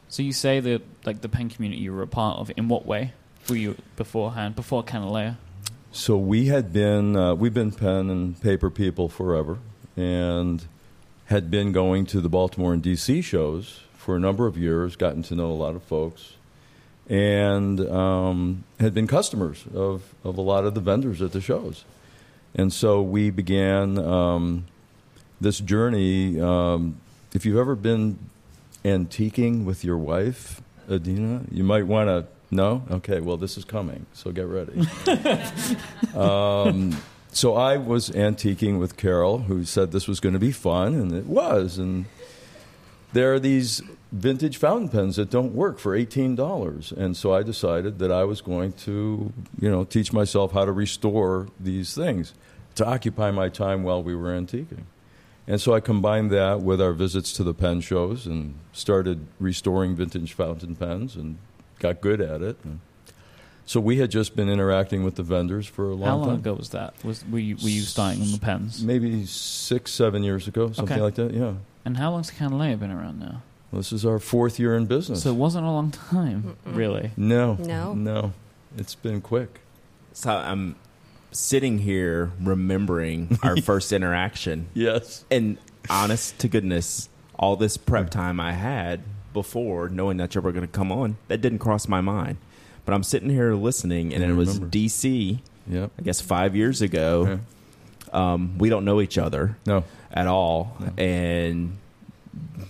So 0.07 0.23
you 0.23 0.31
say 0.31 0.61
that 0.61 0.81
like 1.05 1.19
the 1.19 1.27
pen 1.27 1.49
community 1.49 1.81
you 1.81 1.93
were 1.93 2.01
a 2.01 2.07
part 2.07 2.39
of. 2.39 2.49
In 2.55 2.69
what 2.69 2.85
way 2.85 3.11
were 3.49 3.57
you 3.57 3.75
beforehand? 3.97 4.55
Before 4.55 4.83
Kanilea? 4.83 5.35
So 5.91 6.17
we 6.17 6.45
had 6.45 6.71
been 6.71 7.17
uh, 7.17 7.35
we've 7.35 7.53
been 7.53 7.73
pen 7.73 8.09
and 8.09 8.39
paper 8.39 8.69
people 8.69 9.09
forever, 9.09 9.57
and 9.97 10.65
had 11.25 11.51
been 11.51 11.73
going 11.73 12.05
to 12.07 12.21
the 12.21 12.29
Baltimore 12.29 12.71
and 12.71 12.81
D.C. 12.81 13.21
shows 13.21 13.81
for 13.97 14.15
a 14.15 14.19
number 14.19 14.47
of 14.47 14.57
years. 14.57 14.95
Gotten 14.95 15.23
to 15.23 15.35
know 15.35 15.51
a 15.51 15.59
lot 15.65 15.75
of 15.75 15.83
folks, 15.83 16.35
and 17.09 17.79
um, 17.89 18.63
had 18.79 18.93
been 18.93 19.07
customers 19.07 19.65
of 19.73 20.13
of 20.23 20.37
a 20.37 20.41
lot 20.41 20.65
of 20.65 20.75
the 20.75 20.81
vendors 20.81 21.21
at 21.21 21.31
the 21.31 21.41
shows, 21.41 21.83
and 22.55 22.71
so 22.71 23.01
we 23.01 23.29
began 23.29 23.97
um, 23.97 24.65
this 25.41 25.59
journey. 25.59 26.39
Um, 26.39 26.97
if 27.33 27.45
you've 27.45 27.57
ever 27.57 27.75
been 27.75 28.17
antiquing 28.83 29.65
with 29.65 29.83
your 29.83 29.97
wife, 29.97 30.61
Adina, 30.89 31.41
you 31.51 31.63
might 31.63 31.85
want 31.85 32.07
to 32.07 32.25
no? 32.51 32.83
Okay, 32.89 33.19
well, 33.19 33.37
this 33.37 33.57
is 33.57 33.65
coming, 33.65 34.05
so 34.13 34.31
get 34.31 34.47
ready. 34.47 34.87
um, 36.15 36.97
so 37.31 37.55
I 37.55 37.77
was 37.77 38.09
antiquing 38.09 38.79
with 38.79 38.97
Karol, 38.97 39.39
who 39.39 39.65
said 39.65 39.91
this 39.91 40.07
was 40.07 40.19
going 40.19 40.33
to 40.33 40.39
be 40.39 40.51
fun, 40.51 40.95
and 40.95 41.11
it 41.13 41.27
was. 41.27 41.77
And 41.77 42.05
there 43.13 43.33
are 43.33 43.39
these 43.39 43.81
vintage 44.11 44.57
fountain 44.57 44.89
pens 44.89 45.15
that 45.17 45.29
don't 45.29 45.53
work 45.53 45.77
for 45.79 45.97
$18. 45.97 46.91
And 46.91 47.15
so 47.15 47.33
I 47.33 47.43
decided 47.43 47.99
that 47.99 48.11
I 48.11 48.23
was 48.23 48.41
going 48.41 48.73
to, 48.73 49.31
you 49.59 49.69
know, 49.69 49.83
teach 49.83 50.11
myself 50.13 50.51
how 50.51 50.65
to 50.65 50.71
restore 50.71 51.47
these 51.59 51.93
things 51.95 52.33
to 52.75 52.85
occupy 52.85 53.31
my 53.31 53.49
time 53.49 53.83
while 53.83 54.01
we 54.01 54.15
were 54.15 54.29
antiquing. 54.29 54.83
And 55.47 55.59
so 55.59 55.73
I 55.73 55.79
combined 55.79 56.29
that 56.31 56.61
with 56.61 56.79
our 56.81 56.93
visits 56.93 57.33
to 57.33 57.43
the 57.43 57.53
pen 57.53 57.81
shows 57.81 58.27
and 58.27 58.55
started 58.71 59.25
restoring 59.39 59.95
vintage 59.95 60.33
fountain 60.33 60.75
pens 60.75 61.15
and 61.15 61.37
got 61.79 62.01
good 62.01 62.21
at 62.21 62.41
it. 62.43 62.57
And 62.63 62.79
so 63.65 63.79
we 63.79 63.97
had 63.97 64.11
just 64.11 64.35
been 64.35 64.49
interacting 64.49 65.03
with 65.03 65.15
the 65.15 65.23
vendors 65.23 65.65
for 65.67 65.89
a 65.89 65.95
long 65.95 66.07
How 66.09 66.17
long 66.17 66.27
time. 66.29 66.35
ago 66.37 66.53
was 66.53 66.69
that? 66.69 66.93
Was 67.03 67.23
were 67.31 67.39
you, 67.39 67.55
were 67.55 67.69
you 67.69 67.81
starting 67.81 68.31
the 68.31 68.37
pens? 68.39 68.83
Maybe 68.83 69.25
six, 69.25 69.91
seven 69.91 70.23
years 70.23 70.47
ago, 70.47 70.71
something 70.71 70.93
Okay. 70.95 71.01
like 71.01 71.15
that. 71.15 71.33
Yeah. 71.33 71.53
And 71.89 71.97
how 71.97 72.11
long's 72.11 72.29
Kanilea 72.29 72.79
been 72.79 72.91
around 72.91 73.19
now? 73.19 73.41
Well, 73.71 73.79
this 73.79 73.91
is 73.91 74.05
our 74.05 74.19
fourth 74.19 74.59
year 74.59 74.75
in 74.75 74.85
business. 74.85 75.23
So 75.23 75.31
it 75.31 75.35
wasn't 75.37 75.65
a 75.65 75.71
long 75.71 75.89
time, 75.89 76.55
really. 76.63 77.09
no, 77.17 77.55
No. 77.55 77.93
no, 77.95 78.33
it's 78.77 78.93
been 78.93 79.21
quick. 79.21 79.61
So 80.13 80.29
I'm 80.29 80.75
sitting 81.31 81.79
here 81.79 82.31
remembering 82.39 83.39
our 83.43 83.57
first 83.57 83.91
interaction, 83.91 84.67
Yes. 84.75 85.25
and 85.31 85.57
honest 85.89 86.37
to 86.39 86.47
goodness, 86.47 87.09
all 87.39 87.55
this 87.55 87.75
prep 87.75 88.11
time 88.11 88.39
I 88.39 88.51
had 88.51 89.01
before 89.33 89.89
knowing 89.89 90.17
that 90.17 90.35
you 90.35 90.41
were 90.41 90.51
going 90.51 90.67
to 90.67 90.71
come 90.71 90.91
on, 90.91 91.17
that 91.27 91.41
didn't 91.41 91.57
cross 91.59 91.87
my 91.87 92.01
mind. 92.01 92.37
But 92.85 92.93
I'm 92.93 93.01
sitting 93.03 93.31
here 93.31 93.55
listening, 93.55 94.13
and 94.13 94.23
I 94.23 94.27
it 94.27 94.33
was 94.33 94.57
remember. 94.59 94.77
DC, 94.77 95.39
Yep. 95.67 95.91
I 95.97 96.01
guess 96.03 96.21
five 96.21 96.55
years 96.55 96.83
ago. 96.83 97.39
Yeah. 98.13 98.33
Um, 98.33 98.59
we 98.59 98.69
don't 98.69 98.85
know 98.85 99.01
each 99.01 99.17
other 99.17 99.57
No. 99.65 99.83
At 100.13 100.27
all, 100.27 100.75
No. 100.79 100.87
and 100.97 101.77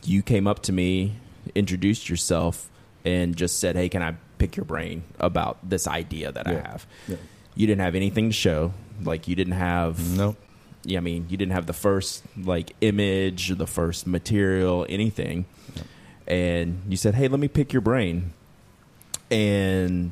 you 0.03 0.21
came 0.21 0.47
up 0.47 0.61
to 0.63 0.71
me, 0.71 1.15
introduced 1.55 2.09
yourself, 2.09 2.69
and 3.05 3.35
just 3.35 3.59
said, 3.59 3.75
"Hey, 3.75 3.89
can 3.89 4.01
I 4.01 4.15
pick 4.37 4.55
your 4.57 4.65
brain 4.65 5.03
about 5.19 5.57
this 5.67 5.87
idea 5.87 6.31
that 6.31 6.47
I 6.47 6.53
have?" 6.53 6.85
Yeah. 7.07 7.15
You 7.55 7.67
didn't 7.67 7.81
have 7.81 7.95
anything 7.95 8.29
to 8.29 8.33
show, 8.33 8.73
like 9.03 9.27
you 9.27 9.35
didn't 9.35 9.53
have 9.53 10.15
No. 10.17 10.35
yeah, 10.83 10.97
I 10.97 11.01
mean, 11.01 11.25
you 11.29 11.37
didn't 11.37 11.53
have 11.53 11.65
the 11.65 11.73
first 11.73 12.23
like 12.41 12.73
image, 12.81 13.49
the 13.57 13.67
first 13.67 14.05
material, 14.07 14.85
anything. 14.89 15.45
And 16.27 16.81
you 16.87 16.97
said, 16.97 17.15
"Hey, 17.15 17.27
let 17.27 17.39
me 17.39 17.47
pick 17.47 17.73
your 17.73 17.81
brain." 17.81 18.33
And 19.31 20.11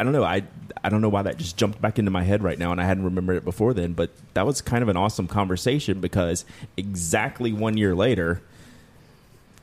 I 0.00 0.02
don't 0.02 0.12
know, 0.12 0.24
I 0.24 0.42
I 0.82 0.88
don't 0.88 1.02
know 1.02 1.10
why 1.10 1.22
that 1.22 1.36
just 1.36 1.56
jumped 1.58 1.80
back 1.80 1.98
into 1.98 2.10
my 2.10 2.22
head 2.22 2.42
right 2.42 2.58
now 2.58 2.72
and 2.72 2.80
I 2.80 2.84
hadn't 2.84 3.04
remembered 3.04 3.36
it 3.36 3.44
before 3.44 3.74
then, 3.74 3.92
but 3.92 4.10
that 4.34 4.46
was 4.46 4.60
kind 4.62 4.82
of 4.82 4.88
an 4.88 4.96
awesome 4.96 5.28
conversation 5.28 6.00
because 6.00 6.44
exactly 6.76 7.52
1 7.52 7.76
year 7.76 7.94
later 7.94 8.40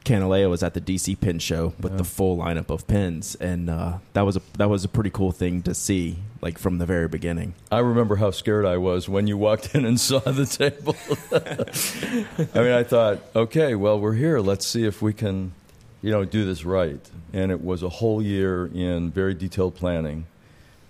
Kanilea 0.06 0.50
was 0.50 0.63
at 0.63 0.73
the 0.73 0.80
DC 0.80 1.19
Pen 1.19 1.38
Show 1.39 1.73
with 1.82 1.91
Yeah. 1.93 1.97
the 1.97 2.04
full 2.06 2.38
lineup 2.38 2.69
of 2.69 2.88
pins, 2.88 3.36
and 3.36 3.69
uh, 3.69 3.97
that 4.13 4.21
was 4.21 4.38
a 4.38 4.41
that 4.58 4.69
was 4.69 4.86
a 4.86 4.88
pretty 4.88 5.10
cool 5.10 5.34
thing 5.34 5.62
to 5.63 5.73
see, 5.73 6.19
like 6.41 6.58
from 6.58 6.78
the 6.78 6.86
very 6.86 7.10
beginning. 7.10 7.56
I 7.69 7.80
remember 7.80 8.15
how 8.15 8.32
scared 8.32 8.65
I 8.65 8.78
was 8.78 9.10
when 9.10 9.28
you 9.28 9.36
walked 9.38 9.76
in 9.76 9.84
and 9.84 10.00
saw 10.00 10.19
the 10.19 10.45
table. 10.45 10.95
I 12.56 12.60
mean, 12.63 12.71
I 12.71 12.84
thought, 12.84 13.19
okay, 13.36 13.76
well, 13.76 14.00
we're 14.00 14.13
here. 14.13 14.39
Let's 14.39 14.65
see 14.65 14.86
if 14.86 15.02
we 15.02 15.12
can, 15.12 15.52
you 16.01 16.12
know, 16.12 16.25
do 16.25 16.45
this 16.45 16.63
right. 16.65 16.99
And 17.33 17.51
it 17.51 17.62
was 17.62 17.83
a 17.83 17.89
whole 17.89 18.21
year 18.21 18.67
in 18.67 19.12
very 19.12 19.33
detailed 19.33 19.75
planning 19.75 20.25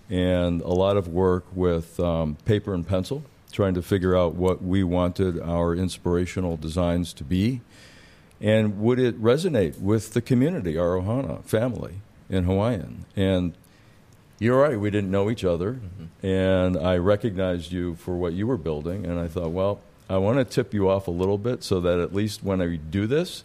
and 0.09 0.61
a 0.61 0.69
lot 0.69 0.97
of 0.97 1.07
work 1.07 1.45
with 1.53 1.99
um, 1.99 2.37
paper 2.45 2.73
and 2.73 2.87
pencil, 2.87 3.23
trying 3.51 3.73
to 3.73 3.81
figure 3.81 4.15
out 4.15 4.35
what 4.35 4.63
we 4.63 4.83
wanted 4.83 5.39
our 5.39 5.73
inspirational 5.73 6.57
designs 6.57 7.13
to 7.13 7.23
be. 7.23 7.61
And 8.39 8.79
would 8.79 8.99
it 8.99 9.21
resonate 9.21 9.79
with 9.79 10.13
the 10.13 10.21
community, 10.21 10.77
our 10.77 10.89
Ohana 10.89 11.43
family 11.43 11.95
in 12.29 12.43
Hawaiian? 12.43 13.05
And 13.15 13.53
you're 14.39 14.61
right, 14.61 14.79
we 14.79 14.91
didn't 14.91 15.09
know 15.09 15.29
each 15.29 15.43
other. 15.43 15.79
And 16.21 16.77
I 16.77 16.97
recognized 16.97 17.71
you 17.71 17.95
for 17.95 18.15
what 18.15 18.33
you 18.33 18.45
were 18.45 18.57
building. 18.57 19.05
And 19.05 19.19
I 19.19 19.27
thought, 19.27 19.51
well, 19.51 19.81
I 20.09 20.17
want 20.17 20.37
to 20.37 20.45
tip 20.45 20.73
you 20.73 20.89
off 20.89 21.07
a 21.07 21.11
little 21.11 21.37
bit 21.37 21.63
so 21.63 21.81
that 21.81 21.99
at 21.99 22.13
least 22.13 22.43
when 22.43 22.61
I 22.61 22.75
do 22.75 23.07
this, 23.07 23.43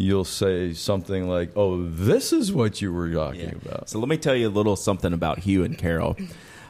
you'll 0.00 0.24
say 0.24 0.72
something 0.72 1.28
like, 1.28 1.50
oh, 1.56 1.86
this 1.86 2.32
is 2.32 2.52
what 2.52 2.80
you 2.80 2.92
were 2.92 3.12
talking 3.12 3.54
about. 3.64 3.90
So 3.90 3.98
let 3.98 4.08
me 4.08 4.16
tell 4.16 4.34
you 4.34 4.48
a 4.48 4.50
little 4.50 4.76
something 4.76 5.12
about 5.12 5.40
Hugh 5.40 5.62
and 5.62 5.76
Karol. 5.76 6.16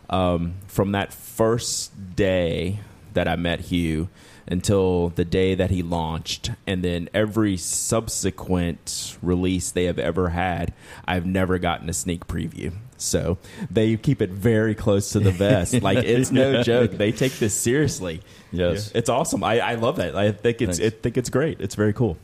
Um, 0.08 0.54
from 0.66 0.92
that 0.92 1.12
first 1.12 2.16
day 2.16 2.80
that 3.14 3.28
I 3.28 3.36
met 3.36 3.60
Hugh 3.60 4.08
until 4.48 5.10
the 5.10 5.24
day 5.24 5.54
that 5.54 5.70
he 5.70 5.82
launched, 5.82 6.50
and 6.66 6.82
then 6.82 7.08
every 7.14 7.56
subsequent 7.56 9.16
release 9.22 9.70
they 9.70 9.84
have 9.84 10.00
ever 10.00 10.30
had, 10.30 10.72
I've 11.06 11.24
never 11.24 11.58
gotten 11.58 11.88
a 11.88 11.92
sneak 11.92 12.26
preview. 12.26 12.72
So 12.96 13.38
they 13.70 13.96
keep 13.96 14.20
it 14.20 14.30
very 14.30 14.74
close 14.74 15.10
to 15.10 15.20
the 15.20 15.30
vest. 15.30 15.74
like 15.82 15.98
it's 15.98 16.32
no 16.32 16.64
joke. 16.64 16.90
They 16.90 17.12
take 17.12 17.38
this 17.38 17.54
seriously. 17.54 18.22
Yes. 18.50 18.90
it's 18.92 19.08
awesome. 19.08 19.44
I, 19.44 19.60
I 19.60 19.74
love 19.76 19.96
that. 19.96 20.16
I 20.16 20.32
think 20.32 20.60
it's 20.60 20.80
I 20.80 20.90
think 20.90 21.16
it's 21.16 21.30
great. 21.30 21.60
It's 21.60 21.76
very 21.76 21.92
cool. 21.92 22.18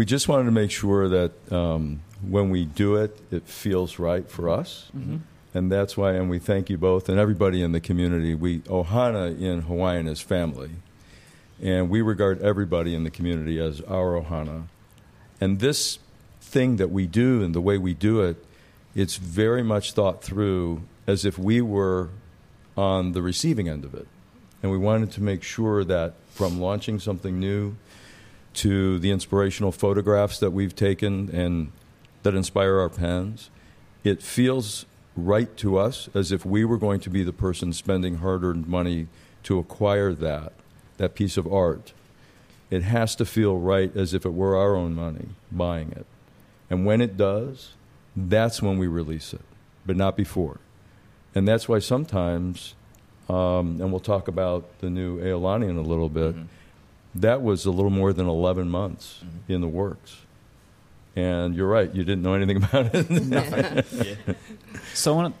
We 0.00 0.06
just 0.06 0.28
wanted 0.28 0.44
to 0.44 0.50
make 0.50 0.70
sure 0.70 1.10
that 1.10 1.52
um, 1.52 2.00
when 2.26 2.48
we 2.48 2.64
do 2.64 2.96
it, 2.96 3.20
it 3.30 3.46
feels 3.46 3.98
right 3.98 4.26
for 4.26 4.48
us. 4.48 4.90
And 5.52 5.70
that's 5.70 5.94
why, 5.94 6.12
and 6.12 6.30
we 6.30 6.38
thank 6.38 6.70
you 6.70 6.78
both 6.78 7.10
and 7.10 7.18
everybody 7.18 7.60
in 7.60 7.72
the 7.72 7.82
community. 7.82 8.34
We 8.34 8.60
Ohana 8.60 9.38
in 9.38 9.60
Hawaiian 9.60 10.08
is 10.08 10.22
family, 10.22 10.70
and 11.62 11.90
we 11.90 12.00
regard 12.00 12.40
everybody 12.40 12.94
in 12.94 13.04
the 13.04 13.10
community 13.10 13.60
as 13.60 13.82
our 13.82 14.18
Ohana. 14.18 14.68
And 15.38 15.60
this 15.60 15.98
thing 16.40 16.76
that 16.76 16.90
we 16.90 17.06
do 17.06 17.44
and 17.44 17.54
the 17.54 17.60
way 17.60 17.76
we 17.76 17.92
do 17.92 18.22
it, 18.22 18.42
it's 18.94 19.16
very 19.16 19.62
much 19.62 19.92
thought 19.92 20.24
through 20.24 20.80
as 21.06 21.26
if 21.26 21.36
we 21.38 21.60
were 21.60 22.08
on 22.74 23.12
the 23.12 23.20
receiving 23.20 23.68
end 23.68 23.84
of 23.84 23.92
it. 23.92 24.08
And 24.62 24.72
we 24.72 24.78
wanted 24.78 25.12
to 25.12 25.22
make 25.22 25.42
sure 25.42 25.84
that 25.84 26.14
from 26.30 26.58
launching 26.58 26.98
something 26.98 27.38
new 27.38 27.76
to 28.54 28.98
the 28.98 29.10
inspirational 29.10 29.72
photographs 29.72 30.38
that 30.38 30.50
we've 30.50 30.74
taken 30.74 31.30
and 31.34 31.72
that 32.22 32.34
inspire 32.34 32.78
our 32.78 32.88
pens, 32.88 33.50
it 34.04 34.22
feels 34.22 34.86
right 35.16 35.56
to 35.56 35.78
us 35.78 36.08
as 36.14 36.32
if 36.32 36.44
we 36.44 36.64
were 36.64 36.78
going 36.78 37.00
to 37.00 37.10
be 37.10 37.22
the 37.22 37.32
person 37.32 37.72
spending 37.72 38.16
hard 38.16 38.44
earned 38.44 38.66
money 38.66 39.08
to 39.42 39.58
acquire 39.58 40.12
that, 40.14 40.52
that 40.96 41.14
piece 41.14 41.36
of 41.36 41.50
art. 41.52 41.92
It 42.70 42.82
has 42.82 43.16
to 43.16 43.24
feel 43.24 43.56
right 43.58 43.94
as 43.96 44.14
if 44.14 44.24
it 44.24 44.32
were 44.32 44.56
our 44.56 44.76
own 44.76 44.94
money 44.94 45.28
buying 45.50 45.92
it. 45.92 46.06
And 46.68 46.86
when 46.86 47.00
it 47.00 47.16
does, 47.16 47.72
that's 48.16 48.62
when 48.62 48.78
we 48.78 48.86
release 48.86 49.32
it, 49.34 49.40
but 49.84 49.96
not 49.96 50.16
before. 50.16 50.58
And 51.34 51.46
that's 51.48 51.68
why 51.68 51.78
sometimes, 51.80 52.74
um, 53.28 53.80
and 53.80 53.90
we'll 53.90 54.00
talk 54.00 54.28
about 54.28 54.78
the 54.80 54.90
new 54.90 55.18
Aolani 55.20 55.68
in 55.68 55.76
a 55.76 55.82
little 55.82 56.08
bit, 56.08 56.36
Mhm. 56.36 56.46
That 57.14 57.42
was 57.42 57.66
a 57.66 57.70
little 57.70 57.90
more 57.90 58.12
than 58.12 58.26
11 58.28 58.68
months 58.70 59.20
Mhm. 59.24 59.54
in 59.54 59.60
the 59.60 59.68
works. 59.68 60.18
And 61.16 61.54
you're 61.56 61.66
right, 61.68 61.92
you 61.94 62.04
didn't 62.04 62.22
know 62.22 62.34
anything 62.34 62.56
about 62.62 62.94
it. 62.94 63.10
Yeah. 63.92 64.34
So 64.94 65.12
I 65.12 65.16
want 65.22 65.34
to 65.34 65.40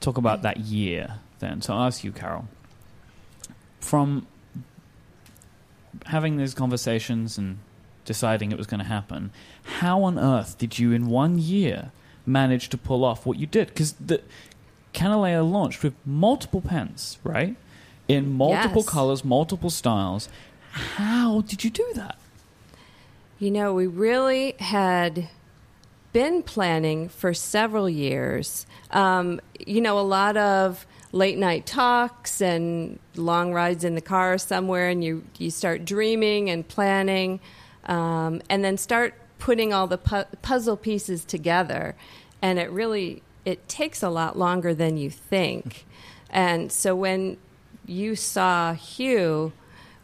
talk 0.00 0.16
about 0.18 0.42
that 0.42 0.58
year 0.58 1.20
then. 1.38 1.62
So 1.62 1.74
I'll 1.74 1.84
ask 1.86 2.02
you, 2.02 2.10
Karol. 2.12 2.48
From 3.80 4.26
having 6.06 6.36
these 6.36 6.54
conversations 6.54 7.38
and 7.38 7.58
deciding 8.04 8.52
it 8.52 8.58
was 8.58 8.66
going 8.66 8.80
to 8.80 8.86
happen, 8.86 9.30
how 9.80 10.02
on 10.02 10.18
earth 10.18 10.58
did 10.58 10.78
you, 10.78 10.92
in 10.92 11.06
one 11.06 11.38
year, 11.38 11.92
manage 12.26 12.68
to 12.70 12.78
pull 12.78 13.04
off 13.04 13.24
what 13.26 13.38
you 13.38 13.46
did? 13.46 13.68
Because 13.68 13.92
the 13.92 14.20
Kanilea 14.94 15.48
launched 15.48 15.82
with 15.82 15.94
multiple 16.04 16.60
pens, 16.60 17.18
right? 17.22 17.56
In 18.08 18.32
multiple 18.32 18.82
Yes. 18.82 18.88
colors, 18.88 19.24
multiple 19.24 19.70
styles. 19.70 20.28
How 20.78 21.42
did 21.42 21.64
you 21.64 21.70
do 21.70 21.90
that? 21.94 22.18
You 23.38 23.50
know, 23.50 23.74
we 23.74 23.86
really 23.86 24.54
had 24.58 25.28
been 26.12 26.42
planning 26.42 27.08
for 27.08 27.34
several 27.34 27.88
years. 27.88 28.66
Um, 28.90 29.40
you 29.64 29.80
know, 29.80 29.98
a 29.98 30.02
lot 30.02 30.36
of 30.36 30.86
late 31.12 31.38
night 31.38 31.66
talks 31.66 32.40
and 32.40 32.98
long 33.16 33.52
rides 33.52 33.84
in 33.84 33.94
the 33.94 34.00
car 34.00 34.38
somewhere, 34.38 34.88
and 34.88 35.02
you, 35.04 35.24
you 35.38 35.50
start 35.50 35.84
dreaming 35.84 36.50
and 36.50 36.66
planning, 36.66 37.40
um, 37.84 38.42
and 38.48 38.64
then 38.64 38.76
start 38.76 39.14
putting 39.38 39.72
all 39.72 39.86
the 39.86 39.98
pu- 39.98 40.36
puzzle 40.42 40.76
pieces 40.76 41.24
together. 41.24 41.94
And 42.42 42.58
it 42.58 42.70
really 42.70 43.22
it 43.44 43.68
takes 43.68 44.02
a 44.02 44.10
lot 44.10 44.38
longer 44.38 44.74
than 44.74 44.96
you 44.96 45.10
think. 45.10 45.86
And 46.28 46.70
so 46.70 46.94
when 46.94 47.38
you 47.86 48.14
saw 48.14 48.74
Hugh, 48.74 49.52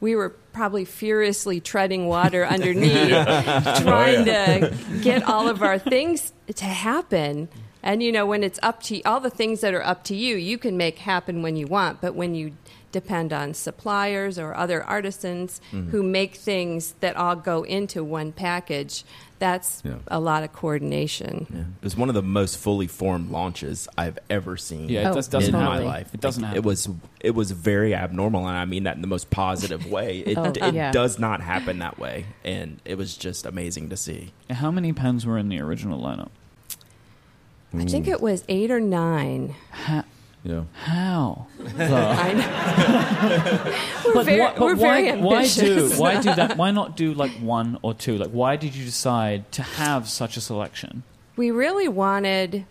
we 0.01 0.17
were 0.17 0.31
probably 0.53 0.85
furiously 0.85 1.61
treading 1.61 2.07
water 2.07 2.45
underneath, 2.47 3.13
oh, 3.13 3.81
trying 3.83 4.25
to 4.25 4.75
get 5.03 5.23
all 5.25 5.49
of 5.49 5.63
our 5.63 5.79
things 5.79 6.33
to 6.55 6.65
happen. 6.65 7.49
And 7.83 8.03
you 8.03 8.13
know, 8.13 8.25
when 8.27 8.43
it's 8.43 8.59
up 8.63 8.83
to 8.85 9.03
all 9.03 9.21
the 9.21 9.31
things 9.31 9.61
that 9.61 9.75
are 9.75 9.85
up 9.85 10.05
to 10.05 10.17
you, 10.17 10.37
you 10.37 10.57
can 10.57 10.77
make 10.77 10.99
happen 10.99 11.43
when 11.43 11.57
you 11.57 11.67
want. 11.67 12.01
But 12.01 12.15
when 12.15 12.35
you 12.35 12.53
depend 12.95 13.33
on 13.33 13.53
suppliers 13.55 14.39
or 14.39 14.57
other 14.57 14.83
artisans 14.85 15.61
mm-hmm. 15.73 15.91
who 15.91 16.03
make 16.03 16.37
things 16.37 16.95
that 17.01 17.17
all 17.17 17.35
go 17.35 17.65
into 17.65 18.05
one 18.05 18.31
package, 18.31 19.05
that's 19.41 19.83
Yeah. 19.85 19.97
a 20.07 20.21
lot 20.21 20.45
of 20.45 20.53
coordination. 20.53 21.47
Yeah. 21.53 21.61
It 21.63 21.83
was 21.83 21.97
one 21.97 22.09
of 22.09 22.15
the 22.15 22.23
most 22.23 22.57
fully 22.57 22.87
formed 22.87 23.31
launches 23.33 23.89
I've 23.99 24.19
ever 24.31 24.57
seen. 24.57 24.89
Yeah, 24.89 25.09
it 25.09 25.11
Oh, 25.11 25.15
just 25.15 25.35
in 25.35 25.41
doesn't 25.41 25.55
my 25.55 25.81
life. 25.81 26.15
It 26.15 26.21
doesn't 26.21 26.43
Like, 26.43 26.51
happen. 26.51 26.65
It 26.65 26.67
was 26.67 26.89
it 27.21 27.35
was 27.35 27.51
very 27.51 27.95
abnormal, 27.95 28.47
and 28.47 28.57
I 28.57 28.65
mean 28.65 28.85
that 28.85 28.95
in 28.95 29.03
the 29.03 29.09
most 29.09 29.29
positive 29.31 29.91
way. 29.91 30.19
It, 30.27 30.39
Oh, 30.39 30.45
it 30.45 30.75
yeah. 30.75 30.93
does 30.93 31.19
not 31.19 31.41
happen 31.41 31.81
that 31.81 31.99
way, 31.99 32.27
and 32.45 32.81
it 32.85 32.97
was 32.97 33.17
just 33.17 33.45
amazing 33.45 33.89
to 33.91 33.97
see. 33.97 34.33
How 34.49 34.71
many 34.71 34.93
pens 34.93 35.27
were 35.27 35.37
in 35.37 35.49
the 35.49 35.59
original 35.61 36.01
lineup? 36.01 36.31
I 37.77 37.85
think 37.87 38.07
it 38.07 38.21
was 38.21 38.45
eight 38.49 38.71
or 38.71 38.81
nine. 38.81 39.57
How? 39.73 40.05
Yeah. 40.45 40.65
how? 40.75 41.47
I 41.79 42.33
know. 42.35 44.05
we're 44.07 44.15
but 44.15 44.27
very, 44.27 44.41
why, 44.41 44.55
we're 44.59 44.75
why, 44.77 45.03
very 45.03 45.21
why 45.23 45.37
ambitious. 45.37 45.93
do 45.93 46.01
why 46.01 46.21
do 46.21 46.35
that? 46.35 46.57
Why 46.59 46.71
not 46.71 46.97
do 46.97 47.15
like 47.15 47.33
one 47.41 47.79
or 47.81 47.95
two? 47.95 48.19
Like, 48.19 48.31
why 48.31 48.57
did 48.57 48.75
you 48.75 48.85
decide 48.85 49.51
to 49.53 49.63
have 49.63 50.09
such 50.09 50.37
a 50.37 50.41
selection? 50.43 51.03
we 51.37 51.51
really 51.51 51.89
wanted, 51.89 52.65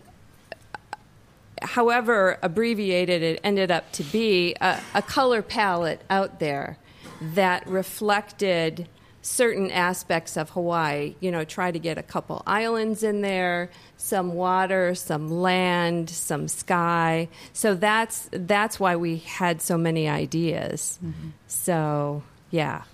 however 1.62 2.38
abbreviated 2.42 3.22
it 3.22 3.40
ended 3.44 3.70
up 3.70 3.90
to 3.92 4.02
be, 4.04 4.54
a, 4.60 4.80
a 4.94 5.02
color 5.02 5.42
palette 5.42 6.00
out 6.08 6.38
there 6.40 6.78
that 7.20 7.66
reflected 7.66 8.88
certain 9.24 9.70
aspects 9.70 10.36
of 10.36 10.50
Hawaii. 10.50 11.16
You 11.20 11.32
know, 11.32 11.44
try 11.44 11.70
to 11.72 11.78
get 11.78 11.98
a 11.98 12.02
couple 12.02 12.42
islands 12.46 13.02
in 13.02 13.22
there, 13.22 13.70
some 13.96 14.34
water, 14.34 14.94
some 14.94 15.30
land, 15.30 16.10
some 16.10 16.46
sky. 16.46 17.28
So 17.52 17.74
that's 17.74 18.28
that's 18.30 18.78
why 18.78 18.96
we 18.96 19.18
had 19.18 19.60
so 19.60 19.76
many 19.76 20.08
ideas. 20.08 20.98
Mm-hmm. 21.04 21.30
So 21.48 22.22
yeah. 22.50 22.84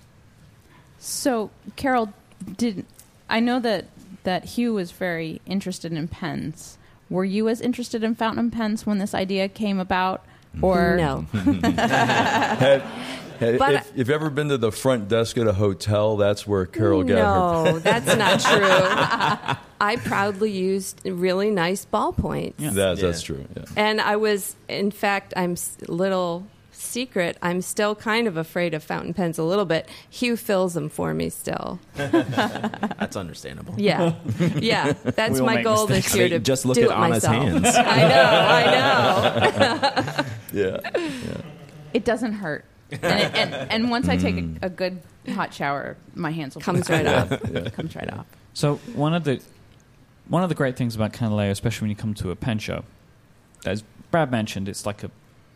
So, 0.97 1.49
Karol, 1.75 2.13
did 2.57 2.85
I 3.29 3.39
know 3.39 3.59
that 3.59 3.85
that 4.23 4.45
Hugh 4.45 4.73
was 4.73 4.91
very 4.91 5.41
interested 5.45 5.91
in 5.91 6.07
pens? 6.07 6.77
Were 7.09 7.25
you 7.25 7.49
as 7.49 7.59
interested 7.59 8.03
in 8.03 8.15
fountain 8.15 8.51
pens 8.51 8.85
when 8.85 8.99
this 8.99 9.13
idea 9.13 9.49
came 9.49 9.79
about, 9.79 10.23
or 10.61 10.95
no. 10.95 11.25
Had, 13.41 13.49
had- 13.49 13.59
But- 13.59 13.73
if, 13.73 13.89
if 13.91 13.97
you've 13.97 14.09
ever 14.11 14.29
been 14.29 14.47
to 14.49 14.57
the 14.57 14.71
front 14.71 15.09
desk 15.09 15.37
at 15.37 15.47
a 15.47 15.53
hotel, 15.53 16.15
that's 16.15 16.47
where 16.47 16.65
Karol 16.65 17.03
got 17.03 17.65
her. 17.65 17.71
no, 17.73 17.79
that's 17.79 18.15
not 18.15 18.39
true. 19.57 19.57
I 19.81 19.95
proudly 19.97 20.51
used 20.51 21.01
really 21.05 21.49
nice 21.51 21.85
ballpoints. 21.91 22.53
That's, 22.57 23.01
that's 23.01 23.21
Yeah. 23.29 23.35
true. 23.35 23.45
Yeah. 23.57 23.63
And 23.75 23.99
I 23.99 24.15
was, 24.15 24.55
in 24.69 24.91
fact, 24.91 25.33
I'm 25.35 25.53
s- 25.53 25.75
little 25.87 26.45
secret. 26.71 27.37
I'm 27.41 27.61
still 27.61 27.95
kind 27.95 28.27
of 28.27 28.37
afraid 28.37 28.73
of 28.73 28.83
fountain 28.83 29.13
pens 29.13 29.37
a 29.39 29.43
little 29.43 29.65
bit. 29.65 29.87
Hugh 30.09 30.35
fills 30.37 30.73
them 30.75 30.89
for 30.89 31.13
me 31.13 31.29
still. 31.29 31.79
That's 31.95 33.15
understandable. 33.15 33.73
Yeah, 33.77 34.13
yeah. 34.57 34.93
That's 34.93 35.39
my 35.39 35.61
goal 35.63 35.87
mistakes. 35.87 36.07
this 36.07 36.13
I 36.13 36.17
year 36.17 36.25
mean, 36.25 36.31
to 36.33 36.39
just 36.39 36.65
look 36.65 36.75
do 36.75 36.89
at 36.89 36.91
it 36.91 36.93
Ana's 36.93 37.23
myself. 37.23 37.43
hands. 37.43 37.65
I 37.75 38.07
know, 38.07 39.51
I 39.51 40.13
know. 40.13 40.25
Yeah. 40.53 41.41
it 41.93 42.03
doesn't 42.05 42.33
hurt? 42.33 42.65
And, 42.91 43.03
it, 43.03 43.35
and, 43.35 43.53
and 43.71 43.89
once 43.89 44.07
I 44.09 44.17
take 44.17 44.35
a, 44.37 44.65
a 44.67 44.69
good 44.69 45.01
hot 45.29 45.53
shower, 45.53 45.97
my 46.15 46.31
hands 46.31 46.55
will 46.55 46.61
Comes 46.61 46.87
be 46.87 46.93
right 46.93 47.05
fine. 47.05 47.15
off. 47.15 47.31
It 47.31 47.73
comes 47.73 47.95
right 47.95 48.11
off. 48.13 48.25
So 48.53 48.75
one 48.93 49.13
of 49.13 49.23
the 49.23 49.41
one 50.27 50.43
of 50.43 50.49
the 50.49 50.55
great 50.55 50.75
things 50.77 50.95
about 50.95 51.13
Kanilea, 51.13 51.51
especially 51.51 51.85
when 51.85 51.89
you 51.91 51.95
come 51.95 52.13
to 52.15 52.31
a 52.31 52.35
pen 52.35 52.59
show, 52.59 52.83
as 53.65 53.83
Brad 54.11 54.29
mentioned, 54.31 54.67
it's 54.69 54.85
like 54.85 55.03
a 55.03 55.11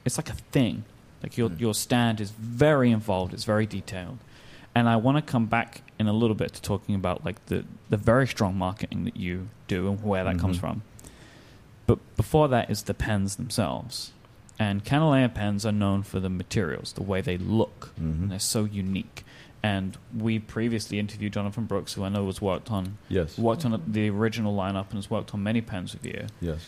it's 0.06 0.18
like 0.18 0.30
a 0.30 0.34
thing. 0.52 0.86
Like 1.24 1.38
your 1.38 1.52
your 1.58 1.74
stand 1.74 2.22
is 2.22 2.32
very 2.32 2.92
involved. 2.92 3.34
It's 3.34 3.44
very 3.46 3.66
detailed, 3.66 4.20
and 4.74 4.88
I 4.88 4.96
want 4.98 5.18
to 5.18 5.22
come 5.22 5.46
back 5.48 5.82
in 6.00 6.08
a 6.08 6.14
little 6.14 6.36
bit 6.36 6.54
to 6.54 6.62
talking 6.62 6.96
about 6.96 7.26
like 7.26 7.44
the 7.48 7.66
the 7.90 7.98
very 7.98 8.28
strong 8.28 8.56
marketing 8.58 9.04
that 9.06 9.18
you 9.18 9.50
do 9.68 9.90
and 9.90 10.02
where 10.04 10.24
that 10.24 10.38
comes 10.40 10.58
Mhm. 10.58 10.62
from. 10.62 10.82
But 11.88 12.00
before 12.16 12.48
that 12.50 12.70
is 12.70 12.84
the 12.84 12.94
pens 12.94 13.36
themselves. 13.36 14.12
And 14.58 14.86
Kanilea 14.86 15.34
pens 15.34 15.66
are 15.66 15.72
known 15.72 16.04
for 16.04 16.20
the 16.20 16.30
materials, 16.30 16.94
the 16.94 17.04
way 17.04 17.22
they 17.22 17.38
look. 17.38 17.92
Mhm. 18.00 18.22
And 18.22 18.32
they're 18.32 18.40
so 18.40 18.64
unique. 18.66 19.26
And 19.62 19.98
we 20.16 20.40
previously 20.40 21.00
interviewed 21.00 21.34
Jonathan 21.34 21.66
Brooks, 21.66 21.94
who 21.94 22.04
I 22.04 22.10
know 22.10 22.26
has 22.28 22.40
worked 22.42 22.72
on 22.72 22.98
Yes. 23.10 23.38
worked 23.38 23.66
on 23.66 23.82
the 23.88 24.10
original 24.10 24.56
lineup 24.56 24.86
and 24.90 24.94
has 24.96 25.10
worked 25.10 25.34
on 25.34 25.42
many 25.44 25.60
pens 25.62 25.94
with 25.94 26.06
you. 26.06 26.28
Yes. 26.40 26.60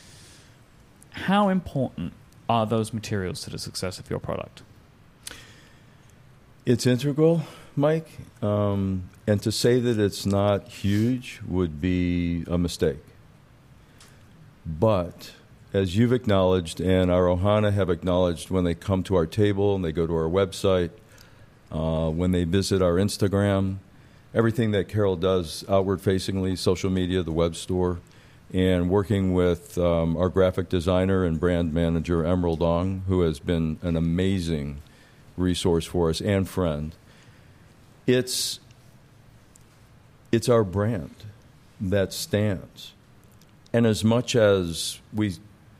How 1.11 1.49
important 1.49 2.13
are 2.49 2.65
those 2.65 2.91
materials 2.93 3.41
to 3.41 3.49
the 3.49 3.57
success 3.59 3.99
of 3.99 4.09
your 4.09 4.19
product? 4.19 4.63
It's 6.65 6.85
integral, 6.85 7.43
Myke. 7.77 8.07
Um, 8.43 9.03
and 9.25 9.41
to 9.43 9.51
say 9.51 9.79
that 9.79 9.97
it's 9.99 10.25
not 10.25 10.67
huge 10.67 11.39
would 11.47 11.79
be 11.79 12.43
a 12.47 12.57
mistake. 12.57 13.03
But 14.65 15.31
as 15.73 15.97
you've 15.97 16.13
acknowledged, 16.13 16.79
and 16.79 17.11
our 17.11 17.23
Ohana 17.23 17.73
have 17.73 17.89
acknowledged 17.89 18.49
when 18.49 18.63
they 18.63 18.73
come 18.73 19.03
to 19.03 19.15
our 19.15 19.25
table 19.25 19.75
and 19.75 19.83
they 19.83 19.91
go 19.91 20.07
to 20.07 20.13
our 20.15 20.29
website, 20.29 20.91
uh, 21.71 22.09
when 22.09 22.31
they 22.31 22.43
visit 22.45 22.81
our 22.81 22.93
Instagram, 22.93 23.77
everything 24.33 24.71
that 24.71 24.87
Karol 24.87 25.15
does 25.15 25.65
outward 25.67 26.01
facingly, 26.01 26.55
social 26.55 26.89
media, 26.89 27.23
the 27.23 27.31
web 27.31 27.55
store, 27.55 27.99
and 28.53 28.89
working 28.89 29.33
with 29.33 29.77
um, 29.77 30.15
our 30.15 30.29
graphic 30.29 30.69
designer 30.69 31.25
and 31.25 31.39
brand 31.39 31.73
manager, 31.73 32.25
Emerald 32.25 32.61
Ong, 32.61 33.03
who 33.07 33.21
has 33.21 33.39
been 33.39 33.77
an 33.81 33.97
amazing 33.97 34.81
resource 35.35 35.85
for 35.85 36.09
us 36.09 36.21
and 36.21 36.47
friend. 36.47 36.95
It's 38.05 38.59
it's 40.31 40.49
our 40.49 40.63
brand 40.63 41.15
that 41.79 42.13
stands. 42.13 42.93
And 43.73 43.85
as 43.85 44.03
much 44.03 44.35
as 44.35 44.99
we, 45.13 45.35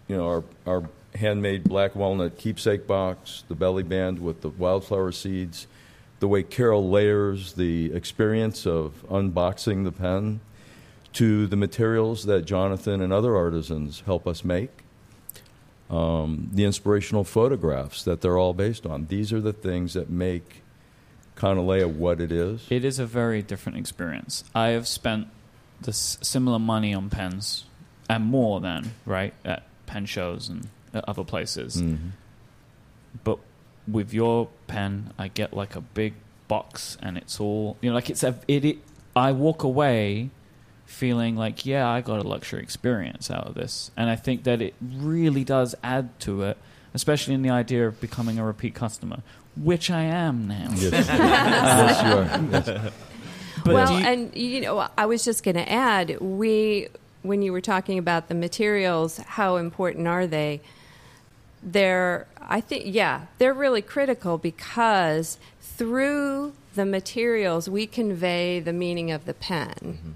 you 0.07 0.17
know, 0.17 0.27
our, 0.27 0.43
our 0.65 0.89
handmade 1.15 1.63
black 1.63 1.95
walnut 1.95 2.37
keepsake 2.37 2.87
box, 2.87 3.43
the 3.47 3.55
belly 3.55 3.83
band 3.83 4.19
with 4.19 4.41
the 4.41 4.49
wildflower 4.49 5.11
seeds, 5.11 5.67
the 6.19 6.27
way 6.27 6.43
Karol 6.43 6.89
layers 6.89 7.53
the 7.53 7.93
experience 7.93 8.65
of 8.65 9.05
unboxing 9.09 9.83
the 9.83 9.91
pen 9.91 10.39
to 11.13 11.47
the 11.47 11.55
materials 11.55 12.25
that 12.25 12.45
Jonathan 12.45 13.01
and 13.01 13.11
other 13.11 13.35
artisans 13.35 14.03
help 14.05 14.27
us 14.27 14.43
make, 14.43 14.69
um, 15.89 16.49
the 16.53 16.63
inspirational 16.63 17.23
photographs 17.23 18.03
that 18.03 18.21
they're 18.21 18.37
all 18.37 18.53
based 18.53 18.85
on. 18.85 19.07
These 19.07 19.31
are 19.33 19.41
the 19.41 19.53
things 19.53 19.93
that 19.93 20.09
make 20.09 20.61
Kanilea 21.35 21.91
what 21.91 22.19
it 22.19 22.31
is. 22.31 22.65
It 22.69 22.83
is 22.83 22.99
a 22.99 23.05
very 23.05 23.41
different 23.41 23.77
experience. 23.77 24.43
I 24.53 24.69
have 24.69 24.87
spent 24.87 25.27
this 25.81 26.17
similar 26.21 26.59
money 26.59 26.93
on 26.93 27.09
pens 27.09 27.65
and 28.09 28.25
more 28.25 28.59
than 28.59 28.91
right 29.05 29.33
at 29.45 29.66
pen 29.87 30.05
shows 30.05 30.47
and 30.49 30.67
other 30.93 31.23
places. 31.23 31.81
Mhm. 31.81 32.11
But 33.23 33.39
with 33.87 34.13
your 34.13 34.49
pen, 34.67 35.11
I 35.17 35.27
get 35.29 35.53
like 35.53 35.75
a 35.75 35.81
big 35.81 36.13
box, 36.47 36.97
and 37.01 37.17
it's 37.17 37.39
all 37.39 37.77
you 37.81 37.89
know. 37.89 37.95
Like 37.95 38.09
it's 38.09 38.23
a 38.23 38.35
it. 38.47 38.63
it 38.65 38.77
I 39.15 39.31
walk 39.31 39.63
away 39.63 40.29
feeling 40.85 41.35
like 41.35 41.65
yeah, 41.65 41.89
I 41.89 42.01
got 42.01 42.19
a 42.23 42.27
luxury 42.27 42.61
experience 42.61 43.31
out 43.31 43.47
of 43.47 43.55
this, 43.55 43.89
and 43.97 44.09
I 44.09 44.15
think 44.15 44.43
that 44.43 44.61
it 44.61 44.75
really 44.81 45.43
does 45.43 45.73
add 45.83 46.17
to 46.21 46.43
it, 46.43 46.57
especially 46.93 47.33
in 47.33 47.41
the 47.41 47.49
idea 47.49 47.87
of 47.87 47.99
becoming 47.99 48.37
a 48.37 48.45
repeat 48.45 48.75
customer, 48.75 49.21
which 49.55 49.89
I 49.89 50.03
am 50.03 50.47
now. 50.47 50.69
Yes, 50.75 50.91
yes, 51.07 52.03
you 52.03 52.13
are. 52.13 52.51
Yes. 52.51 52.93
But 53.65 53.73
well, 53.73 53.99
you- 53.99 54.05
and 54.05 54.35
you 54.35 54.61
know, 54.61 54.87
I 54.97 55.05
was 55.07 55.25
just 55.25 55.43
going 55.43 55.55
to 55.55 55.69
add, 55.69 56.19
we 56.21 56.87
when 57.21 57.41
you 57.41 57.51
were 57.51 57.61
talking 57.61 57.97
about 57.97 58.27
the 58.27 58.35
materials, 58.35 59.17
how 59.17 59.57
important 59.57 60.07
are 60.07 60.27
they? 60.27 60.61
They're, 61.63 62.27
I 62.39 62.61
think, 62.61 62.85
yeah, 62.87 63.25
they're 63.37 63.53
really 63.53 63.81
critical 63.81 64.37
because 64.37 65.37
through 65.61 66.53
the 66.75 66.85
materials 66.85 67.69
we 67.69 67.87
convey 67.87 68.59
the 68.59 68.73
meaning 68.73 69.11
of 69.11 69.25
the 69.25 69.33
pen, 69.33 69.73
mm-hmm. 69.81 70.11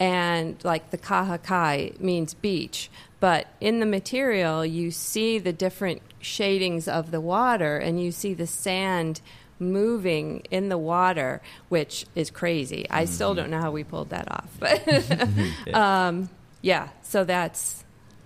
and 0.00 0.56
like 0.64 0.90
the 0.90 0.98
kahakai 0.98 2.00
means 2.00 2.34
beach, 2.34 2.90
but 3.20 3.46
in 3.60 3.80
the 3.80 3.86
material 3.86 4.64
you 4.64 4.90
see 4.90 5.38
the 5.38 5.52
different 5.52 6.02
shadings 6.20 6.88
of 6.88 7.10
the 7.10 7.20
water, 7.20 7.76
and 7.76 8.02
you 8.02 8.10
see 8.10 8.34
the 8.34 8.46
sand 8.46 9.20
moving 9.62 10.42
in 10.50 10.68
the 10.68 10.78
water, 10.78 11.40
which 11.68 12.06
is 12.14 12.30
crazy. 12.30 12.86
I 12.90 13.04
still 13.06 13.34
don't 13.34 13.50
know 13.50 13.60
how 13.60 13.70
we 13.70 13.84
pulled 13.84 14.10
that 14.10 14.30
off, 14.30 14.48
but 14.58 15.74
um, 15.74 16.28
yeah. 16.60 16.88
So 17.02 17.24
that's 17.24 17.84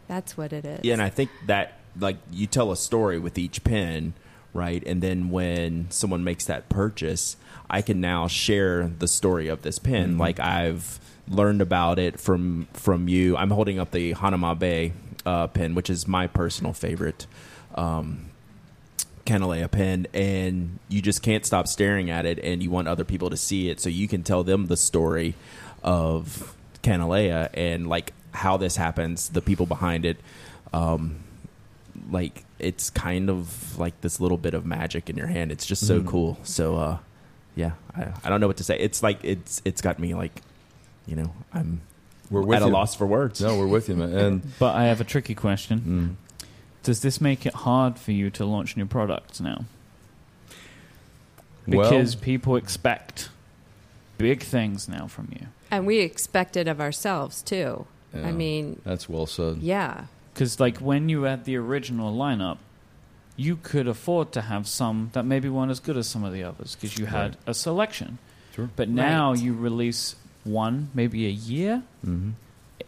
that's 0.08 0.36
what 0.36 0.52
it 0.52 0.64
is. 0.64 0.80
Yeah, 0.82 0.94
and 0.94 1.02
I 1.02 1.10
think 1.10 1.30
that 1.46 1.74
like 1.98 2.16
you 2.30 2.46
tell 2.46 2.72
a 2.72 2.76
story 2.76 3.18
with 3.18 3.38
each 3.38 3.64
pen, 3.64 4.14
right? 4.52 4.82
And 4.86 5.02
then 5.02 5.30
when 5.30 5.86
someone 5.90 6.24
makes 6.24 6.44
that 6.46 6.68
purchase, 6.68 7.36
I 7.68 7.82
can 7.82 8.00
now 8.00 8.26
share 8.28 8.88
the 8.98 9.08
story 9.08 9.48
of 9.48 9.62
this 9.62 9.78
pen. 9.78 10.18
Like 10.18 10.40
I've 10.40 11.00
learned 11.28 11.60
about 11.60 11.98
it 11.98 12.20
from 12.20 12.68
from 12.72 13.08
you. 13.08 13.36
I'm 13.36 13.50
holding 13.50 13.78
up 13.78 13.90
the 13.90 14.14
Hanamabe 14.14 14.92
uh, 15.24 15.48
pen, 15.48 15.74
which 15.74 15.90
is 15.90 16.06
my 16.06 16.26
personal 16.26 16.72
favorite. 16.72 17.26
Um, 17.74 18.25
Kanilea 19.26 19.70
pen, 19.70 20.06
and 20.14 20.78
you 20.88 21.02
just 21.02 21.22
can't 21.22 21.44
stop 21.44 21.68
staring 21.68 22.10
at 22.10 22.24
it, 22.26 22.38
and 22.38 22.62
you 22.62 22.70
want 22.70 22.88
other 22.88 23.04
people 23.04 23.30
to 23.30 23.36
see 23.36 23.68
it, 23.68 23.80
so 23.80 23.88
you 23.88 24.08
can 24.08 24.22
tell 24.22 24.44
them 24.44 24.66
the 24.66 24.76
story 24.76 25.34
of 25.82 26.56
Kanilea 26.82 27.50
and 27.54 27.88
like 27.88 28.12
how 28.32 28.56
this 28.56 28.76
happens, 28.76 29.28
the 29.30 29.42
people 29.42 29.66
behind 29.66 30.04
it. 30.04 30.18
Um, 30.72 31.16
like 32.10 32.44
it's 32.58 32.90
kind 32.90 33.30
of 33.30 33.78
like 33.78 34.00
this 34.00 34.20
little 34.20 34.36
bit 34.38 34.54
of 34.54 34.64
magic 34.66 35.10
in 35.10 35.16
your 35.16 35.26
hand. 35.26 35.50
It's 35.52 35.66
just 35.66 35.86
so 35.86 36.02
cool. 36.02 36.38
So 36.42 36.76
uh, 36.76 36.98
yeah, 37.54 37.72
I, 37.96 38.12
I 38.24 38.28
don't 38.28 38.40
know 38.40 38.46
what 38.46 38.58
to 38.58 38.64
say. 38.64 38.78
It's 38.78 39.02
like 39.02 39.24
it's 39.24 39.62
it's 39.64 39.80
got 39.80 39.98
me 39.98 40.14
like, 40.14 40.42
you 41.06 41.16
know, 41.16 41.32
I'm 41.52 41.80
We're 42.30 42.42
with 42.42 42.56
at 42.56 42.62
a 42.62 42.66
loss 42.66 42.94
for 42.94 43.06
words. 43.06 43.40
No, 43.40 43.58
we're 43.58 43.66
with 43.66 43.88
you, 43.88 43.96
man. 43.96 44.12
And 44.18 44.58
but 44.58 44.74
I 44.76 44.84
have 44.84 45.00
a 45.00 45.04
tricky 45.04 45.34
question. 45.34 46.16
mm, 46.18 46.25
Does 46.86 47.00
this 47.00 47.20
make 47.20 47.44
it 47.44 47.52
hard 47.52 47.98
for 47.98 48.12
you 48.12 48.30
to 48.30 48.44
launch 48.44 48.76
new 48.76 48.86
products 48.86 49.40
now? 49.40 49.64
well, 51.66 51.90
Because 51.90 52.14
people 52.14 52.54
expect 52.54 53.28
big 54.18 54.40
things 54.42 54.88
now 54.88 55.08
from 55.08 55.28
you. 55.32 55.46
and 55.68 55.84
we 55.84 55.98
expect 55.98 56.56
it 56.56 56.68
of 56.68 56.80
ourselves 56.80 57.42
too. 57.42 57.86
yeah, 58.14 58.28
I 58.28 58.30
mean, 58.32 58.80
that's 58.84 59.08
well 59.08 59.26
said. 59.26 59.56
yeah. 59.58 60.04
Because, 60.32 60.60
like, 60.60 60.78
when 60.78 61.08
you 61.08 61.22
had 61.22 61.44
the 61.44 61.56
original 61.56 62.14
lineup, 62.16 62.58
you 63.36 63.56
could 63.56 63.88
afford 63.88 64.30
to 64.32 64.42
have 64.42 64.68
some 64.68 65.10
that 65.12 65.24
maybe 65.24 65.48
weren't 65.48 65.72
as 65.72 65.80
good 65.80 65.96
as 65.96 66.06
some 66.06 66.22
of 66.24 66.32
the 66.32 66.44
others 66.44 66.76
because 66.76 66.96
you 66.98 67.06
had 67.06 67.32
Right. 67.32 67.36
a 67.48 67.54
selection. 67.54 68.18
Sure. 68.54 68.70
But 68.76 68.88
now 68.88 69.32
Right. 69.32 69.42
you 69.42 69.54
release 69.54 70.14
one, 70.44 70.90
maybe 70.94 71.26
a 71.26 71.30
year 71.30 71.82
Mm-hmm. 72.06 72.30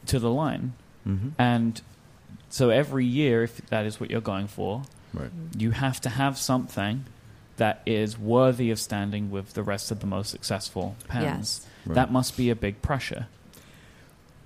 to 0.06 0.18
the 0.20 0.30
line. 0.30 0.74
Mm-hmm. 1.06 1.28
And 1.38 1.82
so 2.50 2.70
every 2.70 3.04
year, 3.04 3.42
if 3.44 3.56
that 3.68 3.86
is 3.86 4.00
what 4.00 4.10
you're 4.10 4.20
going 4.20 4.46
for, 4.46 4.82
Right. 5.14 5.30
you 5.56 5.70
have 5.72 6.00
to 6.02 6.08
have 6.08 6.36
something 6.38 7.04
that 7.56 7.82
is 7.86 8.18
worthy 8.18 8.70
of 8.70 8.78
standing 8.78 9.30
with 9.30 9.54
the 9.54 9.62
rest 9.62 9.90
of 9.90 10.00
the 10.00 10.06
most 10.06 10.30
successful 10.30 10.96
pens. 11.08 11.24
Yes. 11.24 11.66
Right. 11.86 11.94
That 11.94 12.12
must 12.12 12.36
be 12.36 12.50
a 12.50 12.56
big 12.56 12.82
pressure. 12.82 13.26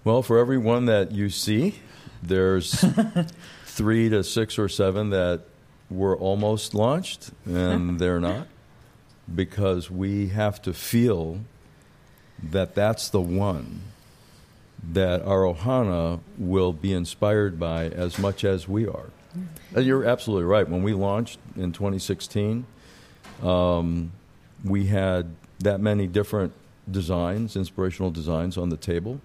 Well, 0.05 0.23
for 0.23 0.39
every 0.39 0.59
one 0.59 0.87
that 0.87 1.13
you 1.13 1.29
see, 1.31 1.77
there's 2.23 2.85
three 3.67 4.09
to 4.09 4.25
six 4.25 4.59
or 4.59 4.69
seven 4.69 5.11
that 5.11 5.43
were 5.91 6.17
almost 6.17 6.75
launched, 6.75 7.31
and 7.45 7.99
they're 8.01 8.21
not, 8.21 8.47
because 9.33 9.91
we 9.91 10.29
have 10.29 10.61
to 10.63 10.73
feel 10.73 11.41
that 12.43 12.75
that's 12.75 13.11
the 13.11 13.21
one 13.21 13.83
that 14.83 15.23
our 15.23 15.41
Ohana 15.41 16.21
will 16.39 16.73
be 16.73 16.93
inspired 16.93 17.59
by 17.59 17.85
as 17.89 18.19
much 18.19 18.45
as 18.45 18.67
we 18.67 18.87
are. 18.87 19.11
Uh, 19.75 19.81
You're 19.81 20.05
absolutely 20.05 20.45
right. 20.45 20.69
When 20.69 20.83
we 20.83 20.93
launched 20.93 21.39
in 21.57 21.73
2016, 21.73 22.67
um, 23.43 24.13
we 24.65 24.87
had 24.87 25.35
that 25.61 25.81
many 25.81 26.07
different 26.07 26.53
designs, 26.91 27.57
inspirational 27.57 28.11
designs 28.11 28.59
on 28.59 28.69
the 28.69 28.77
table. 28.77 29.21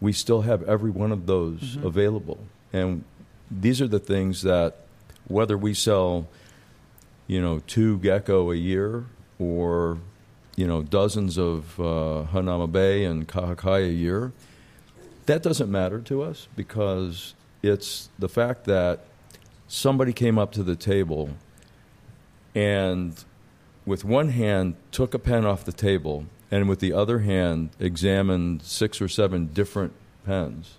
We 0.00 0.12
still 0.12 0.42
have 0.42 0.62
every 0.64 0.90
one 0.90 1.12
of 1.12 1.26
those 1.26 1.78
available. 1.82 2.38
And 2.72 3.04
these 3.50 3.80
are 3.80 3.88
the 3.88 3.98
things 3.98 4.42
that, 4.42 4.76
whether 5.28 5.56
we 5.56 5.72
sell, 5.72 6.28
you 7.26 7.40
know, 7.40 7.60
two 7.66 7.98
gecko 7.98 8.50
a 8.50 8.56
year 8.56 9.06
or, 9.38 9.98
you 10.56 10.66
know, 10.66 10.82
dozens 10.82 11.38
of 11.38 11.78
uh, 11.80 12.26
Hanauma 12.32 12.70
Bay 12.70 13.04
and 13.04 13.26
Kahakai 13.26 13.88
a 13.88 13.92
year, 13.92 14.32
that 15.26 15.42
doesn't 15.42 15.70
matter 15.70 16.00
to 16.00 16.22
us 16.22 16.48
because 16.56 17.34
it's 17.62 18.08
the 18.18 18.28
fact 18.28 18.64
that 18.64 19.00
somebody 19.68 20.12
came 20.12 20.38
up 20.38 20.52
to 20.52 20.62
the 20.62 20.76
table 20.76 21.30
and 22.54 23.24
with 23.84 24.04
one 24.04 24.30
hand 24.30 24.74
took 24.90 25.14
a 25.14 25.18
pen 25.18 25.44
off 25.44 25.64
the 25.64 25.72
table 25.72 26.26
and 26.50 26.68
with 26.68 26.80
the 26.80 26.92
other 26.92 27.20
hand 27.20 27.70
examined 27.78 28.62
six 28.62 29.00
or 29.00 29.08
seven 29.08 29.46
different 29.46 29.92
pens 30.24 30.78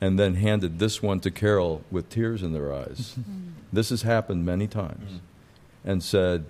and 0.00 0.18
then 0.18 0.34
handed 0.34 0.78
this 0.78 1.02
one 1.02 1.20
to 1.20 1.30
Karol 1.30 1.82
with 1.90 2.08
tears 2.08 2.42
in 2.42 2.52
their 2.52 2.72
eyes. 2.72 3.16
Mm-hmm. 3.28 3.48
this 3.72 3.90
has 3.90 4.02
happened 4.02 4.46
many 4.46 4.66
times. 4.66 5.10
Mm-hmm. 5.10 5.90
And 5.90 6.02
said, 6.02 6.44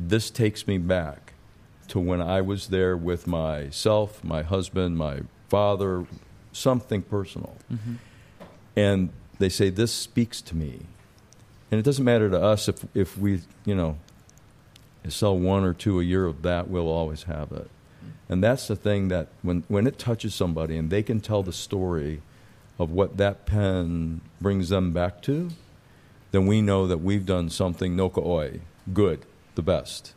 This 0.00 0.30
takes 0.30 0.66
me 0.66 0.78
back 0.78 1.34
to 1.88 1.98
when 1.98 2.20
I 2.20 2.40
was 2.40 2.68
there 2.68 2.96
with 2.96 3.26
myself, 3.26 4.22
my 4.22 4.42
husband, 4.42 4.96
my 4.96 5.20
father, 5.48 6.06
something 6.58 7.02
personal. 7.02 7.56
Mm-hmm. 7.72 7.94
And 8.76 9.10
they 9.38 9.48
say, 9.48 9.70
This 9.70 9.92
speaks 9.92 10.40
to 10.42 10.56
me. 10.56 10.80
And 11.70 11.78
it 11.78 11.82
doesn't 11.82 12.04
matter 12.04 12.30
to 12.30 12.40
us 12.40 12.68
if, 12.68 12.84
if 12.94 13.18
we, 13.18 13.40
you 13.64 13.74
know, 13.74 13.98
sell 15.08 15.38
one 15.38 15.64
or 15.64 15.74
two 15.74 16.00
a 16.00 16.02
year 16.02 16.26
of 16.26 16.42
that, 16.42 16.68
we'll 16.68 16.88
always 16.88 17.24
have 17.24 17.52
it. 17.52 17.70
And 18.28 18.44
that's 18.44 18.68
the 18.68 18.76
thing 18.76 19.08
that 19.08 19.28
when, 19.42 19.64
when 19.68 19.86
it 19.86 19.98
touches 19.98 20.34
somebody 20.34 20.76
and 20.76 20.90
they 20.90 21.02
can 21.02 21.20
tell 21.20 21.42
the 21.42 21.52
story 21.52 22.20
of 22.78 22.90
what 22.90 23.16
that 23.16 23.46
pen 23.46 24.20
brings 24.40 24.68
them 24.68 24.92
back 24.92 25.22
to, 25.22 25.50
then 26.30 26.46
we 26.46 26.60
know 26.60 26.86
that 26.86 26.98
we've 26.98 27.24
done 27.24 27.48
something 27.48 27.96
nokaoi, 27.96 28.60
good, 28.92 29.24
the 29.54 29.62
best. 29.62 30.14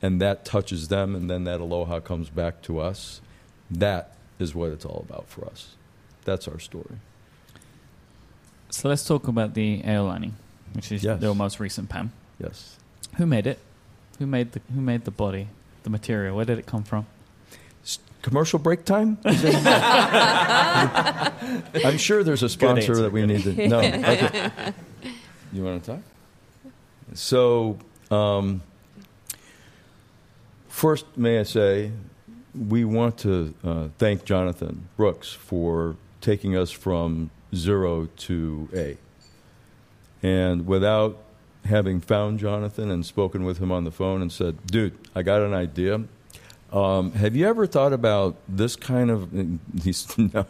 And 0.00 0.20
that 0.20 0.44
touches 0.44 0.88
them, 0.88 1.14
and 1.14 1.28
then 1.28 1.44
that 1.44 1.60
aloha 1.60 2.00
comes 2.00 2.30
back 2.30 2.62
to 2.62 2.78
us. 2.78 3.20
That 3.70 4.15
is 4.38 4.54
what 4.54 4.70
it's 4.72 4.84
all 4.84 5.04
about 5.08 5.28
for 5.28 5.44
us. 5.46 5.74
That's 6.24 6.48
our 6.48 6.58
story. 6.58 6.96
So 8.70 8.88
let's 8.88 9.04
talk 9.06 9.28
about 9.28 9.54
the 9.54 9.82
Aolani, 9.82 10.32
which 10.72 10.90
is 10.92 11.02
Yes. 11.04 11.20
the 11.20 11.34
most 11.34 11.60
recent 11.60 11.88
pen. 11.88 12.12
Yes. 12.38 12.76
Who 13.16 13.26
made 13.26 13.46
it? 13.46 13.58
Who 14.18 14.26
made 14.26 14.52
the 14.52 14.60
Who 14.74 14.80
made 14.80 15.04
the 15.04 15.10
body? 15.10 15.48
The 15.84 15.90
material? 15.90 16.36
Where 16.36 16.44
did 16.44 16.58
it 16.58 16.66
come 16.66 16.82
from? 16.82 17.06
Commercial 18.22 18.58
break 18.58 18.84
time? 18.84 19.18
I'm 19.24 19.36
sure 21.96 22.24
there's 22.24 22.42
a 22.42 22.48
sponsor 22.48 22.92
answer, 22.92 23.02
that 23.02 23.12
we 23.12 23.24
need 23.24 23.44
to. 23.44 23.68
know. 23.68 23.78
Okay. 23.80 24.50
You 25.52 25.62
want 25.62 25.84
to 25.84 25.90
talk? 25.92 26.00
So, 27.14 27.78
um, 28.10 28.62
first, 30.68 31.04
may 31.16 31.38
I 31.38 31.44
say, 31.44 31.92
we 32.56 32.84
want 32.84 33.18
to 33.18 33.54
uh, 33.64 33.88
thank 33.98 34.24
Jonathan 34.24 34.88
Brooks 34.96 35.32
for 35.32 35.96
taking 36.20 36.56
us 36.56 36.70
from 36.70 37.30
zero 37.54 38.08
to 38.16 38.68
A. 38.74 38.96
And 40.22 40.66
without 40.66 41.18
having 41.64 42.00
found 42.00 42.38
Jonathan 42.38 42.90
and 42.90 43.04
spoken 43.04 43.44
with 43.44 43.58
him 43.58 43.70
on 43.70 43.84
the 43.84 43.90
phone 43.90 44.22
and 44.22 44.32
said, 44.32 44.66
dude, 44.66 44.94
I 45.14 45.22
got 45.22 45.42
an 45.42 45.54
idea. 45.54 46.02
Um, 46.72 47.12
have 47.12 47.36
you 47.36 47.46
ever 47.46 47.66
thought 47.66 47.92
about 47.92 48.36
this 48.48 48.76
kind 48.76 49.10
of? 49.10 49.30
He's 49.82 50.16
no. 50.18 50.46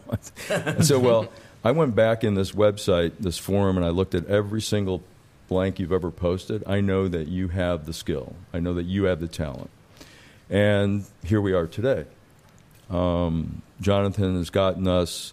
Said, 0.81 1.03
well, 1.03 1.31
I 1.65 1.73
went 1.73 1.95
back 1.95 2.25
in 2.25 2.35
this 2.35 2.53
website, 2.53 3.13
this 3.19 3.39
forum, 3.39 3.77
and 3.77 3.85
I 3.85 3.91
looked 3.91 4.15
at 4.15 4.27
every 4.27 4.63
single 4.63 5.03
blank 5.49 5.79
you've 5.79 5.93
ever 5.93 6.11
posted. 6.11 6.63
I 6.67 6.81
know 6.81 7.09
that 7.09 7.29
you 7.29 7.49
have 7.49 7.87
the 7.87 7.93
skill. 7.93 8.35
I 8.53 8.61
know 8.61 8.75
that 8.75 8.85
you 8.85 9.05
have 9.05 9.21
the 9.21 9.29
talent, 9.29 9.71
and 10.51 11.05
here 11.25 11.41
we 11.41 11.53
are 11.53 11.67
today. 11.67 12.05
Um, 12.91 13.63
Jonathan 13.81 14.37
has 14.37 14.51
gotten 14.51 14.87
us 14.87 15.33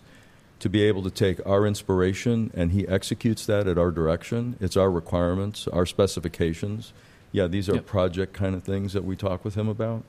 to 0.60 0.70
be 0.70 0.84
able 0.84 1.04
to 1.04 1.12
take 1.12 1.46
our 1.46 1.68
inspiration 1.68 2.50
and 2.56 2.72
he 2.72 2.88
executes 2.88 3.46
that 3.46 3.68
at 3.68 3.78
our 3.78 3.92
direction. 3.92 4.56
It's 4.60 4.78
our 4.78 4.90
requirements, 4.90 5.68
our 5.68 5.86
specifications. 5.86 6.94
Yeah, 7.32 7.48
these 7.48 7.68
are 7.70 7.76
Yep. 7.76 7.86
project 7.86 8.34
kind 8.34 8.56
of 8.56 8.64
things 8.64 8.94
that 8.94 9.04
we 9.04 9.16
talk 9.16 9.44
with 9.44 9.56
him 9.56 9.68
about. 9.68 10.04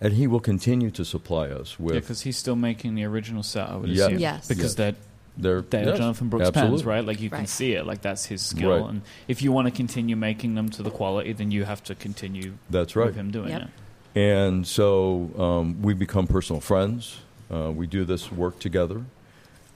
And 0.00 0.14
he 0.14 0.26
will 0.26 0.40
continue 0.40 0.90
to 0.90 1.04
supply 1.04 1.46
us 1.48 1.78
with. 1.78 1.92
Yeah, 1.92 1.98
with 1.98 2.04
because 2.04 2.22
he's 2.22 2.36
still 2.36 2.56
making 2.56 2.96
the 2.96 3.04
original 3.04 3.42
set. 3.44 3.68
I 3.68 3.76
would 3.76 3.88
Yeah. 3.90 4.06
assume. 4.06 4.18
Yes. 4.18 4.48
Because 4.48 4.78
Yeah. 4.78 4.92
they're 5.38 5.62
they're 5.62 5.86
yes, 5.86 5.96
Jonathan 5.98 6.28
Brooks 6.28 6.48
absolutely. 6.48 6.76
pens, 6.78 6.84
right? 6.84 7.04
Like 7.06 7.20
you 7.22 7.30
can 7.30 7.46
see 7.46 7.72
it. 7.72 7.86
Like 7.86 8.02
that's 8.02 8.26
his 8.26 8.42
skill. 8.42 8.70
Right. 8.80 8.90
And 8.90 9.02
if 9.28 9.40
you 9.40 9.50
want 9.52 9.66
to 9.66 9.70
continue 9.70 10.14
making 10.16 10.56
them 10.56 10.68
to 10.70 10.82
the 10.82 10.90
quality, 10.90 11.32
then 11.32 11.50
you 11.50 11.64
have 11.64 11.82
to 11.84 11.94
continue 11.94 12.54
That's 12.68 12.94
right. 12.96 13.06
with 13.06 13.14
him 13.16 13.30
doing 13.30 13.48
Yep. 13.48 13.62
it. 13.62 13.68
And 14.14 14.66
so 14.66 15.30
um, 15.38 15.82
we 15.82 15.94
become 15.94 16.26
personal 16.26 16.60
friends. 16.60 17.20
Uh, 17.50 17.70
we 17.70 17.86
do 17.86 18.04
this 18.04 18.30
work 18.32 18.58
together, 18.58 19.04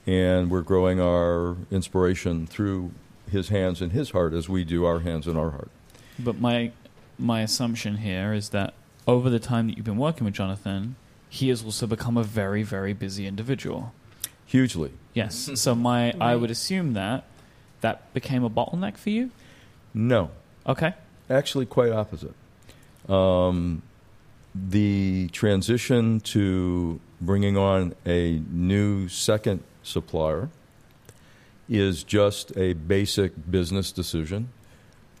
and 0.05 0.49
we're 0.49 0.61
growing 0.61 0.99
our 0.99 1.55
inspiration 1.71 2.47
through 2.47 2.91
his 3.31 3.49
hands 3.49 3.81
and 3.81 3.91
his 3.91 4.11
heart 4.11 4.33
as 4.33 4.47
we 4.47 4.63
do 4.63 4.85
our 4.85 4.99
hands 4.99 5.27
and 5.27 5.37
our 5.37 5.51
heart. 5.51 5.69
But 6.19 6.39
my 6.39 6.71
my 7.19 7.41
assumption 7.41 7.97
here 7.97 8.33
is 8.33 8.49
that 8.49 8.73
over 9.07 9.29
the 9.29 9.39
time 9.39 9.67
that 9.67 9.77
you've 9.77 9.85
been 9.85 9.97
working 9.97 10.25
with 10.25 10.33
Jonathan, 10.33 10.95
he 11.29 11.49
has 11.49 11.63
also 11.63 11.85
become 11.87 12.17
a 12.17 12.23
very 12.23 12.63
very 12.63 12.93
busy 12.93 13.25
individual. 13.27 13.93
Hugely. 14.45 14.91
Yes. 15.13 15.49
so 15.55 15.75
my 15.75 16.13
I 16.21 16.35
would 16.35 16.51
assume 16.51 16.93
that 16.93 17.25
that 17.81 18.11
became 18.13 18.43
a 18.43 18.49
bottleneck 18.49 18.97
for 18.97 19.09
you. 19.09 19.29
No, 19.93 20.29
Okay. 20.65 20.93
actually, 21.29 21.65
quite 21.65 21.91
opposite. 21.91 22.33
Um, 23.09 23.81
the 24.55 25.29
transition 25.31 26.19
to 26.21 26.99
bringing 27.21 27.57
on 27.57 27.95
a 28.05 28.41
new 28.49 29.07
second 29.07 29.63
supplier 29.83 30.49
is 31.69 32.03
just 32.03 32.55
a 32.57 32.73
basic 32.73 33.49
business 33.49 33.91
decision 33.91 34.49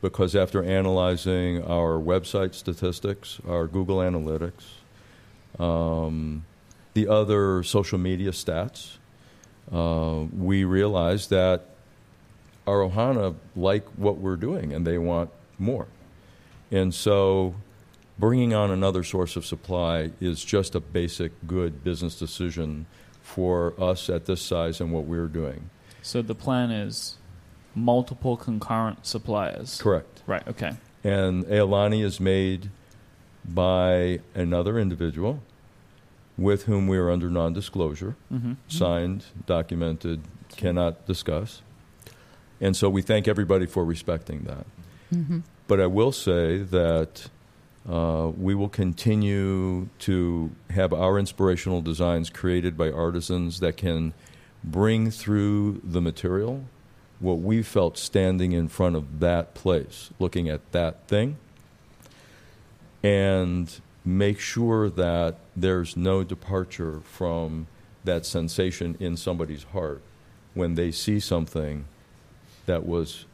because 0.01 0.35
after 0.35 0.63
analyzing 0.63 1.63
our 1.63 1.99
website 1.99 2.53
statistics, 2.53 3.39
our 3.47 3.67
Google 3.67 3.97
Analytics, 3.97 4.63
um, 5.59 6.45
the 6.93 7.07
other 7.07 7.63
social 7.63 7.97
media 7.97 8.31
stats, 8.31 8.97
uh, 9.71 10.25
we 10.37 10.63
realized 10.63 11.29
that 11.31 11.65
our 12.65 12.79
Ohana 12.79 13.35
like 13.55 13.85
what 13.97 14.17
we're 14.17 14.35
doing 14.35 14.73
and 14.73 14.85
they 14.85 14.97
want 14.97 15.29
more. 15.57 15.87
And 16.71 16.93
so 16.93 17.55
bringing 18.19 18.53
on 18.53 18.71
another 18.71 19.03
source 19.03 19.35
of 19.35 19.45
supply 19.45 20.11
is 20.19 20.43
just 20.43 20.75
a 20.75 20.79
basic 20.79 21.31
good 21.45 21.83
business 21.83 22.17
decision 22.17 22.85
for 23.21 23.73
us 23.79 24.09
at 24.09 24.25
this 24.25 24.41
size 24.41 24.79
and 24.81 24.91
what 24.91 25.05
we're 25.05 25.27
doing. 25.27 25.69
So 26.01 26.21
the 26.21 26.35
plan 26.35 26.71
is 26.71 27.17
multiple 27.75 28.37
concurrent 28.37 29.05
suppliers. 29.05 29.79
Correct. 29.81 30.23
Right. 30.25 30.47
Okay. 30.47 30.71
And 31.03 31.45
Aolani 31.45 32.03
is 32.03 32.19
made 32.19 32.69
by 33.45 34.19
another 34.33 34.79
individual 34.79 35.41
with 36.37 36.63
whom 36.63 36.87
we 36.87 36.97
are 36.97 37.09
under 37.11 37.29
non 37.29 37.53
disclosure, 37.53 38.15
Mm-hmm. 38.31 38.53
signed, 38.67 39.25
documented, 39.45 40.21
cannot 40.55 41.05
discuss. 41.05 41.61
And 42.59 42.75
so 42.75 42.89
we 42.89 43.01
thank 43.01 43.27
everybody 43.27 43.65
for 43.65 43.85
respecting 43.85 44.43
that. 44.43 44.65
Mm-hmm. 45.13 45.39
But 45.67 45.79
I 45.79 45.87
will 45.87 46.11
say 46.11 46.57
that 46.59 47.29
uh, 47.89 48.31
we 48.37 48.53
will 48.53 48.69
continue 48.69 49.87
to 49.99 50.51
have 50.71 50.91
our 50.91 51.17
inspirational 51.17 51.81
designs 51.81 52.29
created 52.29 52.77
by 52.77 52.91
artisans 52.91 53.59
that 53.61 53.77
can 53.77 54.13
bring 54.63 55.09
through 55.09 55.81
the 55.83 56.01
material 56.01 56.63
what 57.19 57.39
we 57.39 57.63
felt 57.63 57.97
standing 57.97 58.51
in 58.51 58.67
front 58.67 58.95
of 58.95 59.19
that 59.19 59.53
place, 59.53 60.11
looking 60.19 60.49
at 60.49 60.71
that 60.71 61.07
thing, 61.07 61.37
and 63.01 63.79
make 64.05 64.39
sure 64.39 64.89
that 64.89 65.35
there's 65.55 65.97
no 65.97 66.23
departure 66.23 66.99
from 67.03 67.67
that 68.03 68.25
sensation 68.25 68.95
in 68.99 69.17
somebody's 69.17 69.63
heart 69.63 70.01
when 70.53 70.75
they 70.75 70.91
see 70.91 71.19
something 71.19 71.85
that 72.65 72.85
was 72.85 73.25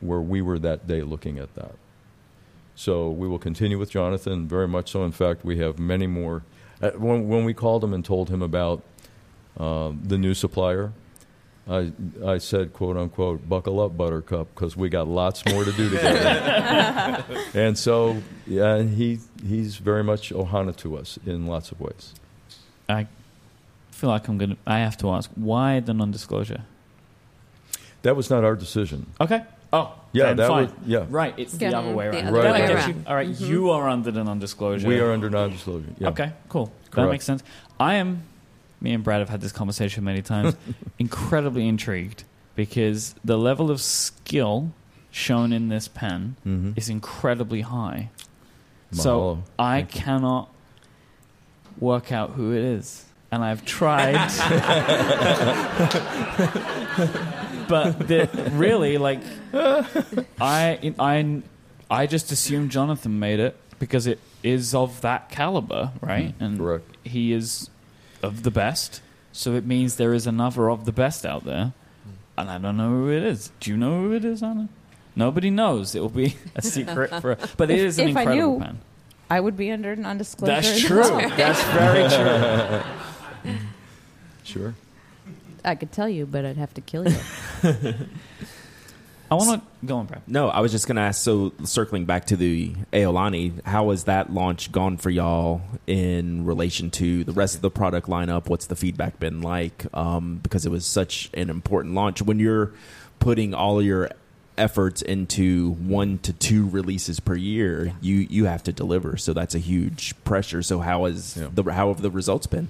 where 0.00 0.20
we 0.20 0.40
were 0.42 0.58
that 0.58 0.86
day 0.86 1.02
looking 1.02 1.38
at 1.38 1.54
that. 1.54 1.74
So 2.78 3.10
we 3.10 3.26
will 3.26 3.40
continue 3.40 3.76
with 3.76 3.90
Jonathan, 3.90 4.46
very 4.46 4.68
much 4.68 4.92
so. 4.92 5.04
In 5.04 5.10
fact, 5.10 5.44
we 5.44 5.58
have 5.58 5.80
many 5.80 6.06
more. 6.06 6.44
Uh, 6.80 6.90
when, 6.90 7.26
when 7.26 7.44
we 7.44 7.52
called 7.52 7.82
him 7.82 7.92
and 7.92 8.04
told 8.04 8.30
him 8.30 8.40
about 8.40 8.84
um, 9.56 10.00
the 10.04 10.16
new 10.16 10.32
supplier, 10.32 10.92
I, 11.68 11.90
I 12.24 12.38
said, 12.38 12.72
quote 12.72 12.96
unquote, 12.96 13.48
buckle 13.48 13.80
up, 13.80 13.96
Buttercup, 13.96 14.54
because 14.54 14.76
we 14.76 14.88
got 14.88 15.08
lots 15.08 15.44
more 15.46 15.64
to 15.64 15.72
do 15.72 15.90
together. 15.90 17.24
and 17.54 17.76
so, 17.76 18.22
yeah, 18.46 18.80
he, 18.84 19.18
he's 19.44 19.78
very 19.78 20.04
much 20.04 20.30
Ohana 20.30 20.74
to 20.76 20.96
us 20.98 21.18
in 21.26 21.48
lots 21.48 21.72
of 21.72 21.80
ways. 21.80 22.14
I 22.88 23.08
feel 23.90 24.10
like 24.10 24.28
I'm 24.28 24.38
gonna. 24.38 24.56
I 24.68 24.78
have 24.78 24.96
to 24.98 25.10
ask 25.10 25.28
why 25.34 25.80
the 25.80 25.92
non-disclosure. 25.92 26.62
That 28.02 28.14
was 28.14 28.30
not 28.30 28.44
our 28.44 28.54
decision. 28.54 29.06
Okay. 29.20 29.42
Oh. 29.72 29.94
Yeah, 30.12 30.26
then 30.26 30.36
that 30.38 30.48
fine. 30.48 30.64
was, 30.64 30.72
yeah. 30.86 31.04
Right. 31.10 31.34
It's 31.36 31.52
the 31.52 31.66
other 31.66 31.92
way 31.94 32.06
The 32.10 32.16
around. 32.16 32.26
other 32.28 32.32
Right. 32.36 32.42
Then 32.42 32.50
I 32.54 32.60
way 32.60 32.66
get 32.66 32.74
around. 32.76 32.88
you. 32.88 33.04
All 33.06 33.14
right, 33.14 33.28
Mhm. 33.28 33.48
You 33.48 33.70
are 33.70 33.88
under 33.88 34.10
the 34.10 34.24
non-disclosure. 34.24 34.88
We 34.88 34.98
are 35.00 35.12
under 35.12 35.28
non 35.28 35.50
disclosure. 35.50 35.86
Yeah. 35.98 36.08
Okay. 36.08 36.32
Cool. 36.48 36.66
That 36.84 36.90
Correct. 36.92 37.10
makes 37.10 37.24
sense. 37.26 37.42
I 37.78 37.94
am. 37.94 38.22
Me 38.80 38.92
and 38.94 39.04
Brad 39.04 39.18
have 39.20 39.28
had 39.28 39.40
this 39.42 39.52
conversation 39.52 40.04
many 40.04 40.22
times. 40.22 40.56
incredibly 40.98 41.68
intrigued 41.68 42.24
because 42.56 43.14
the 43.24 43.36
level 43.36 43.70
of 43.70 43.80
skill 43.80 44.70
shown 45.10 45.52
in 45.52 45.68
this 45.68 45.88
pen 45.88 46.36
Mm-hmm. 46.46 46.72
is 46.76 46.88
incredibly 46.88 47.60
high. 47.62 48.08
So 48.92 49.02
Mahalo. 49.10 49.38
I 49.58 49.76
Thank 49.80 49.94
you. 49.96 50.00
cannot 50.00 50.48
work 51.78 52.10
out 52.12 52.30
who 52.30 52.52
it 52.52 52.62
is, 52.62 53.04
and 53.30 53.44
I've 53.44 53.64
tried. 53.64 54.14
but 57.68 57.98
the, 58.08 58.50
really, 58.52 58.98
like, 58.98 59.20
I, 60.40 60.94
I, 60.98 61.42
I 61.90 62.06
just 62.06 62.32
assumed 62.32 62.70
Jonathan 62.70 63.18
made 63.18 63.40
it 63.40 63.56
because 63.78 64.06
it 64.06 64.18
is 64.42 64.74
of 64.74 65.00
that 65.02 65.28
caliber, 65.30 65.92
right? 66.00 66.34
Mm-hmm. 66.34 66.44
And 66.44 66.58
Correct. 66.58 66.96
he 67.04 67.32
is 67.32 67.70
of 68.22 68.42
the 68.42 68.50
best, 68.50 69.02
so 69.32 69.54
it 69.54 69.64
means 69.64 69.96
there 69.96 70.14
is 70.14 70.26
another 70.26 70.70
of 70.70 70.84
the 70.84 70.92
best 70.92 71.24
out 71.26 71.44
there, 71.44 71.72
mm. 72.06 72.12
and 72.36 72.50
I 72.50 72.58
don't 72.58 72.76
know 72.76 72.88
who 72.88 73.10
it 73.10 73.22
is. 73.22 73.52
Do 73.60 73.70
you 73.70 73.76
know 73.76 74.02
who 74.02 74.12
it 74.12 74.24
is, 74.24 74.42
Ana? 74.42 74.68
Nobody 75.14 75.50
knows. 75.50 75.94
It 75.94 76.00
will 76.00 76.08
be 76.08 76.36
a 76.54 76.62
secret 76.62 77.10
for. 77.20 77.36
But 77.56 77.70
it 77.70 77.80
is 77.80 77.98
an 77.98 78.08
If 78.08 78.16
I 78.16 78.20
incredible 78.20 78.58
knew- 78.58 78.64
pen. 78.64 78.78
I 79.30 79.40
would 79.40 79.58
be 79.58 79.70
under 79.70 79.94
non-disclosure. 79.94 80.54
That's 80.54 80.80
true. 80.80 81.02
That's 81.36 81.62
very 81.64 82.08
true. 82.08 82.80
Sure. 84.48 84.74
I 85.64 85.74
could 85.74 85.92
tell 85.92 86.08
you, 86.08 86.24
but 86.26 86.44
I'd 86.44 86.56
have 86.56 86.72
to 86.74 86.80
kill 86.80 87.08
you. 87.08 87.16
I 89.30 89.34
want 89.34 89.62
to 89.62 89.86
go 89.86 89.98
on, 89.98 90.06
Brad. 90.06 90.22
No, 90.26 90.48
I 90.48 90.60
was 90.60 90.72
just 90.72 90.86
going 90.86 90.96
to 90.96 91.02
ask. 91.02 91.22
So, 91.22 91.52
circling 91.64 92.06
back 92.06 92.24
to 92.26 92.36
the 92.36 92.72
Aolani, 92.94 93.62
how 93.66 93.90
has 93.90 94.04
that 94.04 94.32
launch 94.32 94.72
gone 94.72 94.96
for 94.96 95.10
y'all 95.10 95.60
in 95.86 96.46
relation 96.46 96.90
to 96.92 97.24
the 97.24 97.32
rest 97.32 97.54
of 97.54 97.60
the 97.60 97.70
product 97.70 98.08
lineup? 98.08 98.48
What's 98.48 98.66
the 98.66 98.76
feedback 98.76 99.20
been 99.20 99.42
like? 99.42 99.84
Um, 99.94 100.36
because 100.42 100.64
it 100.64 100.70
was 100.70 100.86
such 100.86 101.28
an 101.34 101.50
important 101.50 101.94
launch. 101.94 102.22
When 102.22 102.38
you're 102.38 102.72
putting 103.18 103.52
all 103.52 103.82
your 103.82 104.08
efforts 104.56 105.02
into 105.02 105.72
one 105.72 106.18
to 106.20 106.32
two 106.32 106.66
releases 106.70 107.20
per 107.20 107.34
year, 107.34 107.92
you 108.00 108.26
you 108.30 108.46
have 108.46 108.62
to 108.62 108.72
deliver. 108.72 109.18
So 109.18 109.34
that's 109.34 109.54
a 109.54 109.58
huge 109.58 110.14
pressure. 110.24 110.62
So 110.62 110.78
how 110.80 111.04
has 111.04 111.36
Yeah. 111.36 111.48
the 111.54 111.64
how 111.70 111.88
have 111.88 112.00
the 112.00 112.10
results 112.10 112.46
been? 112.46 112.68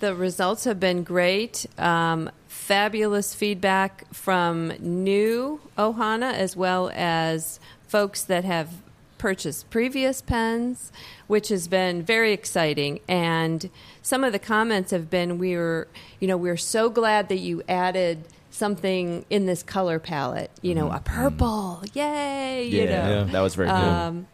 The 0.00 0.14
results 0.14 0.64
have 0.64 0.80
been 0.80 1.02
great. 1.02 1.66
Um, 1.78 2.30
fabulous 2.48 3.34
feedback 3.34 4.06
from 4.12 4.72
new 4.78 5.60
Ohana 5.76 6.32
as 6.32 6.56
well 6.56 6.90
as 6.94 7.60
folks 7.86 8.22
that 8.24 8.44
have 8.44 8.68
purchased 9.18 9.68
previous 9.68 10.22
pens, 10.22 10.90
which 11.26 11.48
has 11.48 11.68
been 11.68 12.02
very 12.02 12.32
exciting. 12.32 13.00
And 13.06 13.68
some 14.00 14.24
of 14.24 14.32
the 14.32 14.38
comments 14.38 14.90
have 14.92 15.10
been, 15.10 15.36
"We 15.36 15.54
were, 15.56 15.88
you 16.18 16.26
know, 16.26 16.38
we're 16.38 16.56
so 16.56 16.88
glad 16.88 17.28
that 17.28 17.38
you 17.38 17.62
added 17.68 18.24
something 18.50 19.24
in 19.30 19.44
this 19.46 19.62
color 19.62 19.98
palette. 19.98 20.50
You 20.62 20.74
know, 20.74 20.90
a 20.90 21.00
purple, 21.00 21.82
yay! 21.92 22.64
You 22.64 22.84
Yeah, 22.84 23.24
that 23.24 23.40
was 23.40 23.54
very 23.54 23.68
good. 23.68 23.74
um, 23.74 24.26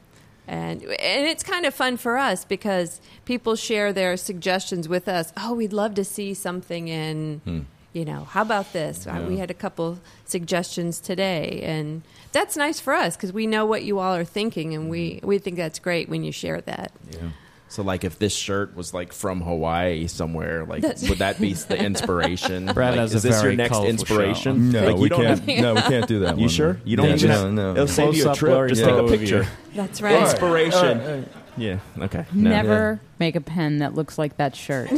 and 0.48 0.82
and 0.82 1.26
it's 1.26 1.42
kind 1.42 1.66
of 1.66 1.74
fun 1.74 1.96
for 1.96 2.16
us 2.18 2.44
because 2.44 3.00
people 3.24 3.56
share 3.56 3.92
their 3.92 4.16
suggestions 4.16 4.88
with 4.88 5.08
us. 5.08 5.32
Oh, 5.36 5.54
we'd 5.54 5.72
love 5.72 5.94
to 5.94 6.04
see 6.04 6.34
something 6.34 6.88
in. 6.88 7.66
You 7.92 8.04
know, 8.04 8.24
how 8.24 8.42
about 8.42 8.72
this? 8.74 9.06
Uh, 9.06 9.24
We 9.26 9.38
had 9.38 9.50
a 9.50 9.54
couple 9.54 9.98
suggestions 10.26 11.00
today, 11.00 11.60
and 11.62 12.02
that's 12.32 12.54
nice 12.54 12.78
for 12.78 12.92
us 12.92 13.16
because 13.16 13.32
we 13.32 13.46
know 13.46 13.64
what 13.64 13.84
you 13.84 13.98
all 13.98 14.14
are 14.14 14.24
thinking, 14.24 14.74
and 14.74 14.90
we 14.90 15.20
we 15.22 15.38
think 15.38 15.56
that's 15.56 15.78
great 15.78 16.08
when 16.08 16.22
you 16.22 16.30
share 16.32 16.60
that. 16.60 16.92
Yeah. 17.10 17.30
So, 17.68 17.82
like, 17.82 18.04
if 18.04 18.18
this 18.20 18.32
shirt 18.34 18.76
was 18.76 18.94
like 18.94 19.12
from 19.12 19.40
Hawaii 19.40 20.06
somewhere, 20.06 20.64
like, 20.64 20.82
That's- 20.82 21.08
would 21.08 21.18
that 21.18 21.40
be 21.40 21.52
the 21.52 21.76
inspiration? 21.84 22.66
Brad 22.66 22.92
like, 22.92 23.00
has 23.00 23.12
is 23.14 23.24
a 23.24 23.28
this 23.28 23.34
your 23.36 23.42
very 23.42 23.56
next 23.56 23.70
colourful 23.72 23.90
inspiration? 23.90 24.70
No, 24.70 24.86
like, 24.86 24.94
we 24.96 25.02
you 25.02 25.08
don't 25.08 25.20
can't. 25.22 25.38
have- 25.40 25.58
no, 25.62 25.74
we 25.74 25.80
can't 25.82 26.06
do 26.06 26.20
that. 26.20 26.36
You 26.36 26.42
one. 26.42 26.48
sure? 26.48 26.80
You 26.84 26.96
don't 26.96 27.08
Yeah, 27.08 27.14
even 27.16 27.28
no, 27.30 27.34
have. 27.44 27.52
no. 27.52 27.70
It'll 27.72 27.86
save 27.88 28.14
you 28.14 28.22
a 28.22 28.24
Close-up 28.26 28.36
trip. 28.38 28.50
blurry 28.52 28.68
Just 28.70 28.82
photo 28.82 29.08
take 29.08 29.10
a 29.10 29.14
of 29.14 29.20
you. 29.22 29.36
picture. 29.40 29.50
That's 29.74 30.00
right. 30.00 30.22
Inspiration. 30.22 30.78
All 30.78 30.84
right, 30.94 31.06
all 31.06 31.14
right. 31.16 31.28
Yeah. 31.58 31.78
Okay. 31.98 32.24
No. 32.32 32.50
Never 32.50 33.00
make 33.18 33.34
a 33.34 33.40
pen 33.40 33.78
that 33.78 33.94
looks 33.94 34.16
like 34.18 34.36
that 34.36 34.54
shirt. 34.54 34.88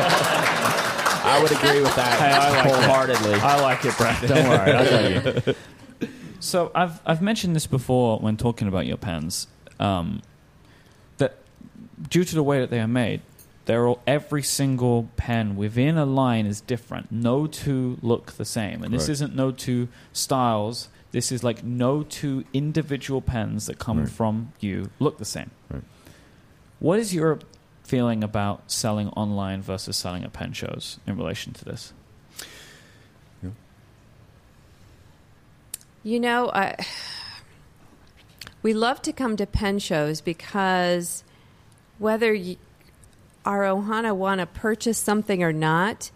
I 0.00 1.38
would 1.42 1.52
agree 1.52 1.80
with 1.82 1.94
that 1.96 2.18
Hey, 2.18 2.30
I 2.32 2.50
like 2.50 2.66
it. 2.66 2.72
wholeheartedly. 2.72 3.34
I 3.34 3.60
like 3.60 3.84
it, 3.84 3.96
Brad. 3.96 4.26
Don't 4.28 4.48
worry, 4.48 4.72
I 4.72 5.20
got 5.20 5.46
you. 5.46 5.54
So 6.40 6.70
I've 6.74 7.00
I've 7.04 7.20
mentioned 7.20 7.54
this 7.56 7.66
before 7.66 8.18
when 8.20 8.36
talking 8.36 8.68
about 8.68 8.86
your 8.86 8.96
pens. 8.96 9.46
Um, 9.80 10.22
that 10.22 10.27
due 12.08 12.24
to 12.24 12.34
the 12.34 12.42
way 12.42 12.60
that 12.60 12.70
they 12.70 12.80
are 12.80 12.88
made, 12.88 13.20
they're 13.66 13.86
all, 13.86 14.00
every 14.06 14.42
single 14.42 15.08
pen 15.16 15.54
within 15.56 15.98
a 15.98 16.06
line 16.06 16.46
is 16.46 16.60
different. 16.60 17.12
No 17.12 17.46
two 17.46 17.98
look 18.02 18.32
the 18.32 18.44
same, 18.44 18.82
and 18.82 18.92
this 18.94 19.02
Right. 19.04 19.10
isn't 19.10 19.34
no 19.36 19.50
two 19.50 19.88
styles. 20.12 20.88
This 21.12 21.30
is 21.32 21.42
like 21.44 21.62
no 21.64 22.02
two 22.02 22.44
individual 22.52 23.20
pens 23.20 23.66
that 23.66 23.78
come 23.78 24.00
Right. 24.00 24.08
from 24.08 24.52
you 24.60 24.90
look 24.98 25.18
the 25.18 25.24
same. 25.24 25.50
Right. 25.70 25.82
What 26.80 26.98
is 26.98 27.14
your 27.14 27.40
feeling 27.82 28.22
about 28.24 28.70
selling 28.70 29.08
online 29.10 29.60
versus 29.62 29.96
selling 29.96 30.22
at 30.24 30.32
pen 30.32 30.52
shows 30.52 30.98
in 31.06 31.16
relation 31.16 31.52
to 31.54 31.64
this? 31.64 31.92
You 36.04 36.20
know, 36.20 36.50
I, 36.54 36.76
we 38.62 38.72
love 38.72 39.02
to 39.02 39.12
come 39.12 39.36
to 39.36 39.46
pen 39.46 39.78
shows 39.78 40.20
because 40.20 41.24
whether 41.98 42.32
you, 42.32 42.56
our 43.44 43.62
Ohana 43.62 44.14
want 44.14 44.40
to 44.40 44.46
purchase 44.46 44.98
something 44.98 45.42
or 45.42 45.52
not, 45.52 46.10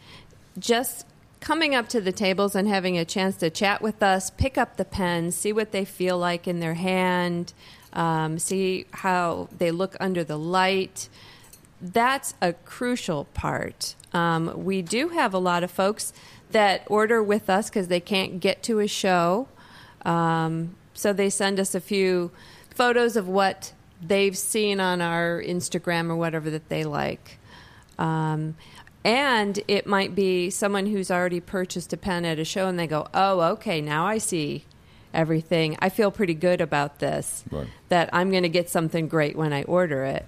just 0.58 1.06
coming 1.40 1.74
up 1.74 1.88
to 1.88 2.00
the 2.00 2.12
tables 2.12 2.54
and 2.54 2.68
having 2.68 2.96
a 2.96 3.04
chance 3.04 3.36
to 3.36 3.50
chat 3.50 3.82
with 3.82 4.02
us, 4.02 4.30
pick 4.30 4.56
up 4.56 4.76
the 4.76 4.84
pens, 4.84 5.34
see 5.34 5.52
what 5.52 5.72
they 5.72 5.84
feel 5.84 6.16
like 6.16 6.46
in 6.46 6.60
their 6.60 6.74
hand, 6.74 7.52
um, 7.92 8.38
see 8.38 8.86
how 8.92 9.48
they 9.56 9.70
look 9.70 9.96
under 9.98 10.22
the 10.22 10.38
light. 10.38 11.08
That's 11.80 12.34
a 12.40 12.52
crucial 12.52 13.24
part. 13.34 13.96
Um, 14.12 14.64
we 14.64 14.82
do 14.82 15.08
have 15.08 15.34
a 15.34 15.38
lot 15.38 15.64
of 15.64 15.70
folks 15.70 16.12
that 16.52 16.84
order 16.86 17.22
with 17.22 17.50
us 17.50 17.68
because 17.68 17.88
they 17.88 18.00
can't 18.00 18.38
get 18.40 18.62
to 18.64 18.78
a 18.78 18.86
show. 18.86 19.48
Um, 20.04 20.76
so 20.94 21.12
they 21.12 21.30
send 21.30 21.58
us 21.58 21.74
a 21.74 21.80
few 21.80 22.30
photos 22.70 23.16
of 23.16 23.26
what 23.26 23.72
they've 24.02 24.36
seen 24.36 24.80
on 24.80 25.00
our 25.00 25.40
Instagram 25.42 26.10
or 26.10 26.16
whatever 26.16 26.50
that 26.50 26.68
they 26.68 26.84
like. 26.84 27.38
Um, 27.98 28.56
and 29.04 29.60
it 29.68 29.86
might 29.86 30.14
be 30.14 30.50
someone 30.50 30.86
who's 30.86 31.10
already 31.10 31.40
purchased 31.40 31.92
a 31.92 31.96
pen 31.96 32.24
at 32.24 32.38
a 32.38 32.44
show 32.44 32.66
and 32.68 32.78
they 32.78 32.86
go, 32.86 33.06
oh, 33.14 33.40
okay, 33.52 33.80
now 33.80 34.06
I 34.06 34.18
see 34.18 34.64
everything. 35.14 35.76
I 35.80 35.88
feel 35.88 36.10
pretty 36.10 36.34
good 36.34 36.60
about 36.60 36.98
this, 37.00 37.44
Right. 37.50 37.66
that 37.88 38.08
I'm 38.12 38.30
going 38.30 38.44
to 38.44 38.48
get 38.48 38.70
something 38.70 39.08
great 39.08 39.36
when 39.36 39.52
I 39.52 39.62
order 39.64 40.04
it. 40.04 40.24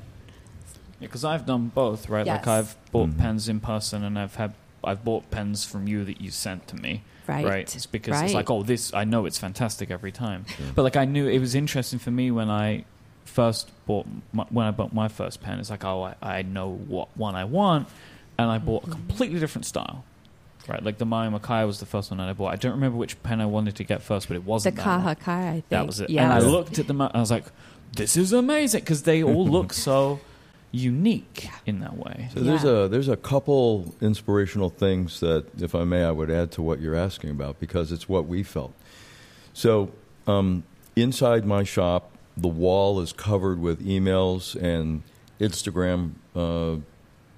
because 1.01 1.25
I've 1.25 1.45
done 1.45 1.69
both, 1.75 2.09
right? 2.09 2.27
Like 2.27 2.47
I've 2.47 2.77
bought 2.91 3.11
Mhm. 3.11 3.19
pens 3.19 3.49
in 3.49 3.61
person, 3.61 4.05
and 4.05 4.19
I've 4.19 4.37
had 4.37 4.55
I've 4.83 5.05
bought 5.05 5.31
pens 5.31 5.65
from 5.65 5.87
you 5.89 6.03
that 6.05 6.21
you 6.21 6.31
sent 6.31 6.67
to 6.69 6.77
me. 6.77 7.03
Right. 7.27 7.75
It's 7.75 7.85
because 7.87 8.13
Right. 8.13 8.25
it's 8.27 8.35
like, 8.35 8.49
oh, 8.51 8.63
this 8.63 8.93
I 8.95 9.05
know 9.05 9.27
it's 9.27 9.37
fantastic 9.39 9.91
every 9.91 10.13
time. 10.13 10.47
But 10.75 10.83
like 10.83 10.97
I 10.97 11.05
knew 11.05 11.27
it 11.29 11.39
was 11.41 11.55
interesting 11.55 11.99
for 11.99 12.11
me 12.11 12.31
when 12.31 12.49
I 12.49 12.85
first 13.25 13.71
bought 13.87 14.07
my, 14.33 14.45
when 14.51 14.67
I 14.67 14.71
bought 14.71 14.93
my 14.93 15.09
first 15.09 15.41
pen. 15.43 15.59
It's 15.59 15.71
like, 15.71 15.85
oh, 15.85 16.03
I, 16.23 16.39
I 16.39 16.43
know 16.43 16.71
what 16.71 17.09
one 17.17 17.35
I 17.35 17.45
want, 17.45 17.89
and 18.39 18.51
I 18.51 18.59
bought 18.59 18.87
a 18.87 18.91
completely 18.91 19.41
different 19.41 19.67
style. 19.67 20.05
Right, 20.67 20.83
like 20.83 20.97
the 20.97 21.05
Mayo 21.05 21.29
Makai 21.31 21.67
was 21.67 21.79
the 21.79 21.85
first 21.85 22.11
one 22.11 22.17
that 22.19 22.29
I 22.29 22.33
bought. 22.33 22.53
I 22.55 22.57
don't 22.57 22.73
remember 22.73 22.97
which 22.97 23.23
pen 23.23 23.43
I 23.43 23.45
wanted 23.47 23.77
to 23.77 23.85
get 23.85 24.03
first, 24.03 24.29
but 24.29 24.35
it 24.37 24.45
wasn't 24.45 24.77
that 24.77 24.87
one. 24.87 25.01
Kaha 25.03 25.21
Kai, 25.21 25.49
I 25.49 25.53
think. 25.53 25.69
That 25.69 25.87
was 25.87 26.01
it. 26.01 26.09
Yeah. 26.09 26.25
And 26.25 26.33
I 26.33 26.39
looked 26.39 26.79
at 26.79 26.87
them 26.87 27.03
and 27.03 27.11
I 27.15 27.21
was 27.21 27.31
like, 27.31 27.45
this 27.97 28.17
is 28.17 28.33
amazing 28.33 28.81
because 28.81 29.03
they 29.03 29.23
all 29.23 29.47
look 29.47 29.73
so 29.91 30.21
unique 30.71 31.51
in 31.67 31.81
that 31.81 31.99
way. 31.99 32.31
So 32.33 32.41
there's 32.41 32.65
Yeah. 32.65 32.71
a 32.85 32.89
there's 32.89 33.09
a 33.09 33.17
couple 33.19 33.95
inspirational 34.01 34.71
things 34.71 35.21
that, 35.21 35.45
if 35.61 35.75
I 35.75 35.85
may, 35.85 36.03
I 36.03 36.11
would 36.11 36.31
add 36.31 36.51
to 36.53 36.63
what 36.63 36.81
you're 36.81 36.97
asking 36.97 37.29
about 37.29 37.61
because 37.61 37.93
it's 37.93 38.09
what 38.09 38.27
we 38.27 38.43
felt. 38.43 38.73
So 39.53 39.91
um, 40.27 40.65
inside 40.97 41.45
my 41.45 41.63
shop, 41.63 42.11
the 42.37 42.49
wall 42.49 43.01
is 43.01 43.13
covered 43.13 43.61
with 43.61 43.85
emails 43.85 44.61
and 44.61 45.03
Instagram 45.41 46.13
uh, 46.35 46.77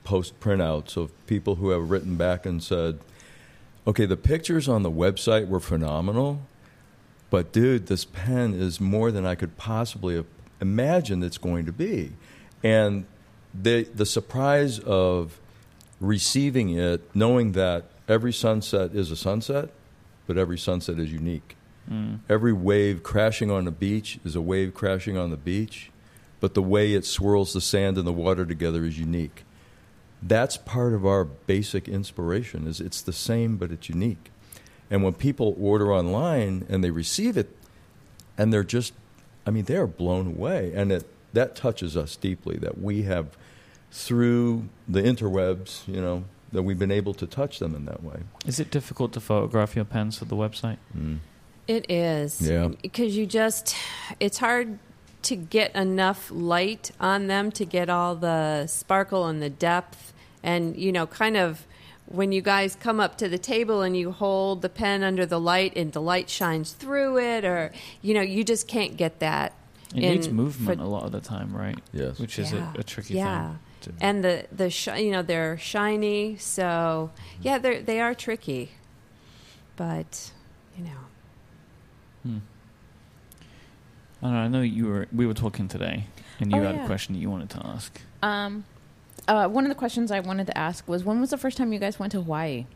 post 0.04 0.38
printouts 0.40 0.96
of 0.96 1.10
people 1.26 1.56
who 1.56 1.70
have 1.70 1.90
written 1.90 2.16
back 2.16 2.46
and 2.46 2.62
said, 2.62 2.98
"Okay, 3.86 4.06
the 4.06 4.16
pictures 4.16 4.68
on 4.68 4.82
the 4.82 4.90
website 4.90 5.48
were 5.48 5.60
phenomenal, 5.60 6.42
but 7.30 7.52
dude, 7.52 7.86
this 7.86 8.04
pen 8.04 8.54
is 8.54 8.80
more 8.80 9.10
than 9.10 9.26
I 9.26 9.34
could 9.34 9.56
possibly 9.56 10.16
have 10.16 10.26
imagined 10.60 11.24
it's 11.24 11.38
going 11.38 11.66
to 11.66 11.72
be." 11.72 12.12
And 12.62 13.06
the 13.52 13.84
the 13.84 14.06
surprise 14.06 14.78
of 14.78 15.38
receiving 16.00 16.70
it, 16.70 17.02
knowing 17.14 17.52
that 17.52 17.84
every 18.08 18.32
sunset 18.32 18.94
is 18.94 19.10
a 19.10 19.16
sunset, 19.16 19.70
but 20.26 20.36
every 20.36 20.58
sunset 20.58 20.98
is 20.98 21.12
unique. 21.12 21.55
Mm. 21.90 22.20
Every 22.28 22.52
wave 22.52 23.02
crashing 23.02 23.50
on 23.50 23.64
the 23.64 23.70
beach 23.70 24.18
is 24.24 24.36
a 24.36 24.40
wave 24.40 24.74
crashing 24.74 25.16
on 25.16 25.30
the 25.30 25.36
beach, 25.36 25.90
but 26.40 26.54
the 26.54 26.62
way 26.62 26.94
it 26.94 27.04
swirls 27.04 27.52
the 27.52 27.60
sand 27.60 27.98
and 27.98 28.06
the 28.06 28.12
water 28.12 28.44
together 28.44 28.84
is 28.84 28.98
unique. 28.98 29.44
That's 30.22 30.56
part 30.56 30.92
of 30.92 31.06
our 31.06 31.24
basic 31.24 31.88
inspiration 31.88 32.66
is 32.66 32.80
it's 32.80 33.02
the 33.02 33.12
same 33.12 33.56
but 33.56 33.70
it's 33.70 33.88
unique. 33.88 34.30
And 34.90 35.02
when 35.02 35.14
people 35.14 35.56
order 35.60 35.92
online 35.92 36.64
and 36.68 36.82
they 36.82 36.90
receive 36.90 37.36
it 37.36 37.54
and 38.38 38.52
they're 38.52 38.64
just 38.64 38.92
I 39.46 39.50
mean 39.50 39.64
they're 39.64 39.86
blown 39.86 40.26
away 40.26 40.72
and 40.74 40.90
it 40.90 41.06
that 41.32 41.54
touches 41.54 41.96
us 41.96 42.16
deeply 42.16 42.56
that 42.58 42.78
we 42.80 43.02
have 43.02 43.36
through 43.92 44.68
the 44.88 45.02
interwebs, 45.02 45.86
you 45.86 46.00
know, 46.00 46.24
that 46.52 46.62
we've 46.62 46.78
been 46.78 46.90
able 46.90 47.14
to 47.14 47.26
touch 47.26 47.58
them 47.58 47.74
in 47.74 47.84
that 47.84 48.02
way. 48.02 48.20
Is 48.46 48.58
it 48.58 48.70
difficult 48.70 49.12
to 49.12 49.20
photograph 49.20 49.76
your 49.76 49.84
pens 49.84 50.18
for 50.18 50.24
the 50.24 50.36
website? 50.36 50.78
Mm. 50.96 51.18
It 51.68 51.90
is. 51.90 52.40
Yeah. 52.40 52.68
Because 52.82 53.16
you 53.16 53.26
just, 53.26 53.74
it's 54.20 54.38
hard 54.38 54.78
to 55.22 55.34
get 55.36 55.74
enough 55.74 56.30
light 56.32 56.92
on 57.00 57.26
them 57.26 57.50
to 57.52 57.64
get 57.64 57.88
all 57.90 58.14
the 58.14 58.66
sparkle 58.68 59.26
and 59.26 59.42
the 59.42 59.50
depth. 59.50 60.12
And, 60.42 60.76
you 60.76 60.92
know, 60.92 61.06
kind 61.08 61.36
of 61.36 61.66
when 62.06 62.30
you 62.30 62.40
guys 62.40 62.76
come 62.76 63.00
up 63.00 63.18
to 63.18 63.28
the 63.28 63.38
table 63.38 63.82
and 63.82 63.96
you 63.96 64.12
hold 64.12 64.62
the 64.62 64.68
pen 64.68 65.02
under 65.02 65.26
the 65.26 65.40
light 65.40 65.76
and 65.76 65.92
the 65.92 66.00
light 66.00 66.30
shines 66.30 66.70
through 66.72 67.18
it, 67.18 67.44
or, 67.44 67.72
you 68.00 68.14
know, 68.14 68.20
you 68.20 68.44
just 68.44 68.68
can't 68.68 68.96
get 68.96 69.18
that. 69.18 69.52
It 69.92 70.04
in 70.04 70.12
needs 70.14 70.28
movement 70.28 70.78
pho- 70.80 70.86
a 70.86 70.88
lot 70.88 71.02
of 71.04 71.10
the 71.12 71.20
time, 71.20 71.52
right? 71.56 71.78
Yes. 71.92 72.20
Which 72.20 72.38
is 72.38 72.52
Yeah. 72.52 72.72
a, 72.76 72.80
a 72.80 72.82
tricky 72.84 73.14
yeah. 73.14 73.48
thing. 73.48 73.58
to- 73.80 73.92
And 74.00 74.22
the, 74.24 74.46
the 74.52 74.70
shi- 74.70 75.04
you 75.06 75.10
know, 75.10 75.22
they're 75.22 75.58
shiny. 75.58 76.36
So, 76.36 77.10
mm-hmm. 77.12 77.42
yeah, 77.42 77.58
they're, 77.58 77.82
they 77.82 78.00
are 78.00 78.14
tricky. 78.14 78.70
But, 79.74 80.30
you 80.78 80.84
know. 80.84 80.90
Hmm. 82.26 82.38
I, 84.22 84.26
don't 84.26 84.32
know, 84.32 84.38
I 84.40 84.48
know 84.48 84.60
you 84.62 84.86
were. 84.86 85.06
We 85.14 85.26
were 85.26 85.34
talking 85.34 85.68
today, 85.68 86.06
and 86.40 86.50
you 86.50 86.58
Oh, 86.58 86.62
had 86.64 86.74
yeah. 86.76 86.84
a 86.84 86.86
question 86.86 87.14
that 87.14 87.20
you 87.20 87.30
wanted 87.30 87.50
to 87.50 87.66
ask. 87.66 88.00
Um, 88.22 88.64
uh, 89.28 89.48
one 89.48 89.64
of 89.64 89.68
the 89.68 89.74
questions 89.74 90.10
I 90.10 90.20
wanted 90.20 90.46
to 90.48 90.56
ask 90.58 90.86
was, 90.88 91.04
when 91.04 91.20
was 91.20 91.30
the 91.30 91.38
first 91.38 91.56
time 91.58 91.72
you 91.72 91.78
guys 91.78 91.98
went 91.98 92.12
to 92.12 92.22
Hawaii? 92.22 92.66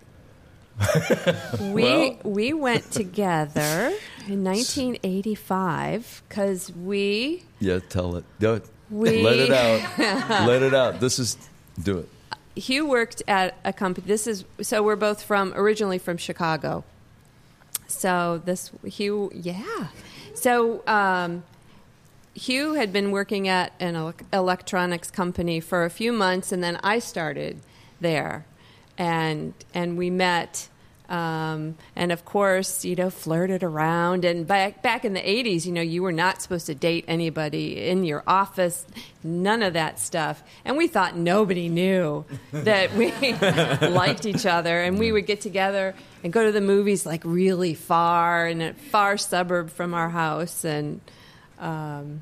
We 1.61 1.83
Well- 1.83 2.17
we 2.25 2.53
went 2.53 2.91
together 2.93 3.93
in 4.29 4.45
1985 4.45 6.23
because 6.29 6.73
we 6.73 7.45
Yeah, 7.59 7.79
tell 7.81 8.17
it. 8.17 8.25
Do 8.39 8.55
it. 8.55 8.67
We- 8.91 9.23
Let 9.23 9.39
it 9.39 9.51
out. 9.51 9.99
Let 10.47 10.63
it 10.63 10.75
out. 10.75 11.01
This 11.01 11.19
is 11.19 11.37
do 11.83 11.99
it. 11.99 12.09
Hugh 12.57 12.87
worked 12.89 13.23
at 13.29 13.57
a 13.65 13.73
company. 13.73 14.07
This 14.07 14.27
is 14.27 14.45
so 14.61 14.83
we're 14.83 14.97
both 14.97 15.23
from 15.23 15.53
originally 15.55 15.99
from 15.99 16.17
Chicago. 16.17 16.85
So 17.91 18.41
this 18.45 18.71
Hugh, 18.85 19.31
yeah. 19.35 19.89
So 20.35 20.87
um, 20.87 21.43
Hugh 22.35 22.75
had 22.75 22.93
been 22.93 23.11
working 23.11 23.49
at 23.49 23.73
an 23.81 24.15
electronics 24.33 25.11
company 25.11 25.61
for 25.61 25.85
a 25.85 25.91
few 25.91 26.13
months, 26.13 26.53
and 26.53 26.63
then 26.63 26.79
I 26.83 26.99
started 26.99 27.61
there, 28.01 28.47
and 28.97 29.55
and 29.75 29.99
we 29.99 30.11
met 30.11 30.69
Um, 31.11 31.75
and 31.97 32.13
of 32.13 32.25
course, 32.25 32.85
you 32.85 32.95
know, 32.95 33.11
flirted 33.11 33.63
around. 33.65 34.25
And 34.25 34.47
back 34.47 34.81
back 34.81 35.05
in 35.05 35.13
the 35.13 35.21
'80s, 35.21 35.67
you 35.67 35.73
know, 35.73 35.81
you 35.83 36.03
were 36.03 36.13
not 36.13 36.41
supposed 36.41 36.67
to 36.67 36.75
date 36.75 37.05
anybody 37.09 37.89
in 37.89 38.05
your 38.05 38.23
office, 38.29 38.87
none 39.25 39.63
of 39.63 39.73
that 39.73 39.99
stuff. 39.99 40.43
And 40.65 40.77
we 40.77 40.87
thought 40.87 41.17
nobody 41.17 41.69
knew 41.69 42.25
that 42.53 42.95
we 42.95 43.11
liked 43.89 44.25
each 44.25 44.47
other, 44.47 44.81
and 44.81 44.99
we 45.01 45.11
would 45.11 45.27
get 45.27 45.41
together 45.41 45.95
and 46.23 46.33
go 46.33 46.45
to 46.45 46.53
the 46.53 46.61
movies 46.61 47.05
like 47.05 47.23
really 47.25 47.75
far 47.75 48.47
in 48.47 48.63
a 48.63 48.75
far 48.75 49.17
suburb 49.17 49.71
from 49.71 49.95
our 49.95 50.11
house, 50.11 50.65
and 50.65 51.01
um, 51.59 52.21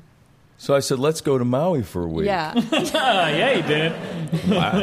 So 0.57 0.73
I 0.75 0.79
said, 0.79 0.97
let's 0.99 1.21
go 1.21 1.37
to 1.37 1.45
Maui 1.45 1.83
for 1.83 2.03
a 2.03 2.07
week. 2.07 2.25
yeah. 2.25 2.53
Ah, 2.55 3.27
yeah, 3.29 3.51
you 3.51 3.61
did. 3.63 4.49
Wow. 4.49 4.79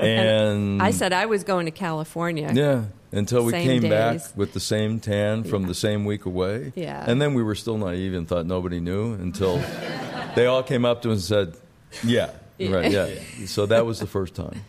And 0.00 0.80
I 0.80 0.92
said 0.92 1.12
I 1.12 1.26
was 1.26 1.42
going 1.44 1.66
to 1.66 1.72
California. 1.72 2.50
Yeah, 2.54 2.84
until 3.12 3.44
we 3.44 3.52
Same 3.52 3.66
came 3.66 3.82
days. 3.82 3.90
back 3.90 4.36
with 4.36 4.52
the 4.52 4.60
same 4.60 5.00
tan 5.00 5.44
from 5.44 5.62
Yeah. 5.62 5.68
the 5.68 5.74
same 5.74 6.04
week 6.04 6.26
away. 6.26 6.72
Yeah. 6.76 7.04
And 7.06 7.20
then 7.20 7.34
we 7.34 7.42
were 7.42 7.54
still 7.56 7.76
naive 7.78 8.14
and 8.14 8.28
thought 8.28 8.46
nobody 8.46 8.80
knew 8.80 9.14
until 9.14 9.58
they 10.36 10.46
all 10.46 10.62
came 10.62 10.84
up 10.84 11.02
to 11.02 11.10
us 11.10 11.30
and 11.30 11.52
said, 11.52 11.54
yeah, 12.04 12.30
Yeah. 12.58 12.70
right, 12.70 12.90
yeah. 12.92 13.08
So 13.46 13.66
that 13.66 13.84
was 13.86 13.98
the 14.00 14.06
first 14.06 14.34
time. 14.34 14.62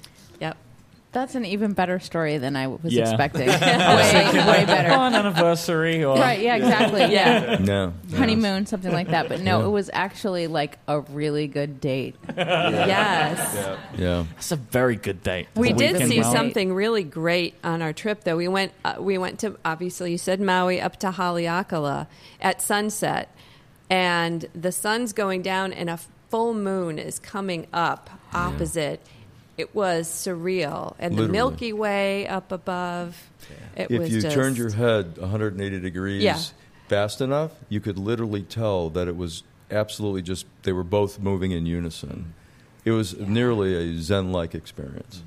Yep. 1.14 1.22
That's 1.22 1.36
an 1.36 1.46
even 1.46 1.74
better 1.74 2.00
story 2.00 2.38
than 2.38 2.56
I 2.56 2.68
was 2.68 2.80
Yeah. 2.94 3.04
expecting. 3.10 3.48
way, 3.48 3.56
way 3.58 4.66
better. 4.66 4.92
On 4.94 5.14
anniversary 5.14 6.04
or 6.04 6.16
Right, 6.18 6.40
yeah, 6.40 6.56
exactly. 6.56 7.02
Yeah. 7.12 7.58
No. 7.60 7.94
no. 8.10 8.18
Honeymoon, 8.18 8.66
something 8.66 8.92
like 8.94 9.10
that. 9.10 9.28
But 9.28 9.42
no, 9.42 9.60
Yeah. 9.60 9.66
it 9.66 9.70
was 9.70 9.90
actually 9.94 10.48
like 10.48 10.78
a 10.88 11.02
really 11.02 11.48
good 11.48 11.82
date. 11.82 12.16
Yes. 12.38 13.78
Yeah. 13.98 14.26
That's 14.36 14.52
a 14.52 14.56
very 14.56 14.96
good 14.96 15.22
date. 15.24 15.48
We 15.56 15.74
The 15.74 15.78
did 15.80 15.92
weekend 15.94 16.12
see 16.12 16.22
Maui. 16.22 16.34
something 16.36 16.74
really 16.74 17.04
great 17.04 17.56
on 17.64 17.82
our 17.82 17.94
trip, 17.94 18.24
though. 18.24 18.38
We 18.38 18.48
went, 18.48 18.72
uh, 18.86 18.96
we 19.00 19.18
went 19.18 19.40
to 19.40 19.58
obviously 19.66 20.12
you 20.12 20.18
said 20.18 20.40
Maui 20.42 20.80
up 20.82 20.98
to 20.98 21.12
Haleakala 21.12 22.08
at 22.42 22.62
sunset, 22.62 23.30
and 23.90 24.46
the 24.56 24.72
sun's 24.72 25.14
going 25.14 25.42
down, 25.42 25.74
and 25.74 25.90
a 25.90 26.00
full 26.30 26.54
moon 26.54 26.98
is 26.98 27.20
coming 27.20 27.68
up 27.74 28.10
opposite. 28.34 29.02
It 29.62 29.76
was 29.76 30.08
surreal, 30.08 30.96
and 30.98 31.16
the 31.16 31.28
Milky 31.28 31.72
Way 31.72 32.28
up 32.28 32.52
above. 32.52 33.30
It 33.76 33.92
If 33.92 34.00
was 34.00 34.10
you 34.12 34.22
just, 34.22 34.36
turned 34.36 34.58
your 34.58 34.72
head 34.72 35.20
180 35.20 35.80
degrees 35.80 36.24
Yeah. 36.24 36.40
fast 36.88 37.22
enough, 37.22 37.52
you 37.70 37.80
could 37.80 38.00
literally 38.00 38.42
tell 38.42 38.90
that 38.90 39.08
it 39.08 39.16
was 39.16 39.44
absolutely 39.70 40.24
just, 40.24 40.48
they 40.64 40.72
were 40.74 40.84
both 40.84 41.20
moving 41.20 41.52
in 41.52 41.68
unison. 41.68 42.34
It 42.86 42.92
was 42.92 43.16
nearly 43.20 43.76
a 43.76 44.02
Zen 44.02 44.32
like 44.32 44.56
experience. 44.56 45.22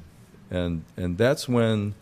And, 0.50 0.82
and 0.96 1.16
that's 1.16 1.48
when 1.48 1.94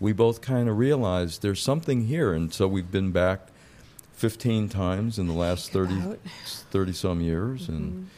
we 0.00 0.12
both 0.14 0.40
kind 0.40 0.70
of 0.70 0.78
realized 0.78 1.42
there's 1.42 1.60
something 1.62 2.06
here. 2.06 2.32
And 2.32 2.50
so 2.52 2.66
we've 2.66 2.90
been 2.90 3.12
back 3.12 3.48
15 4.14 4.70
times 4.70 5.18
in 5.18 5.26
the 5.26 5.34
last 5.34 5.70
30, 5.70 6.16
30 6.46 6.92
some 6.94 7.20
years. 7.20 7.68
And 7.68 8.08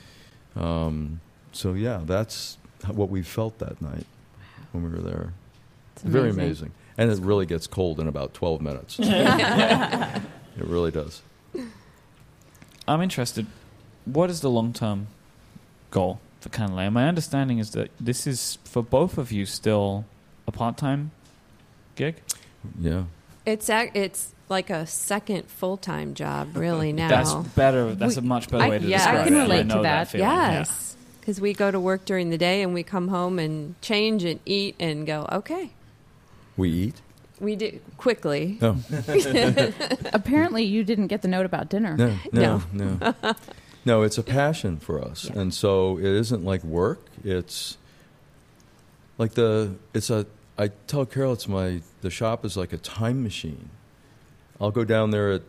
um, 0.55 1.21
so, 1.51 1.73
yeah, 1.73 2.03
that's 2.05 2.59
what 2.89 3.09
we 3.11 3.23
felt 3.23 3.59
that 3.59 3.81
night 3.83 4.07
when 4.73 4.85
we 4.85 4.91
were 4.91 5.03
there. 5.03 5.33
It's 5.95 6.03
Very 6.03 6.31
amazing. 6.31 6.73
And 6.99 7.11
it 7.11 7.19
really 7.21 7.47
gets 7.47 7.67
cold 7.67 8.01
in 8.01 8.09
about 8.09 8.35
12 8.35 8.61
minutes. 8.61 8.99
it 9.03 10.23
really 10.57 10.91
does. 10.91 11.23
I'm 12.89 13.03
interested. 13.03 13.47
What 14.05 14.31
is 14.31 14.41
the 14.41 14.51
long 14.51 14.73
term 14.73 15.09
goal 15.91 16.21
for 16.41 16.49
Kanilea? 16.51 16.93
My 16.93 17.09
understanding 17.09 17.59
is 17.59 17.73
that 17.73 17.91
this 17.99 18.27
is 18.27 18.59
for 18.65 18.83
both 18.83 19.19
of 19.19 19.33
you 19.33 19.45
still 19.47 20.05
a 20.47 20.53
part 20.53 20.77
time 20.77 21.11
gig. 21.97 22.17
Yeah. 22.81 23.05
It's 23.45 23.69
ac- 23.69 23.91
it's 23.95 24.33
like 24.49 24.71
a 24.71 24.87
second 24.87 25.49
full 25.49 25.77
time 25.77 26.15
job, 26.15 26.57
really 26.57 26.93
now. 26.93 27.09
That's 27.09 27.35
better. 27.55 27.95
That's 27.95 28.17
a 28.17 28.23
much 28.23 28.49
better 28.49 28.65
I- 28.65 28.69
way 28.71 28.79
to 28.79 28.87
yeah, 28.87 28.97
I 28.97 28.99
describe 28.99 29.25
can 29.27 29.35
it. 29.37 29.41
relate 29.41 29.59
to 29.59 29.65
know 29.65 29.83
that. 29.83 30.09
feeling, 30.09 30.27
yeah. 30.29 30.65
Yes. 31.27 31.37
Because 31.37 31.41
we 31.41 31.55
go 31.55 31.71
to 31.71 31.81
work 31.81 32.05
during 32.05 32.31
the 32.31 32.39
day 32.39 32.63
and 32.63 32.73
we 32.73 32.83
come 32.85 33.09
home 33.09 33.39
and 33.39 33.81
change 33.83 34.23
and 34.23 34.39
eat 34.47 34.77
and 34.79 35.07
go, 35.07 35.27
okay. 35.33 35.71
We 36.57 36.71
eat? 36.71 37.03
We 37.41 37.57
do 37.57 37.81
quickly. 37.97 38.59
No. 38.61 38.79
Apparently, 40.13 40.63
you 40.63 40.85
didn't 40.85 41.09
get 41.09 41.23
the 41.23 41.29
note 41.29 41.45
about 41.45 41.69
dinner. 41.69 41.97
No, 41.97 42.17
no, 42.33 42.63
no. 42.73 43.15
No, 43.85 44.03
it's 44.03 44.19
a 44.19 44.25
passion 44.25 44.79
for 44.79 45.01
us. 45.01 45.27
Yeah. 45.27 45.39
And 45.39 45.55
so 45.55 45.97
it 45.97 46.07
isn't 46.07 46.45
like 46.45 46.65
work. 46.65 47.07
It's 47.23 47.77
like 49.17 49.35
the, 49.35 49.77
it's 49.95 50.11
a, 50.11 50.27
I 50.59 50.73
tell 50.89 51.07
Karol 51.07 51.35
it's 51.35 51.47
my, 51.47 51.83
the 52.01 52.11
shop 52.11 52.45
is 52.45 52.57
like 52.57 52.73
a 52.73 52.79
time 52.79 53.23
machine. 53.23 53.71
I'll 54.61 54.73
go 54.73 54.83
down 54.85 55.13
there 55.13 55.31
at, 55.31 55.43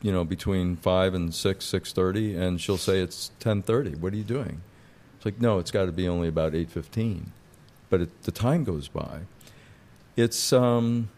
you 0.00 0.10
know, 0.10 0.24
between 0.24 0.76
5 0.76 1.12
and 1.12 1.34
6, 1.34 1.66
6.30, 1.66 2.38
and 2.40 2.58
she'll 2.58 2.78
say 2.78 3.00
it's 3.00 3.30
10.30. 3.40 3.98
What 3.98 4.14
are 4.14 4.16
you 4.16 4.24
doing? 4.24 4.62
It's 5.22 5.24
like, 5.24 5.40
no, 5.40 5.60
it's 5.60 5.70
got 5.70 5.84
to 5.84 5.92
be 5.92 6.08
only 6.08 6.26
about 6.26 6.52
8.15. 6.52 7.26
But 7.90 8.00
it, 8.00 8.22
the 8.24 8.32
time 8.32 8.64
goes 8.64 8.88
by. 8.88 9.20
It's, 10.16 10.52
um, 10.52 11.10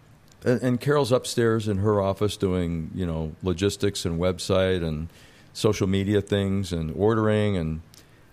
and, 0.45 0.61
and 0.61 0.79
Karol's 0.79 1.11
upstairs 1.11 1.69
in 1.69 1.79
her 1.79 2.03
office 2.03 2.37
doing, 2.37 2.91
you 2.95 3.07
know, 3.07 3.35
logistics 3.43 4.05
and 4.05 4.21
website 4.21 4.87
and 4.87 5.09
social 5.55 5.87
media 5.87 6.21
things 6.21 6.71
and 6.71 6.93
ordering 6.95 7.57
and, 7.57 7.81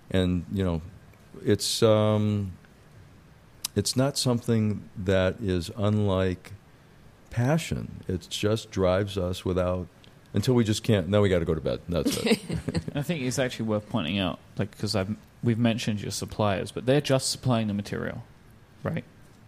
and 0.09 0.43
you 0.51 0.65
know, 0.65 0.81
it's, 1.41 1.81
um, 1.81 2.51
it's 3.73 3.95
not 3.95 4.17
something 4.17 4.89
that 4.97 5.39
is 5.39 5.71
unlike 5.77 6.51
passion. 7.29 8.03
It 8.09 8.27
just 8.29 8.71
drives 8.71 9.17
us 9.17 9.45
without 9.45 9.87
until 10.33 10.53
we 10.53 10.63
just 10.63 10.83
can't. 10.83 11.07
Now 11.09 11.21
we 11.21 11.29
got 11.29 11.39
to 11.39 11.45
go 11.45 11.53
to 11.55 11.61
bed. 11.61 11.79
That's 11.89 12.17
it. 12.17 12.39
I 12.95 13.01
think 13.01 13.21
it's 13.23 13.39
actually 13.39 13.65
worth 13.67 13.87
pointing 13.89 14.19
out, 14.19 14.39
like, 14.57 14.71
because 14.71 14.95
I've 14.95 15.15
we've 15.43 15.57
mentioned 15.59 16.01
your 16.01 16.11
suppliers, 16.11 16.71
but 16.71 16.85
they're 16.85 17.01
just 17.01 17.29
supplying 17.29 17.67
the 17.67 17.73
material, 17.73 18.23
right? 18.83 19.03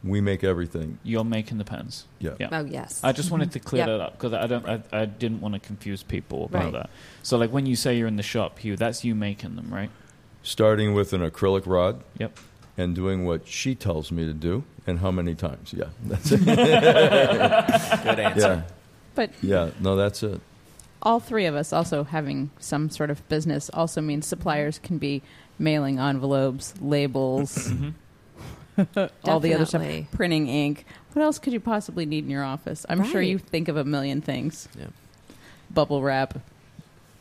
we 0.06 0.20
make 0.20 0.44
everything. 0.44 1.00
You're 1.04 1.24
making 1.24 1.60
the 1.60 1.64
pens. 1.64 2.06
Yeah. 2.20 2.32
Yeah. 2.38 2.50
Oh, 2.52 2.66
yes. 2.66 3.00
I 3.06 3.14
just 3.14 3.32
wanted 3.32 3.54
to 3.54 3.60
clear 3.70 3.84
Yep. 3.84 3.88
that 3.88 4.02
up 4.02 4.12
because 4.14 4.34
I 4.34 4.48
don't. 4.48 4.68
I, 4.68 4.82
I 4.92 5.06
didn't 5.06 5.40
want 5.40 5.54
to 5.54 5.62
confuse 5.62 6.04
people 6.04 6.44
about 6.46 6.64
Right. 6.66 6.74
that. 6.74 6.90
So, 7.22 7.38
like, 7.38 7.52
when 7.52 7.66
you 7.66 7.78
say 7.78 7.98
you're 7.98 8.10
in 8.10 8.18
the 8.18 8.24
shop, 8.24 8.60
Hugh, 8.60 8.76
that's 8.76 9.06
you 9.06 9.16
making 9.16 9.56
them, 9.56 9.74
right? 9.74 9.90
Starting 10.42 10.94
with 10.94 11.14
an 11.14 11.22
acrylic 11.22 11.66
rod 11.66 12.04
Yep. 12.20 12.38
and 12.78 12.94
doing 12.94 13.26
what 13.26 13.48
she 13.48 13.76
tells 13.76 14.12
me 14.12 14.26
to 14.26 14.34
do 14.34 14.66
and 14.86 15.00
how 15.00 15.10
many 15.10 15.36
times. 15.36 15.74
Yeah, 15.74 15.86
that's 16.04 16.32
it. 16.34 16.44
Good 16.44 18.20
answer. 18.20 18.66
Yeah, 18.66 18.74
But 19.16 19.30
yeah. 19.42 19.70
No, 19.80 19.96
that's 19.96 20.22
it. 20.24 20.42
All 21.04 21.20
three 21.20 21.46
of 21.46 21.56
us 21.56 21.72
also 21.72 22.04
having 22.04 22.50
some 22.60 22.90
sort 22.90 23.12
of 23.12 23.28
business 23.30 23.70
also 23.74 24.02
means 24.02 24.26
suppliers 24.26 24.80
can 24.80 24.98
be 24.98 25.22
mailing 25.60 26.00
envelopes, 26.00 26.74
labels, 26.82 27.56
mm-hmm. 27.56 27.90
all 29.30 29.40
the 29.40 29.54
other 29.54 29.66
stuff, 29.66 29.82
Definitely. 29.82 30.08
printing 30.12 30.48
ink. 30.48 30.86
What 31.14 31.22
else 31.22 31.38
could 31.38 31.54
you 31.54 31.60
possibly 31.60 32.06
need 32.06 32.24
in 32.24 32.32
your 32.32 32.44
office? 32.44 32.86
I'm 32.90 33.04
sure 33.04 33.20
Right. 33.20 33.30
you 33.30 33.38
think 33.38 33.68
of 33.68 33.78
a 33.78 33.84
million 33.84 34.22
things. 34.22 34.68
Yeah. 34.78 34.88
Bubble 35.70 36.02
wrap. 36.02 36.40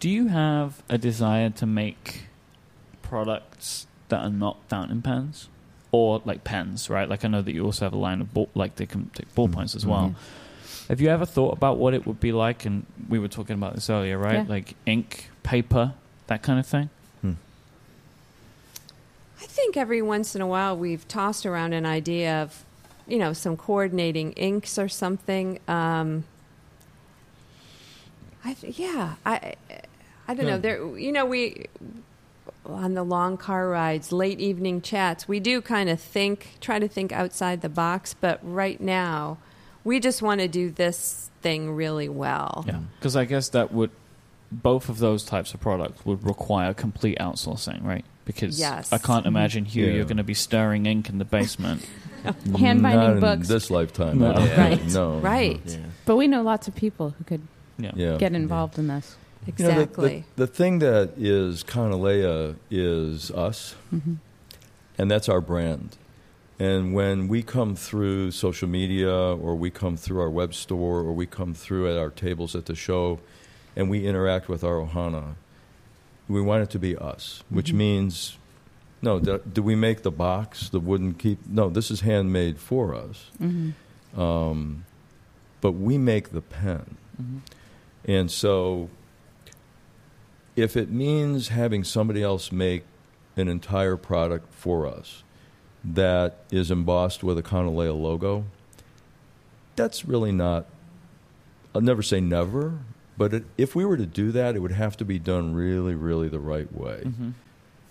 Do 0.00 0.08
you 0.08 0.28
have 0.28 0.82
a 0.88 0.96
desire 0.96 1.50
to 1.50 1.66
make 1.66 2.26
products 3.02 3.86
that 4.08 4.20
are 4.20 4.30
not 4.30 4.58
fountain 4.68 5.02
pens, 5.02 5.48
or 5.90 6.22
like 6.24 6.42
pens, 6.44 6.88
right? 6.88 7.08
Like 7.08 7.24
I 7.24 7.28
know 7.28 7.42
that 7.42 7.52
you 7.52 7.64
also 7.64 7.84
have 7.84 7.92
a 7.92 7.98
line 7.98 8.20
of 8.20 8.32
ball, 8.32 8.48
like 8.54 8.76
they 8.76 8.86
can 8.86 9.10
take 9.14 9.32
ballpoints 9.34 9.76
as 9.76 9.82
mm-hmm. 9.82 9.90
well. 9.90 10.06
Mm-hmm. 10.08 10.51
Have 10.88 11.00
you 11.00 11.08
ever 11.08 11.24
thought 11.24 11.52
about 11.52 11.78
what 11.78 11.94
it 11.94 12.06
would 12.06 12.20
be 12.20 12.32
like? 12.32 12.64
And 12.64 12.86
we 13.08 13.18
were 13.18 13.28
talking 13.28 13.54
about 13.54 13.74
this 13.74 13.88
earlier, 13.88 14.18
right? 14.18 14.34
Yeah. 14.34 14.44
Like 14.48 14.74
ink, 14.86 15.30
paper, 15.42 15.94
that 16.26 16.42
kind 16.42 16.58
of 16.58 16.66
thing. 16.66 16.90
I 19.42 19.46
think 19.46 19.76
every 19.76 20.00
once 20.00 20.36
in 20.36 20.40
a 20.40 20.46
while 20.46 20.76
we've 20.76 21.06
tossed 21.08 21.44
around 21.44 21.72
an 21.72 21.84
idea 21.84 22.42
of, 22.42 22.64
you 23.08 23.18
know, 23.18 23.32
some 23.32 23.56
coordinating 23.56 24.32
inks 24.32 24.78
or 24.78 24.88
something. 24.88 25.58
Um, 25.66 26.24
I 28.44 28.54
th- 28.54 28.78
yeah, 28.78 29.16
I 29.26 29.54
I 30.28 30.34
don't 30.34 30.46
know. 30.46 30.58
There, 30.58 30.96
you 30.96 31.10
know, 31.10 31.26
we 31.26 31.66
on 32.64 32.94
the 32.94 33.02
long 33.02 33.36
car 33.36 33.68
rides, 33.68 34.12
late 34.12 34.38
evening 34.38 34.80
chats, 34.80 35.26
we 35.26 35.40
do 35.40 35.60
kind 35.60 35.90
of 35.90 36.00
think, 36.00 36.58
try 36.60 36.78
to 36.78 36.86
think 36.86 37.12
outside 37.12 37.60
the 37.60 37.68
box. 37.68 38.14
But 38.14 38.38
right 38.42 38.80
now, 38.80 39.38
we 39.84 40.00
just 40.00 40.22
want 40.22 40.40
to 40.40 40.48
do 40.48 40.70
this 40.70 41.30
thing 41.42 41.72
really 41.72 42.08
well. 42.08 42.64
Yeah, 42.66 42.80
because 42.98 43.16
I 43.16 43.24
guess 43.24 43.48
that 43.50 43.72
would 43.72 43.90
both 44.50 44.88
of 44.88 44.98
those 44.98 45.24
types 45.24 45.54
of 45.54 45.60
products 45.60 46.04
would 46.04 46.24
require 46.24 46.74
complete 46.74 47.18
outsourcing, 47.18 47.82
right? 47.84 48.04
Because 48.24 48.60
Yes. 48.60 48.92
I 48.92 48.98
can't 48.98 49.24
imagine, 49.26 49.64
Hugh, 49.64 49.86
Yeah. 49.86 49.92
you're 49.94 50.04
going 50.04 50.18
to 50.18 50.22
be 50.24 50.34
stirring 50.34 50.84
ink 50.86 51.08
in 51.08 51.18
the 51.18 51.24
basement. 51.24 51.84
Hand 52.58 52.82
binding 52.82 53.18
books. 53.20 53.48
this 53.48 53.70
lifetime. 53.70 54.18
No. 54.18 54.32
Yeah. 54.38 54.68
think. 54.76 54.92
No. 54.92 55.18
Right. 55.18 55.60
Yeah. 55.64 55.78
But 56.04 56.16
we 56.16 56.28
know 56.28 56.42
lots 56.42 56.68
of 56.68 56.74
people 56.74 57.10
who 57.10 57.24
could 57.24 57.40
yeah. 57.78 57.92
Yeah. 57.96 58.16
get 58.18 58.34
involved 58.34 58.78
in 58.78 58.88
this. 58.88 59.16
You 59.46 59.54
know, 59.58 59.74
the- 59.74 59.80
Exactly. 59.80 60.24
the, 60.36 60.46
the 60.46 60.52
thing 60.52 60.78
that 60.80 61.14
is 61.16 61.64
Kanilea 61.64 62.54
is 62.70 63.30
us, 63.32 63.74
hmm 63.90 64.14
and 64.98 65.10
that's 65.10 65.28
our 65.28 65.40
brand. 65.40 65.96
And 66.58 66.94
when 66.94 67.28
we 67.28 67.42
come 67.42 67.74
through 67.74 68.30
social 68.30 68.68
media 68.68 69.12
or 69.12 69.54
we 69.54 69.70
come 69.70 69.96
through 69.96 70.20
our 70.20 70.30
web 70.30 70.54
store 70.54 71.00
or 71.00 71.12
we 71.12 71.26
come 71.26 71.54
through 71.54 71.90
at 71.90 71.98
our 71.98 72.10
tables 72.10 72.54
at 72.54 72.66
the 72.66 72.74
show 72.74 73.18
and 73.74 73.90
we 73.90 74.06
interact 74.06 74.48
with 74.48 74.62
our 74.62 74.76
Ohana, 74.76 75.34
we 76.28 76.40
want 76.40 76.62
it 76.62 76.70
to 76.70 76.78
be 76.78 76.96
us, 76.96 77.42
which 77.48 77.72
means 77.72 78.38
no, 79.02 79.18
do, 79.18 79.40
do 79.52 79.62
we 79.62 79.74
make 79.74 80.02
the 80.02 80.12
box, 80.12 80.68
the 80.68 80.78
wooden 80.78 81.14
keep? 81.14 81.44
No, 81.46 81.68
this 81.68 81.90
is 81.90 82.02
handmade 82.02 82.58
for 82.58 82.94
us. 82.94 83.30
Mm-hmm. 83.40 84.20
Um, 84.20 84.84
but 85.60 85.72
we 85.72 85.98
make 85.98 86.30
the 86.30 86.40
pen. 86.40 86.96
Mhm. 87.20 87.40
And 88.04 88.30
so, 88.30 88.88
if 90.54 90.76
it 90.76 90.90
means 90.90 91.48
having 91.48 91.82
somebody 91.82 92.22
else 92.22 92.52
make 92.52 92.84
an 93.36 93.48
entire 93.48 93.96
product 93.96 94.52
for 94.54 94.86
us 94.86 95.21
that 95.84 96.38
is 96.50 96.70
embossed 96.70 97.22
with 97.24 97.38
a 97.38 97.42
Kanilea 97.42 97.98
logo, 97.98 98.44
that's 99.76 100.04
really 100.04 100.32
not, 100.32 100.66
I'll 101.74 101.80
never 101.80 102.02
say 102.02 102.20
never, 102.20 102.78
but 103.16 103.34
it, 103.34 103.44
if 103.58 103.74
we 103.74 103.84
were 103.84 103.96
to 103.96 104.06
do 104.06 104.32
that, 104.32 104.54
it 104.56 104.60
would 104.60 104.72
have 104.72 104.96
to 104.98 105.04
be 105.04 105.18
done 105.18 105.54
really, 105.54 105.94
really 105.94 106.28
the 106.28 106.40
right 106.40 106.72
way. 106.72 107.02
Mhm. 107.04 107.32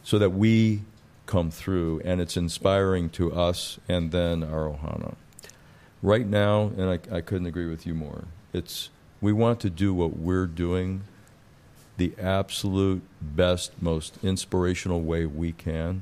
so 0.03 0.17
that 0.17 0.31
we 0.31 0.81
come 1.27 1.51
through 1.51 2.01
and 2.03 2.19
it's 2.19 2.35
inspiring 2.35 3.07
to 3.07 3.31
us 3.31 3.77
and 3.87 4.11
then 4.11 4.43
our 4.43 4.67
ohana. 4.67 5.13
Right 6.01 6.25
now 6.25 6.71
and 6.75 6.89
I, 6.89 7.17
I 7.17 7.21
couldn't 7.21 7.45
agree 7.45 7.67
with 7.69 7.85
you 7.85 7.93
more 7.93 8.23
it's 8.51 8.89
we 9.21 9.31
want 9.31 9.59
to 9.59 9.69
do 9.69 9.93
what 9.93 10.17
we're 10.17 10.47
doing 10.47 11.03
the 11.97 12.11
absolute 12.19 13.03
best 13.21 13.79
most 13.79 14.17
inspirational 14.23 15.01
way 15.01 15.27
we 15.27 15.51
can 15.51 16.01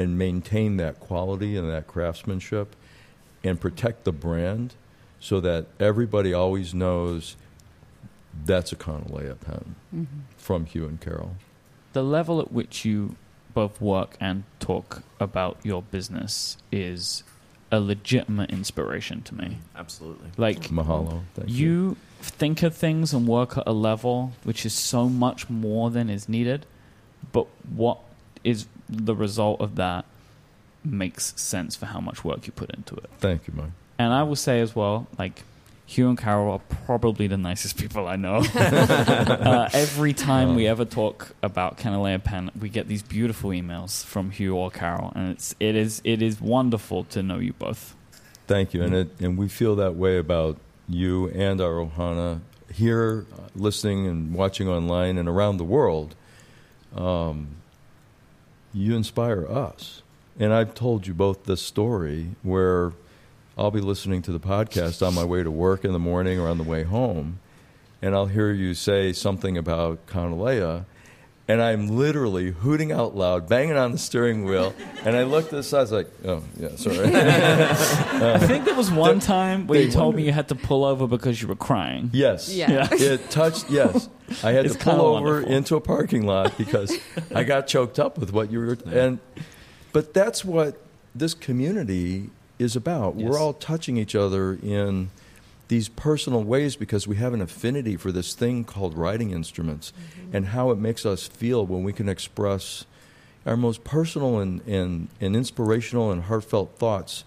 and 0.00 0.16
maintain 0.16 0.78
that 0.78 0.98
quality 0.98 1.56
and 1.58 1.68
that 1.68 1.86
craftsmanship 1.86 2.74
and 3.44 3.60
protect 3.60 4.04
the 4.04 4.12
brand 4.12 4.74
so 5.18 5.40
that 5.40 5.66
everybody 5.78 6.32
always 6.32 6.72
knows 6.72 7.36
that's 8.46 8.72
a 8.72 8.76
Kanilea 8.76 9.38
pen 9.40 9.74
Mm-hmm. 9.94 10.20
from 10.38 10.64
Hugh 10.64 10.86
and 10.86 10.98
Karol. 11.00 11.36
The 11.92 12.02
level 12.02 12.40
at 12.40 12.50
which 12.50 12.84
you 12.84 13.16
both 13.52 13.78
work 13.80 14.16
and 14.20 14.44
talk 14.58 15.02
about 15.18 15.58
your 15.64 15.82
business 15.82 16.56
is 16.72 17.22
a 17.70 17.78
legitimate 17.80 18.50
inspiration 18.50 19.20
to 19.22 19.34
me. 19.34 19.58
Absolutely. 19.76 20.30
Like 20.38 20.68
Mahalo. 20.70 21.22
Thank 21.34 21.50
you. 21.50 21.66
you 21.66 21.96
think 22.20 22.62
of 22.62 22.74
things 22.74 23.12
and 23.12 23.26
work 23.28 23.58
at 23.58 23.64
a 23.66 23.72
level 23.72 24.32
which 24.44 24.64
is 24.64 24.72
so 24.72 25.08
much 25.10 25.50
more 25.50 25.90
than 25.90 26.08
is 26.08 26.26
needed, 26.28 26.64
but 27.32 27.46
what 27.68 27.98
is 28.44 28.66
the 28.90 29.14
result 29.14 29.60
of 29.60 29.76
that 29.76 30.04
makes 30.84 31.38
sense 31.40 31.76
for 31.76 31.86
how 31.86 32.00
much 32.00 32.24
work 32.24 32.46
you 32.46 32.52
put 32.52 32.70
into 32.70 32.96
it. 32.96 33.10
Thank 33.18 33.46
you, 33.46 33.54
Myke. 33.54 33.70
And 33.98 34.12
I 34.12 34.22
will 34.22 34.36
say 34.36 34.60
as 34.60 34.74
well, 34.74 35.06
like 35.18 35.42
Hugh 35.86 36.08
and 36.08 36.16
Karol 36.16 36.52
are 36.52 36.76
probably 36.86 37.26
the 37.26 37.36
nicest 37.36 37.76
people 37.80 38.06
I 38.06 38.16
know. 38.16 38.36
uh, 38.54 39.68
every 39.72 40.12
time 40.12 40.54
we 40.54 40.66
ever 40.66 40.84
talk 40.84 41.34
about 41.42 41.78
Kanilea 41.78 42.22
Pen, 42.22 42.50
we 42.58 42.68
get 42.68 42.88
these 42.88 43.02
beautiful 43.02 43.50
emails 43.50 44.04
from 44.04 44.30
Hugh 44.30 44.56
or 44.56 44.70
Karol, 44.70 45.12
and 45.14 45.32
it's 45.32 45.54
it 45.60 45.76
is 45.76 46.00
it 46.04 46.22
is 46.22 46.40
wonderful 46.40 47.04
to 47.04 47.22
know 47.22 47.38
you 47.38 47.52
both. 47.52 47.94
Thank 48.46 48.74
you. 48.74 48.82
And, 48.82 48.94
it, 48.94 49.20
and 49.20 49.38
we 49.38 49.48
feel 49.48 49.76
that 49.76 49.94
way 49.94 50.18
about 50.18 50.56
you 50.88 51.28
and 51.30 51.60
our 51.60 51.74
Ohana 51.74 52.40
here, 52.72 53.26
uh, 53.32 53.48
listening 53.54 54.06
and 54.06 54.34
watching 54.34 54.68
online 54.68 55.18
and 55.18 55.28
around 55.28 55.58
the 55.58 55.64
world. 55.64 56.14
Um, 56.94 57.59
you 58.72 58.94
inspire 58.94 59.46
us. 59.46 60.02
And 60.38 60.52
I've 60.52 60.74
told 60.74 61.06
you 61.06 61.14
both 61.14 61.44
this 61.44 61.60
story 61.60 62.30
where 62.42 62.92
I'll 63.58 63.70
be 63.70 63.80
listening 63.80 64.22
to 64.22 64.32
the 64.32 64.40
podcast 64.40 65.06
on 65.06 65.14
my 65.14 65.24
way 65.24 65.42
to 65.42 65.50
work 65.50 65.84
in 65.84 65.92
the 65.92 65.98
morning 65.98 66.40
or 66.40 66.48
on 66.48 66.56
the 66.56 66.64
way 66.64 66.84
home, 66.84 67.40
and 68.00 68.14
I'll 68.14 68.26
hear 68.26 68.50
you 68.52 68.72
say 68.72 69.12
something 69.12 69.58
about 69.58 70.06
Kanilea, 70.06 70.86
and 71.50 71.60
I'm 71.62 71.88
literally 71.88 72.50
hooting 72.52 72.92
out 72.92 73.16
loud, 73.16 73.48
banging 73.48 73.76
on 73.76 73.92
the 73.92 73.98
steering 73.98 74.44
wheel, 74.44 74.72
and 75.04 75.16
I 75.16 75.24
looked 75.24 75.48
at 75.48 75.56
the 75.56 75.62
side, 75.62 75.78
I 75.78 75.80
was 75.82 75.92
like, 75.92 76.08
oh, 76.24 76.42
yeah, 76.58 76.76
sorry. 76.76 77.10
I 77.14 78.38
think 78.38 78.64
there 78.64 78.74
was 78.74 78.90
uh, 78.90 78.94
one 78.94 79.20
time 79.20 79.66
where 79.66 79.80
you 79.80 79.90
told 79.90 80.06
wonder- 80.14 80.16
me 80.18 80.24
you 80.26 80.32
had 80.32 80.48
to 80.48 80.54
pull 80.54 80.84
over 80.84 81.06
because 81.06 81.40
you 81.42 81.48
were 81.48 81.56
crying. 81.56 82.10
yes. 82.12 82.48
Yeah. 82.54 82.88
It 82.92 83.30
touched, 83.30 83.70
yes. 83.70 84.08
I 84.44 84.52
had 84.52 84.66
It's 84.66 84.76
to 84.76 84.84
pull 84.84 85.00
over 85.00 85.32
wonderful. 85.34 85.52
into 85.56 85.76
a 85.76 85.80
parking 85.80 86.26
lot 86.26 86.56
because 86.56 86.96
I 87.34 87.42
got 87.44 87.66
choked 87.66 87.98
up 87.98 88.18
with 88.18 88.32
what 88.32 88.52
you 88.52 88.58
were. 88.60 88.78
And, 88.86 89.18
but 89.92 90.14
that's 90.14 90.44
what 90.44 90.76
this 91.14 91.34
community 91.34 92.30
is 92.58 92.76
about. 92.76 93.16
Yes. 93.16 93.28
We're 93.28 93.38
all 93.38 93.54
touching 93.54 93.96
each 93.96 94.14
other 94.14 94.52
in 94.62 95.10
these 95.70 95.88
personal 95.88 96.42
ways 96.42 96.74
because 96.74 97.06
we 97.06 97.14
have 97.14 97.32
an 97.32 97.40
affinity 97.40 97.96
for 97.96 98.10
this 98.10 98.34
thing 98.34 98.64
called 98.64 98.98
writing 98.98 99.30
instruments 99.30 99.92
mm-hmm. 99.92 100.36
and 100.36 100.46
how 100.46 100.72
it 100.72 100.78
makes 100.78 101.06
us 101.06 101.28
feel 101.28 101.64
when 101.64 101.84
we 101.84 101.92
can 101.92 102.08
express 102.08 102.84
our 103.46 103.56
most 103.56 103.84
personal 103.84 104.40
and, 104.40 104.60
and, 104.66 105.06
and 105.20 105.36
inspirational 105.36 106.10
and 106.10 106.24
heartfelt 106.24 106.76
thoughts 106.76 107.22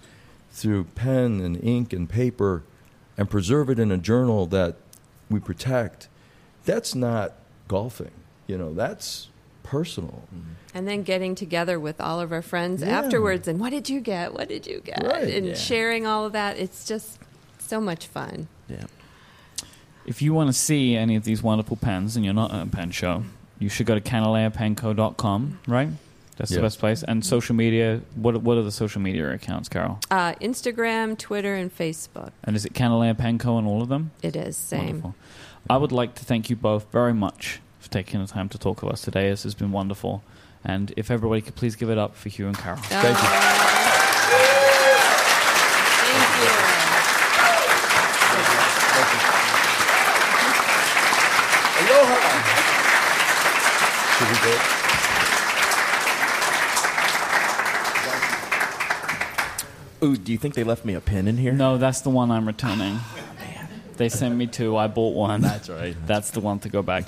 through 0.52 0.84
pen 0.84 1.39
and 1.39 1.64
ink 1.64 1.94
and 1.94 2.10
paper 2.10 2.64
and 3.18 3.30
preserve 3.30 3.70
it 3.70 3.80
in 3.80 3.94
a 3.94 3.98
journal 3.98 4.46
that 4.46 4.76
we 5.30 5.39
protect. 5.39 6.10
That's 6.66 6.94
not 6.94 7.36
golfing. 7.70 8.12
You 8.46 8.58
know, 8.58 8.74
that's 8.74 9.30
personal. 9.64 10.28
Mm-hmm. 10.36 10.50
And 10.76 10.86
then 10.86 11.04
getting 11.04 11.34
together 11.34 11.80
with 11.80 12.02
all 12.02 12.20
of 12.20 12.34
our 12.34 12.41
friends 12.41 12.82
Yeah. 12.82 13.00
afterwards 13.00 13.48
and 13.48 13.58
what 13.58 13.70
did 13.70 13.89
you 13.89 14.02
get? 14.02 14.34
What 14.34 14.50
did 14.50 14.68
you 14.68 14.82
get? 14.84 15.02
Right. 15.02 15.34
And 15.34 15.48
Yeah. 15.48 15.54
sharing 15.54 16.06
all 16.06 16.26
of 16.26 16.34
that. 16.34 16.58
It's 16.58 16.86
just 16.86 17.20
so 17.74 17.82
much 17.82 18.05
fun. 18.05 18.47
Yeah. 18.69 18.86
If 20.05 20.21
you 20.21 20.32
want 20.32 20.49
to 20.49 20.53
see 20.53 20.95
any 20.95 21.15
of 21.15 21.24
these 21.24 21.41
wonderful 21.41 21.76
pens 21.76 22.15
and 22.15 22.24
you're 22.24 22.34
not 22.34 22.53
at 22.53 22.67
a 22.67 22.69
pen 22.69 22.91
show, 22.91 23.24
you 23.57 23.67
should 23.67 23.88
go 23.88 23.95
to 23.95 24.01
kanileapenco.com, 24.01 25.59
right? 25.67 25.89
That's 26.38 26.51
the 26.51 26.61
best 26.61 26.78
place. 26.78 27.01
And 27.01 27.26
social 27.26 27.55
media, 27.55 28.01
what, 28.13 28.39
what 28.43 28.57
are 28.57 28.61
the 28.61 28.71
social 28.71 29.01
media 29.01 29.32
accounts, 29.32 29.69
Karol? 29.69 29.99
Uh, 30.11 30.34
Instagram, 30.36 31.17
Twitter, 31.17 31.55
and 31.55 31.76
Facebook. 31.76 32.32
And 32.43 32.55
is 32.55 32.63
it 32.63 32.74
Kanilea 32.74 33.15
Penco 33.15 33.53
on 33.53 33.65
all 33.65 33.82
of 33.82 33.89
them? 33.89 34.11
It 34.21 34.36
is 34.36 34.55
same. 34.55 35.01
Wonderful. 35.01 35.15
I 35.67 35.78
would 35.78 35.91
like 35.91 36.13
to 36.15 36.26
thank 36.26 36.51
you 36.51 36.55
both 36.55 36.91
very 36.91 37.13
much 37.13 37.59
for 37.80 37.89
taking 37.89 38.19
the 38.21 38.28
time 38.28 38.49
to 38.49 38.59
talk 38.59 38.84
with 38.84 38.93
us 38.93 39.01
today. 39.01 39.30
This 39.32 39.43
has 39.43 39.55
been 39.55 39.71
wonderful. 39.71 40.24
And 40.63 40.93
if 40.95 41.09
everybody 41.09 41.41
could 41.41 41.55
please 41.55 41.76
give 41.76 41.89
it 41.89 41.97
up 41.97 42.15
for 42.15 42.30
Hugh 42.30 42.47
and 42.47 42.57
Karol. 42.57 42.78
Thank 42.78 43.17
you. 43.17 43.24
Thank 46.13 46.38
you. 46.38 46.84
Should 54.17 54.30
we 54.30 54.36
go? 54.36 54.84
Ooh, 60.04 60.18
do 60.18 60.32
you 60.34 60.38
think 60.38 60.54
they 60.54 60.66
left 60.66 60.84
me 60.84 60.95
a 60.95 61.01
pin 61.01 61.28
in 61.30 61.38
here? 61.38 61.54
No, 61.54 61.78
that's 61.78 62.01
the 62.01 62.10
one 62.10 62.30
I'm 62.32 62.45
returning. 62.45 62.99
They 63.95 64.10
sent 64.10 64.36
me 64.36 64.47
two. 64.47 64.76
I 64.76 64.88
bought 64.88 65.14
one. 65.14 65.41
That's 65.41 65.70
right. 65.70 65.95
That's 66.08 66.32
the 66.32 66.39
one 66.39 66.58
to 66.62 66.70
go 66.70 66.82
back. 66.82 67.08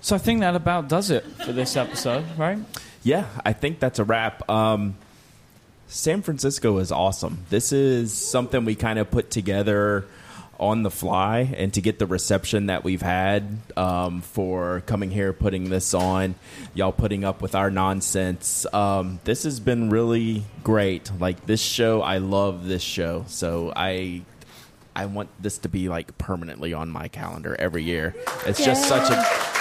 So 0.00 0.16
I 0.16 0.18
think 0.18 0.40
that 0.40 0.56
about 0.56 0.88
does 0.88 1.10
it 1.10 1.24
for 1.44 1.52
this 1.52 1.76
episode, 1.76 2.24
right? 2.36 2.58
Yeah, 3.04 3.26
I 3.44 3.52
think 3.52 3.78
that's 3.78 4.00
a 4.00 4.04
wrap. 4.04 4.50
Um, 4.50 4.96
San 5.86 6.22
Francisco 6.22 6.78
is 6.78 6.90
awesome. 6.90 7.38
This 7.50 7.72
is 7.72 8.12
something 8.12 8.64
we 8.64 8.74
kind 8.74 8.98
of 8.98 9.12
put 9.12 9.30
together 9.30 10.06
on 10.58 10.82
the 10.82 10.90
fly, 10.90 11.52
and 11.56 11.72
to 11.74 11.80
get 11.80 11.98
the 11.98 12.06
reception 12.06 12.66
that 12.66 12.84
we've 12.84 13.02
had 13.02 13.58
um, 13.76 14.22
for 14.22 14.82
coming 14.86 15.10
here, 15.10 15.32
putting 15.32 15.70
this 15.70 15.94
on, 15.94 16.34
y'all 16.74 16.92
putting 16.92 17.24
up 17.24 17.42
with 17.42 17.54
our 17.54 17.70
nonsense. 17.70 18.66
Um, 18.72 19.20
this 19.24 19.44
has 19.44 19.60
been 19.60 19.90
really 19.90 20.44
great. 20.64 21.10
Like 21.18 21.46
this 21.46 21.60
show, 21.60 22.02
I 22.02 22.18
love 22.18 22.66
this 22.66 22.82
show. 22.82 23.24
So 23.28 23.72
I. 23.74 24.22
I 24.98 25.04
want 25.04 25.28
this 25.38 25.58
to 25.58 25.68
be 25.68 25.90
like 25.90 26.16
permanently 26.16 26.72
on 26.72 26.88
my 26.88 27.08
calendar 27.08 27.54
every 27.58 27.84
year. 27.84 28.14
It's 28.46 28.64
just 28.64 28.88
such 28.88 29.10
a 29.10 29.55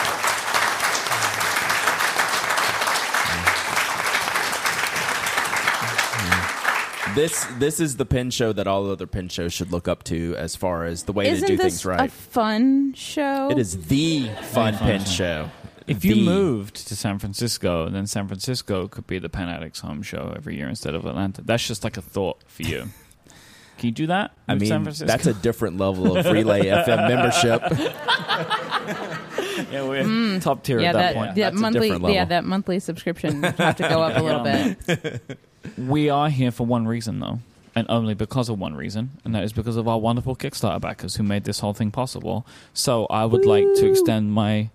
this 7.16 7.45
this 7.57 7.80
is 7.80 7.97
the 7.97 8.05
pin 8.05 8.30
show 8.30 8.53
that 8.53 8.68
all 8.68 8.89
other 8.89 9.07
pin 9.07 9.30
shows 9.30 9.53
should 9.53 9.72
look 9.72 9.88
up 9.88 10.03
to 10.05 10.36
as 10.38 10.55
far 10.55 10.86
as 10.86 11.03
the 11.03 11.13
way 11.13 11.30
Isn't 11.30 11.47
to 11.47 11.53
do 11.53 11.57
this 11.57 11.82
things 11.82 11.86
right. 11.86 12.09
a 12.09 12.11
fun 12.11 12.93
show? 12.93 13.49
it 13.49 13.57
is 13.57 13.88
the 13.88 14.28
fun 14.41 14.74
fun 14.74 14.78
pin 14.78 14.99
show. 15.05 15.45
show. 15.45 15.51
If 15.88 16.03
you 16.03 16.16
The- 16.16 16.26
moved 16.26 16.88
to 16.88 16.95
San 16.95 17.20
Francisco, 17.20 17.89
then 17.89 18.07
San 18.07 18.28
Francisco 18.28 18.88
could 18.88 19.05
be 19.05 19.20
the 19.20 19.30
Pen 19.30 19.49
Addicts 19.49 19.82
home 19.82 20.01
show 20.01 20.34
every 20.36 20.55
year 20.57 20.68
instead 20.68 20.95
of 20.95 21.05
Atlanta. 21.05 21.43
That's 21.43 21.68
just 21.68 21.84
like 21.84 21.95
a 21.97 22.01
thought 22.01 22.41
for 22.47 22.63
you. 22.63 22.86
Can 23.78 23.88
you 23.88 23.91
do 23.91 24.07
that? 24.07 24.32
I 24.47 24.53
with 24.53 24.61
mean, 24.61 24.70
San 24.70 24.84
Francisco? 24.84 25.05
that's 25.05 25.28
a 25.28 25.34
different 25.34 25.78
level 25.78 26.18
of 26.18 26.26
Relay 26.26 26.61
FM 26.66 27.09
membership. 27.09 27.61
yeah, 29.72 29.88
we're 29.88 30.03
hmm. 30.03 30.39
top 30.39 30.63
tier 30.63 30.80
yeah, 30.80 30.89
at 30.89 30.93
that, 30.93 31.01
that, 31.01 31.16
point. 31.16 31.36
that 31.36 31.41
That's 31.41 31.57
a 31.57 31.61
monthly 31.61 31.80
different 31.82 32.03
level. 32.03 32.16
yeah 32.16 32.26
that 32.26 32.45
monthly 32.45 32.80
subscription 32.80 33.43
have 33.43 33.76
to 33.76 33.88
go 33.89 34.01
up 34.01 34.18
a 34.18 34.24
little 34.24 34.43
bit. 34.43 35.39
We 35.78 36.09
are 36.09 36.30
here 36.30 36.51
for 36.51 36.66
one 36.66 36.88
reason, 36.88 37.20
though, 37.20 37.39
and 37.76 37.86
only 37.89 38.13
because 38.13 38.49
of 38.49 38.59
one 38.59 38.74
reason, 38.76 39.11
and 39.24 39.34
that 39.36 39.43
is 39.43 39.53
because 39.53 39.76
of 39.78 39.88
our 39.88 39.99
wonderful 39.99 40.36
Kickstarter 40.36 40.80
backers 40.82 41.16
who 41.16 41.24
made 41.24 41.43
this 41.43 41.59
whole 41.59 41.74
thing 41.74 41.91
possible. 41.91 42.45
So 42.74 43.05
I 43.07 43.26
would 43.26 43.45
like 43.45 43.66
to 43.76 43.89
extend 43.89 44.32
my 44.34 44.70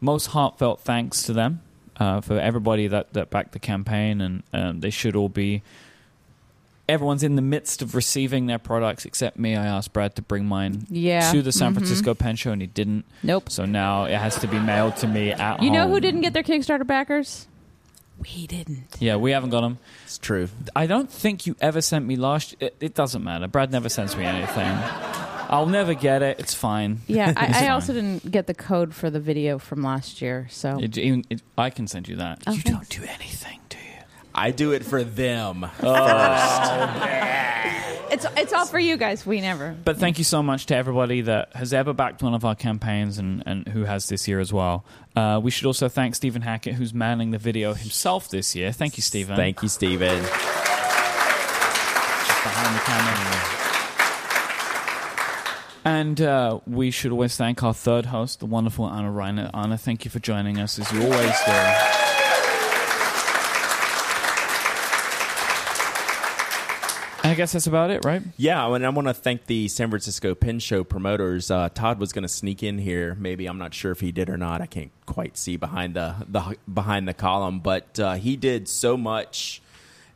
most 0.00 0.26
heartfelt 0.26 0.80
thanks 0.80 1.22
to 1.24 1.32
them 1.32 1.60
uh, 1.98 2.20
for 2.20 2.38
everybody 2.38 2.86
that, 2.86 3.12
that 3.14 3.30
backed 3.30 3.52
the 3.52 3.58
campaign, 3.58 4.20
and 4.20 4.42
um, 4.52 4.80
they 4.80 4.90
should 4.90 5.16
all 5.16 5.28
be. 5.28 5.62
Everyone's 6.88 7.22
in 7.22 7.36
the 7.36 7.42
midst 7.42 7.82
of 7.82 7.94
receiving 7.94 8.46
their 8.46 8.58
products 8.58 9.04
except 9.04 9.38
me. 9.38 9.54
I 9.54 9.66
asked 9.66 9.92
Brad 9.92 10.14
to 10.16 10.22
bring 10.22 10.46
mine 10.46 10.86
Yeah. 10.88 11.30
to 11.32 11.42
the 11.42 11.52
San 11.52 11.72
Mhm. 11.72 11.74
Francisco 11.74 12.14
Pen 12.14 12.34
Show, 12.36 12.52
and 12.52 12.62
he 12.62 12.66
didn't. 12.66 13.04
Nope. 13.22 13.50
So 13.50 13.66
now 13.66 14.04
it 14.04 14.14
has 14.16 14.36
to 14.40 14.46
be 14.46 14.58
mailed 14.58 14.96
to 14.98 15.06
me 15.06 15.32
at 15.32 15.62
You 15.62 15.70
know 15.70 15.86
who 15.88 16.00
didn't 16.00 16.20
get 16.22 16.32
their 16.32 16.42
Kickstarter 16.44 16.86
backers? 16.86 17.46
We 18.20 18.46
didn't. 18.46 18.96
Yeah, 18.98 19.16
we 19.16 19.30
haven't 19.30 19.50
got 19.50 19.60
them. 19.60 19.78
It's 20.04 20.18
true. 20.18 20.48
I 20.74 20.86
don't 20.86 21.10
think 21.10 21.46
you 21.46 21.54
ever 21.60 21.80
sent 21.80 22.04
me 22.06 22.16
last. 22.16 22.56
It, 22.58 22.76
it 22.80 22.94
doesn't 22.94 23.22
matter. 23.22 23.46
Brad 23.46 23.70
never 23.70 23.88
sends 23.88 24.16
me 24.16 24.24
anything. 24.24 24.66
I'll 25.50 25.66
never 25.66 25.94
get 25.94 26.22
it. 26.22 26.40
It's 26.40 26.52
fine. 26.54 27.00
Yeah, 27.06 27.30
It's 27.30 27.38
I, 27.40 27.44
I 27.46 27.52
fine. 27.52 27.70
also 27.70 27.92
didn't 27.92 28.30
get 28.30 28.46
the 28.46 28.54
code 28.54 28.94
for 28.94 29.08
the 29.08 29.20
video 29.20 29.58
from 29.58 29.82
last 29.82 30.20
year. 30.20 30.46
So 30.50 30.78
It, 30.82 30.98
even, 30.98 31.24
it, 31.30 31.42
I 31.56 31.70
can 31.70 31.86
send 31.86 32.08
you 32.08 32.16
that. 32.16 32.42
Oh, 32.46 32.52
you 32.52 32.60
thanks. 32.60 32.88
don't 32.88 33.02
do 33.02 33.06
anything, 33.08 33.60
do 33.67 33.67
you? 33.67 33.67
I 34.38 34.52
do 34.52 34.70
it 34.70 34.84
for 34.84 35.02
them. 35.02 35.64
it's 38.12 38.24
it's 38.36 38.52
all 38.52 38.66
for 38.66 38.78
you 38.78 38.96
guys. 38.96 39.26
We 39.26 39.40
never. 39.40 39.76
But 39.84 39.96
thank 39.96 40.18
you 40.18 40.24
so 40.24 40.44
much 40.44 40.66
to 40.66 40.76
everybody 40.76 41.22
that 41.22 41.56
has 41.56 41.72
ever 41.72 41.92
backed 41.92 42.22
one 42.22 42.34
of 42.34 42.44
our 42.44 42.54
campaigns 42.54 43.18
and, 43.18 43.42
and 43.46 43.66
who 43.66 43.82
has 43.82 44.08
this 44.08 44.28
year 44.28 44.38
as 44.38 44.52
well. 44.52 44.84
Uh, 45.16 45.40
we 45.42 45.50
should 45.50 45.66
also 45.66 45.88
thank 45.88 46.14
Stephen 46.14 46.42
Hackett, 46.42 46.74
who's 46.74 46.94
manning 46.94 47.32
the 47.32 47.38
video 47.38 47.74
himself 47.74 48.30
this 48.30 48.54
year. 48.54 48.70
Thank 48.70 48.96
you, 48.96 49.02
Stephen. 49.02 49.34
Thank 49.34 49.60
you, 49.60 49.68
Stephen. 49.68 50.22
Behind 52.44 52.76
the 52.76 52.80
camera. 52.84 53.54
And 55.84 56.20
uh, 56.20 56.60
we 56.64 56.92
should 56.92 57.10
always 57.10 57.36
thank 57.36 57.64
our 57.64 57.74
third 57.74 58.06
host, 58.06 58.38
the 58.38 58.46
wonderful 58.46 58.84
Ana 58.84 59.10
Reinert. 59.10 59.50
Ana, 59.52 59.76
thank 59.76 60.04
you 60.04 60.12
for 60.12 60.20
joining 60.20 60.60
us 60.60 60.78
as 60.78 60.92
you 60.92 61.02
always 61.02 61.34
do. 61.44 62.07
I 67.28 67.34
guess 67.34 67.52
that's 67.52 67.66
about 67.66 67.90
it, 67.90 68.04
right? 68.04 68.22
Yeah, 68.36 68.72
and 68.74 68.84
I 68.84 68.88
want 68.88 69.08
to 69.08 69.14
thank 69.14 69.46
the 69.46 69.68
San 69.68 69.90
Francisco 69.90 70.34
Pen 70.34 70.58
Show 70.58 70.82
promoters. 70.82 71.50
Uh, 71.50 71.68
Todd 71.68 71.98
was 71.98 72.12
going 72.12 72.22
to 72.22 72.28
sneak 72.28 72.62
in 72.62 72.78
here. 72.78 73.14
Maybe 73.18 73.46
I'm 73.46 73.58
not 73.58 73.74
sure 73.74 73.92
if 73.92 74.00
he 74.00 74.12
did 74.12 74.30
or 74.30 74.36
not. 74.36 74.60
I 74.60 74.66
can't 74.66 74.90
quite 75.06 75.36
see 75.36 75.56
behind 75.56 75.94
the, 75.94 76.14
the 76.26 76.56
behind 76.72 77.06
the 77.06 77.14
column, 77.14 77.60
but 77.60 78.00
uh, 78.00 78.14
he 78.14 78.36
did 78.36 78.68
so 78.68 78.96
much 78.96 79.60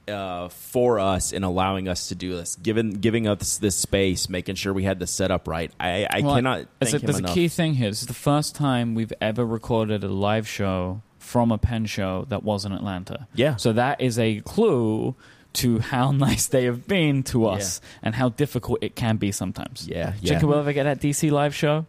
uh, 0.08 0.48
for 0.48 0.98
us 0.98 1.32
in 1.32 1.44
allowing 1.44 1.88
us 1.88 2.08
to 2.08 2.14
do 2.14 2.34
this, 2.34 2.56
giving 2.56 2.90
giving 2.92 3.28
us 3.28 3.58
this 3.58 3.76
space, 3.76 4.28
making 4.28 4.54
sure 4.54 4.72
we 4.72 4.84
had 4.84 4.98
the 4.98 5.06
setup 5.06 5.46
right. 5.46 5.70
I, 5.78 6.06
I 6.10 6.20
Well, 6.22 6.36
cannot 6.36 6.66
There's, 6.80 6.94
a, 6.94 6.98
there's 6.98 7.18
a 7.18 7.22
key 7.24 7.48
thing 7.48 7.74
here. 7.74 7.90
This 7.90 8.00
is 8.02 8.08
the 8.08 8.14
first 8.14 8.54
time 8.54 8.94
we've 8.94 9.12
ever 9.20 9.44
recorded 9.44 10.02
a 10.02 10.08
live 10.08 10.48
show 10.48 11.02
from 11.18 11.52
a 11.52 11.58
pen 11.58 11.86
show 11.86 12.26
that 12.30 12.42
was 12.42 12.64
in 12.64 12.72
Atlanta. 12.72 13.28
Yeah. 13.34 13.56
So 13.56 13.72
that 13.74 14.00
is 14.00 14.18
a 14.18 14.40
clue 14.40 15.14
to 15.54 15.78
how 15.78 16.12
nice 16.26 16.46
they 16.46 16.64
have 16.64 16.86
been 16.86 17.22
to 17.24 17.46
us 17.46 17.80
and 18.02 18.14
how 18.14 18.28
difficult 18.30 18.78
it 18.82 18.96
can 18.96 19.16
be 19.16 19.32
sometimes. 19.32 19.86
Yeah, 19.88 20.14
yeah. 20.20 20.38
think 20.38 20.48
we'll 20.48 20.58
ever 20.58 20.72
get 20.72 20.84
that 20.84 21.00
DC 21.00 21.30
live 21.30 21.54
show? 21.54 21.86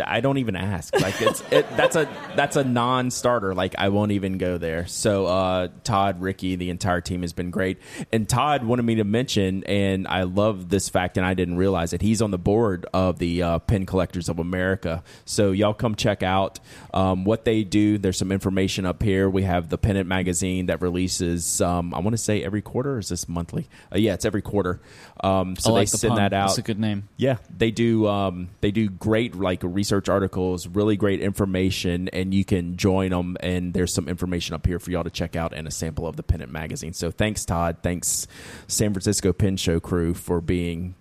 I 0.00 0.20
don't 0.20 0.38
even 0.38 0.56
ask. 0.56 0.94
Like 0.98 1.20
it's 1.20 1.42
it, 1.50 1.66
that's 1.76 1.96
a 1.96 2.08
that's 2.36 2.56
a 2.56 2.64
non-starter. 2.64 3.54
Like 3.54 3.74
I 3.78 3.88
won't 3.88 4.12
even 4.12 4.38
go 4.38 4.58
there. 4.58 4.86
So 4.86 5.26
uh, 5.26 5.68
Todd, 5.84 6.20
Ricky, 6.20 6.56
the 6.56 6.70
entire 6.70 7.00
team 7.00 7.22
has 7.22 7.32
been 7.32 7.50
great. 7.50 7.78
And 8.12 8.28
Todd 8.28 8.64
wanted 8.64 8.84
me 8.84 8.96
to 8.96 9.04
mention, 9.04 9.64
and 9.64 10.06
I 10.06 10.22
love 10.22 10.68
this 10.68 10.88
fact, 10.88 11.16
and 11.16 11.26
I 11.26 11.34
didn't 11.34 11.56
realize 11.56 11.92
it. 11.92 12.02
He's 12.02 12.22
on 12.22 12.30
the 12.30 12.38
board 12.38 12.86
of 12.92 13.18
the 13.18 13.42
uh, 13.42 13.58
Pen 13.60 13.86
Collectors 13.86 14.28
of 14.28 14.38
America. 14.38 15.02
So 15.24 15.52
y'all 15.52 15.74
come 15.74 15.94
check 15.94 16.22
out 16.22 16.60
um, 16.94 17.24
what 17.24 17.44
they 17.44 17.64
do. 17.64 17.98
There's 17.98 18.18
some 18.18 18.32
information 18.32 18.86
up 18.86 19.02
here. 19.02 19.28
We 19.28 19.42
have 19.42 19.68
the 19.68 19.78
Pennant 19.78 20.08
magazine 20.08 20.66
that 20.66 20.82
releases. 20.82 21.60
Um, 21.60 21.94
I 21.94 22.00
want 22.00 22.14
to 22.14 22.22
say 22.22 22.44
every 22.44 22.62
quarter. 22.62 22.92
Or 22.92 22.98
is 22.98 23.08
this 23.08 23.28
monthly? 23.28 23.68
Uh, 23.94 23.98
yeah, 23.98 24.14
it's 24.14 24.24
every 24.24 24.42
quarter. 24.42 24.80
Um, 25.22 25.56
so 25.56 25.72
like 25.72 25.88
they 25.88 25.92
the 25.92 25.98
send 25.98 26.10
pun. 26.10 26.16
that 26.18 26.32
out. 26.32 26.48
That's 26.48 26.58
a 26.58 26.62
good 26.62 26.78
name. 26.78 27.08
Yeah, 27.16 27.38
they 27.56 27.70
do. 27.70 28.06
Um, 28.06 28.50
they 28.60 28.70
do 28.70 28.88
great 28.88 29.34
like 29.34 29.62
research 29.82 30.08
articles, 30.08 30.68
really 30.68 30.96
great 30.96 31.20
information, 31.20 32.08
and 32.10 32.32
you 32.32 32.44
can 32.44 32.76
join 32.76 33.10
them. 33.10 33.36
And 33.40 33.74
there's 33.74 33.92
some 33.92 34.08
information 34.08 34.54
up 34.54 34.64
here 34.64 34.78
for 34.78 34.92
y'all 34.92 35.02
to 35.02 35.10
check 35.10 35.34
out 35.34 35.52
and 35.52 35.66
a 35.66 35.72
sample 35.72 36.06
of 36.06 36.14
the 36.14 36.22
Pennant 36.22 36.52
magazine. 36.52 36.92
So 36.92 37.10
thanks, 37.10 37.44
Todd. 37.44 37.78
Thanks, 37.82 38.28
San 38.68 38.92
Francisco 38.92 39.32
Pen 39.32 39.56
Show 39.56 39.80
crew 39.80 40.14
for 40.14 40.40
being 40.40 40.94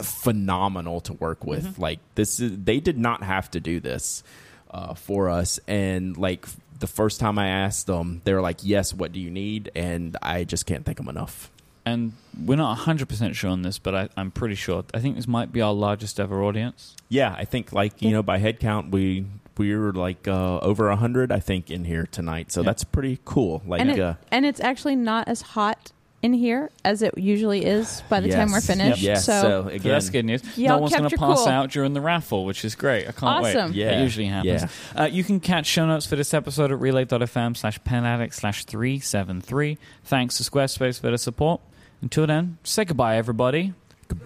phenomenal 0.00 1.00
to 1.02 1.12
work 1.12 1.46
with. 1.46 1.78
Like 1.78 2.00
this 2.16 2.40
is 2.40 2.58
they 2.64 2.80
did 2.80 2.98
not 2.98 3.22
have 3.22 3.48
to 3.52 3.60
do 3.60 3.78
this 3.78 4.24
uh, 4.72 4.94
for 4.94 5.30
us, 5.30 5.60
and 5.68 6.16
like 6.16 6.48
the 6.80 6.88
first 6.88 7.20
time 7.20 7.38
I 7.38 7.46
asked 7.46 7.86
them, 7.86 8.22
they 8.24 8.34
were 8.34 8.40
like, 8.40 8.58
"Yes, 8.64 8.92
what 8.92 9.12
do 9.12 9.20
you 9.20 9.30
need?" 9.30 9.70
And 9.76 10.16
I 10.20 10.42
just 10.42 10.66
can't 10.66 10.84
thank 10.84 10.98
them 10.98 11.08
enough. 11.08 11.48
And 11.86 12.12
we're 12.38 12.56
not 12.56 12.78
100% 12.78 13.34
sure 13.34 13.50
on 13.50 13.62
this, 13.62 13.78
but 13.78 13.94
I, 13.94 14.08
I'm 14.16 14.30
pretty 14.30 14.54
sure. 14.54 14.84
I 14.92 15.00
think 15.00 15.16
this 15.16 15.26
might 15.26 15.50
be 15.52 15.60
our 15.62 15.72
largest 15.72 16.20
ever 16.20 16.42
audience. 16.42 16.94
Yeah, 17.08 17.34
I 17.36 17.44
think 17.44 17.72
like 17.72 18.00
you 18.02 18.10
know 18.10 18.22
by 18.22 18.38
head 18.38 18.60
count 18.60 18.90
we 18.92 19.24
we 19.56 19.74
were 19.74 19.92
like 19.92 20.28
uh, 20.28 20.58
over 20.60 20.88
a 20.88 20.96
hundred 20.96 21.32
I 21.32 21.40
think 21.40 21.70
in 21.70 21.84
here 21.84 22.06
tonight, 22.06 22.52
so 22.52 22.60
Yeah. 22.60 22.66
that's 22.66 22.84
pretty 22.84 23.18
cool. 23.24 23.62
Like 23.66 23.80
and 23.80 23.90
it, 23.90 23.98
uh, 24.00 24.14
and 24.30 24.44
it's 24.46 24.60
actually 24.60 24.96
not 24.96 25.26
as 25.28 25.42
hot 25.42 25.92
in 26.22 26.32
here 26.32 26.70
as 26.84 27.02
it 27.02 27.16
usually 27.16 27.64
is 27.64 28.02
by 28.08 28.20
the 28.20 28.28
time 28.28 28.48
we're 28.48 28.58
yes. 28.58 28.66
finished. 28.66 29.02
Yes, 29.02 29.24
So, 29.24 29.32
so 29.32 29.62
So 29.62 29.68
again, 29.68 29.92
that's 29.92 30.10
good 30.10 30.24
news. 30.24 30.42
Y'all 30.58 30.76
no 30.76 30.78
one's 30.78 30.92
kept 30.92 31.00
going 31.00 31.10
to 31.10 31.16
your 31.16 31.28
pass 31.28 31.38
cool. 31.38 31.48
out 31.48 31.70
during 31.70 31.92
the 31.94 32.00
raffle, 32.00 32.44
which 32.44 32.64
is 32.64 32.74
great. 32.74 33.08
I 33.08 33.12
can't 33.12 33.42
wait. 33.42 33.56
Awesome. 33.56 33.72
Yeah. 33.72 33.98
It 33.98 34.02
usually 34.02 34.26
happens. 34.26 34.62
Yeah. 34.94 35.02
Uh, 35.02 35.06
you 35.06 35.24
can 35.24 35.40
catch 35.40 35.66
show 35.66 35.86
notes 35.86 36.06
for 36.06 36.16
this 36.16 36.34
episode 36.34 36.70
at 36.72 36.78
relay.fm 36.78 37.56
slash 37.56 37.80
penaddict 37.80 38.34
slash 38.34 38.64
373. 38.64 39.78
Thanks 40.04 40.36
to 40.36 40.42
Squarespace 40.42 41.00
for 41.00 41.10
the 41.10 41.18
support. 41.18 41.60
Until 42.02 42.26
then, 42.26 42.58
say 42.64 42.84
goodbye, 42.84 43.16
everybody. 43.16 43.74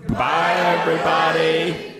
Bye, 0.08 0.54
everybody. 0.56 1.93